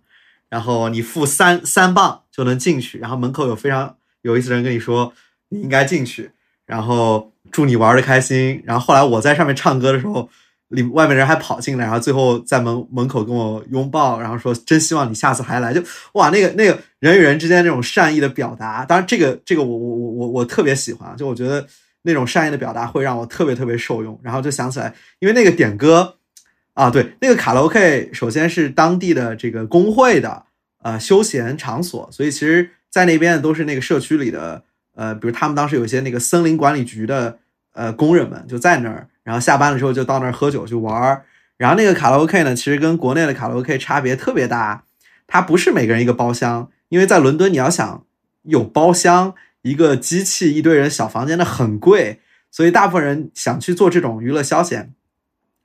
[0.48, 5.12] 然后你付三三磅就能进去，然后门口有非常有意思的人跟你说
[5.50, 6.32] 你应该进去，
[6.66, 10.28] 然后祝你玩的开心，然后后来我在上面唱歌的时候。
[10.74, 15.72] 里外面人还跑进来，然后最后在门门口跟我拥抱，然后说真希望你下次还来。
[15.72, 15.82] 就
[16.12, 21.16] 哇，那个那个人与人之间那种善意的表达，当然这个这个我我我我我特别喜欢。
[21.16, 21.66] 就我觉得
[22.02, 24.18] 那种善意的表达会让我特别特别受用。
[24.22, 26.16] 然后就想起来，因为那个点歌
[26.74, 30.44] 啊，对，那个卡拉 OK 首先是当地的这个工会的
[30.82, 34.62] 呃休闲场所，所以其实在那边都是那个社区里的
[34.94, 37.38] 呃，比如他们当时有一些那个森林管理局的
[37.72, 39.08] 呃工人们就在那儿。
[39.24, 41.24] 然后下班的时候就到那儿喝酒去玩儿，
[41.56, 44.84] 然后那个卡拉 OK 呢，其实跟国内的卡拉 OK 差别特别大，
[45.26, 48.04] 它不是每个人一个包厢，因为在伦敦你要想
[48.42, 52.20] 有包厢，一个机器一堆人小房间的很贵，
[52.50, 54.88] 所以大部分人想去做这种娱乐消遣，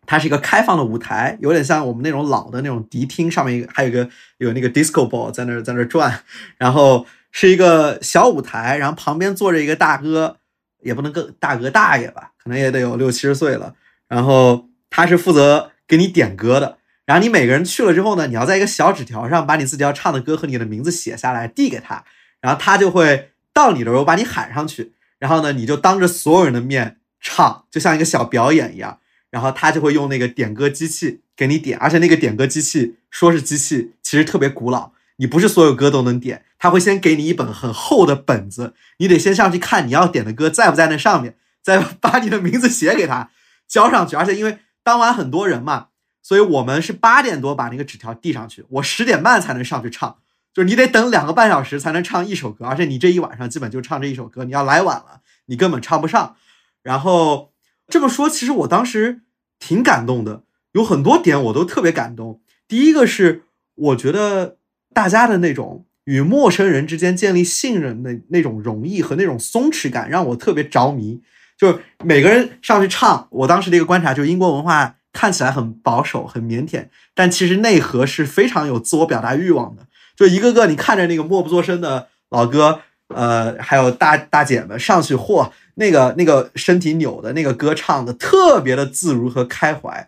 [0.05, 6.23] 它是一个开放的舞台，有点像我们那种老的那种迪厅，上面还有一个有那个 disco ball 在那儿在那儿转，
[6.57, 10.37] 然后是一个小舞台，然后旁边坐着一个大哥。
[10.81, 13.75] 也不能跟大哥大爷吧，可能也得有六七十岁了。
[14.07, 16.79] 然后他是负责给你点歌的。
[17.05, 22.03] 然后你每个人去了之后呢，你要在一个小纸条上把你自己要唱的歌和你的名字写下来，递给他。
[22.41, 24.93] 然后他就会到你的时候把你喊上去。
[25.19, 28.97] 然后呢，你就当着所有人的面唱，就像一个小表演一样。
[29.29, 34.93] 然后他就会用那个点歌机器给你点，而且那个点歌机器说是机器，其实特别古老。
[35.17, 43.29] 你不是所有歌都能点，他会先给你一本很厚的本子，你得先上去看你要点的歌在不在那上面，再把你的名字写给他
[43.67, 44.15] 交上去。
[44.15, 45.87] 而且因为当晚很多人嘛，
[46.21, 50.17] 所以我们是八点多把那个纸条递上去，我十点半才能上去唱，
[50.53, 56.35] 就是你得等两个半小时才能唱一首歌，而且你这一晚上基本就唱这一首歌，你要来晚了，你根本唱不上。
[56.81, 57.51] 然后
[57.87, 59.21] 这么说，其实我当时
[59.59, 62.41] 挺感动的，有很多点我都特别感动。
[62.67, 63.43] 第一个是
[63.75, 64.57] 我觉得
[64.93, 65.85] 大家的那种。
[66.05, 71.21] 与陌生人之间建立信任的那种容易和那种松弛感，让我特别着迷。
[71.59, 79.85] 就每个人上去唱，我当时的一个观察，就是英国文化看起来很保守、很腼腆，但其实内核是非常有自我表达欲望的。
[80.15, 82.79] 就一个个你看着那个默不作声的老哥，
[83.09, 90.07] 呃，还有大大姐们上去，嚯，那个那个身体扭的那个歌唱的特别的自如和开怀，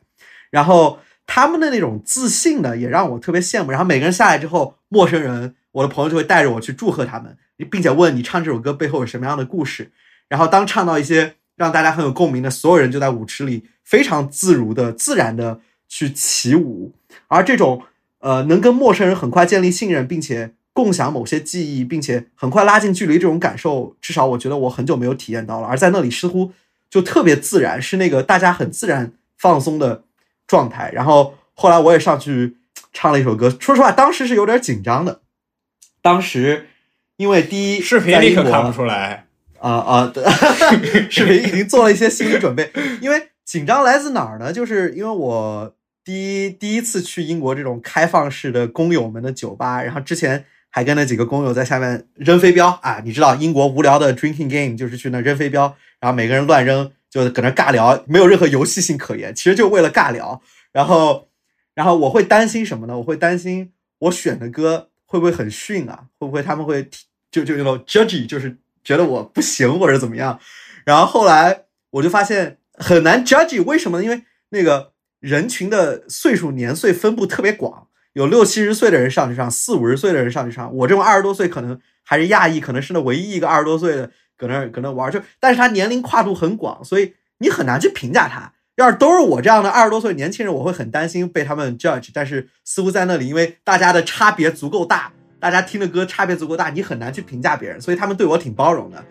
[0.50, 3.72] 然后他们的那种自信呢，也让我特别羡慕。
[3.72, 5.56] 然后每个人下来之后，陌生人。
[5.74, 7.38] 我的朋友就会带着我去祝贺他们，
[7.70, 9.90] 并且问你唱这首歌背后有什么样的故事。
[10.28, 16.94] 然后当唱到一些让大家很有共鸣的，所有人就在舞池里非常自如的、自然的去起舞。
[17.28, 17.84] 而这种
[18.20, 25.68] 呃，能跟陌生人很快建立信任，并且共享某些记忆，并且很快拉近距离这种感受，至少我觉得我很久没有体验到了。
[25.68, 26.52] 而在那里似乎
[26.90, 30.04] 就特别自然，是那个大家很自然放松的
[30.48, 30.92] 状态。
[30.94, 32.58] 然后后来我也上去
[32.94, 35.22] 唱了一首歌，说实话，当时是有点紧张的。
[36.02, 36.68] 当时，
[37.18, 39.26] 因为第一视频里可看不出来
[39.62, 40.14] 啊啊，
[41.10, 42.72] 视频已经做了一些心理准备。
[43.00, 44.52] 因为紧张来自哪儿呢？
[44.52, 60.42] 就是因为我第一第一次去英国这种开放式的工友们的酒吧，然后之前还跟那几个工友在下面扔飞镖啊，你知道英国无聊的 drinking game 就是去那扔飞镖，然后每个人乱扔，就搁那尬聊，没有任何游戏性可言，其实就为了尬聊。
[60.72, 61.28] 然后，
[61.76, 62.98] 然后我会担心什么呢？
[62.98, 64.90] 我会担心我选的歌。
[65.12, 66.06] 会不会很逊啊？
[66.18, 66.88] 会不会他们会
[67.30, 70.40] 就就那种 judgy，就是觉得我不行或者怎么样？
[70.86, 74.04] 然后后来我就发现很难 judge，为什么呢？
[74.04, 80.76] 因为那个人群的岁数年岁分布特别广，有六七十岁的人上去唱，四五十岁的人上去唱。
[80.78, 88.54] 我这种二十多岁可能还是亚裔，可能是那唯一一个二十多岁的搁那搁那玩，就但是他年龄跨度很广，所以你很难去评价他。
[88.78, 92.10] 要是都是我这样的二十多岁年轻人，我会很担心被他们 judge。
[92.14, 95.12] 但是似乎在那里，因为大家的差别足够大，
[95.42, 99.04] 大家听的歌差别足够大，你很难去评价别人，所以他们对我挺包容的。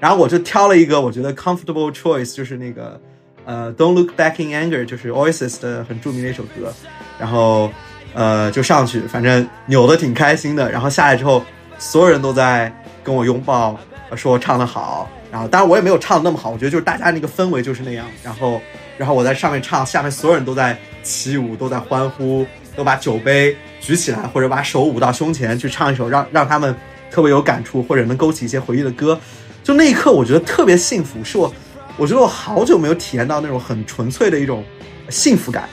[0.00, 2.98] 然后我就挑了一个我觉得 comfortable choice，就是那个
[3.44, 6.72] 呃 Don't Look Back in Anger，就是 Oasis 的很著名的一首歌。
[7.18, 7.70] 然后
[8.14, 10.70] 呃就上去，反正扭的挺开心的。
[10.70, 11.44] 然后下来之后，
[11.78, 12.72] 所有人都在
[13.04, 13.78] 跟我拥抱，
[14.16, 15.10] 说唱的好。
[15.30, 18.06] 然后当然我也没有唱的那么好，我觉得就是大家那个氛围就是那样。
[18.22, 18.60] 然后。
[18.98, 22.46] 然后我在上面唱，下面所有人都在起舞，都在欢呼，
[22.76, 26.74] 都把酒杯举起来，或者把手捂到胸前去唱一首让让他们
[27.10, 29.20] 特别有感触，或者能勾起一些回忆的歌。
[29.62, 31.52] 就那一刻，我觉得特别幸福，是我，
[31.98, 34.64] 我觉得我好久没有体验到那种很纯粹的一种
[35.10, 35.68] 幸福感。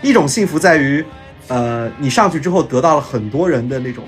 [0.00, 1.04] 一种幸福在于，
[1.48, 4.04] 呃，你上去之后得到了很多人的那种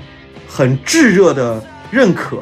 [0.49, 2.39] 很炙热的认可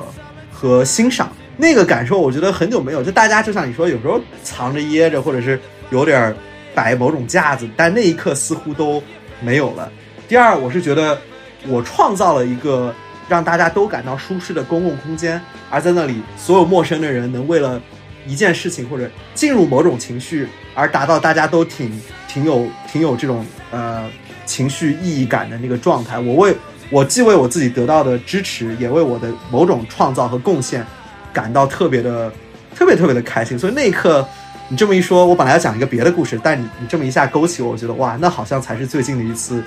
[0.52, 3.02] 和欣赏，那个感受我觉得很久没有。
[3.02, 5.58] 就大家就像你说，有时候藏着掖着，或者是。
[5.90, 6.36] 有点
[6.74, 9.02] 摆某种架子，但那一刻似乎都
[9.40, 9.90] 没有了。
[10.28, 11.18] 第二，我是觉得
[11.66, 12.94] 我创造了一个
[13.30, 15.40] 让大家都感到舒适的公共空间，
[15.70, 17.80] 而在那里，所有陌生的人能为了
[18.26, 21.98] 一件事情或者进入某种情绪而达到大家都挺
[22.28, 24.06] 挺有挺有这种呃
[24.44, 26.18] 情绪意义感的那个状态。
[26.18, 26.54] 我为
[26.90, 30.86] 我既为我自己得到的支持，也为我的某种创造和贡献
[31.32, 32.30] 感到特别的
[32.74, 33.58] 特别特别的开心。
[33.58, 34.28] 所以那一刻。
[34.70, 39.62] 你这么一说，我本来要讲一个别的故事，但你你这么一下勾起我，我觉得哇，那好像才是最近的一次，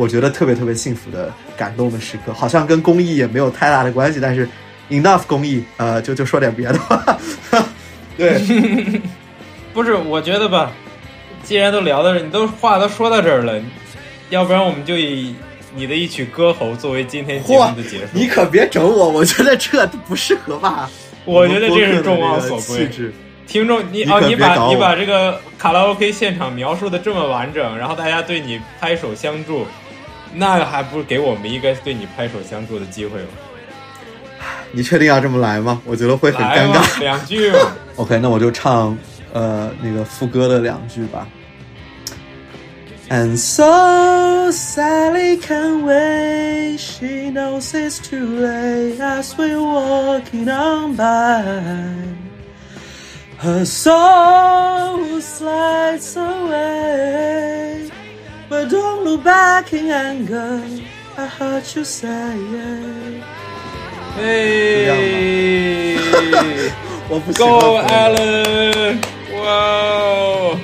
[0.00, 4.48] 我觉得特别特别幸福的感动的时刻，好像跟公益也没有太大的关系，但是
[4.88, 7.18] enough 公益，呃，就就说点别的吧。
[8.16, 8.40] 对，
[9.74, 10.72] 不是，我觉得吧，
[11.42, 13.60] 既然都聊到这，你都话都说到这儿了，
[14.30, 15.34] 要不然我们就以
[15.74, 18.06] 你的一曲歌喉作为今天节目的结束。
[18.14, 20.88] 你可别整我，我觉得这不适合吧？
[21.26, 22.88] 我觉得这是众望所归。
[23.46, 29.66] 听众，你哦，你把你把这个卡拉 OK 现场描述的这么完整，然后大家对你拍手相助，
[30.34, 33.28] 那还不是给我们一个对你拍手相助的机会吗？
[34.72, 35.82] 你确定要这么来吗？
[35.84, 37.00] 我觉得会很尴尬。
[37.00, 37.52] 两句。
[37.96, 38.96] OK，那我就唱
[39.32, 41.26] 呃那个副歌的两句吧。
[43.10, 51.42] And so Sally can wait, she knows it's too late as we're walking on by.
[53.38, 57.90] Her soul slides away,
[58.50, 60.60] but don't look back in anger.
[61.16, 62.36] I heard you say,
[64.16, 65.96] 嘿
[67.08, 68.98] 我不喜欢，Go Allen！
[69.38, 70.56] 哇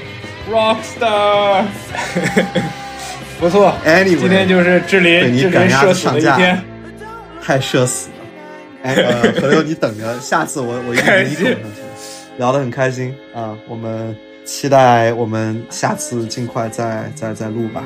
[0.51, 1.65] ，Rockstar！
[3.39, 6.63] 不错 Anyway，今天就是志被林智你赶社死子上架的一天。
[7.43, 8.15] 太社死了。
[8.83, 11.83] 哎，呃，朋友，你等着，下次我我一定给你拱上去。
[12.39, 14.15] 聊得很开心啊，我们
[14.47, 17.85] 期待我们下次尽快再再再录吧。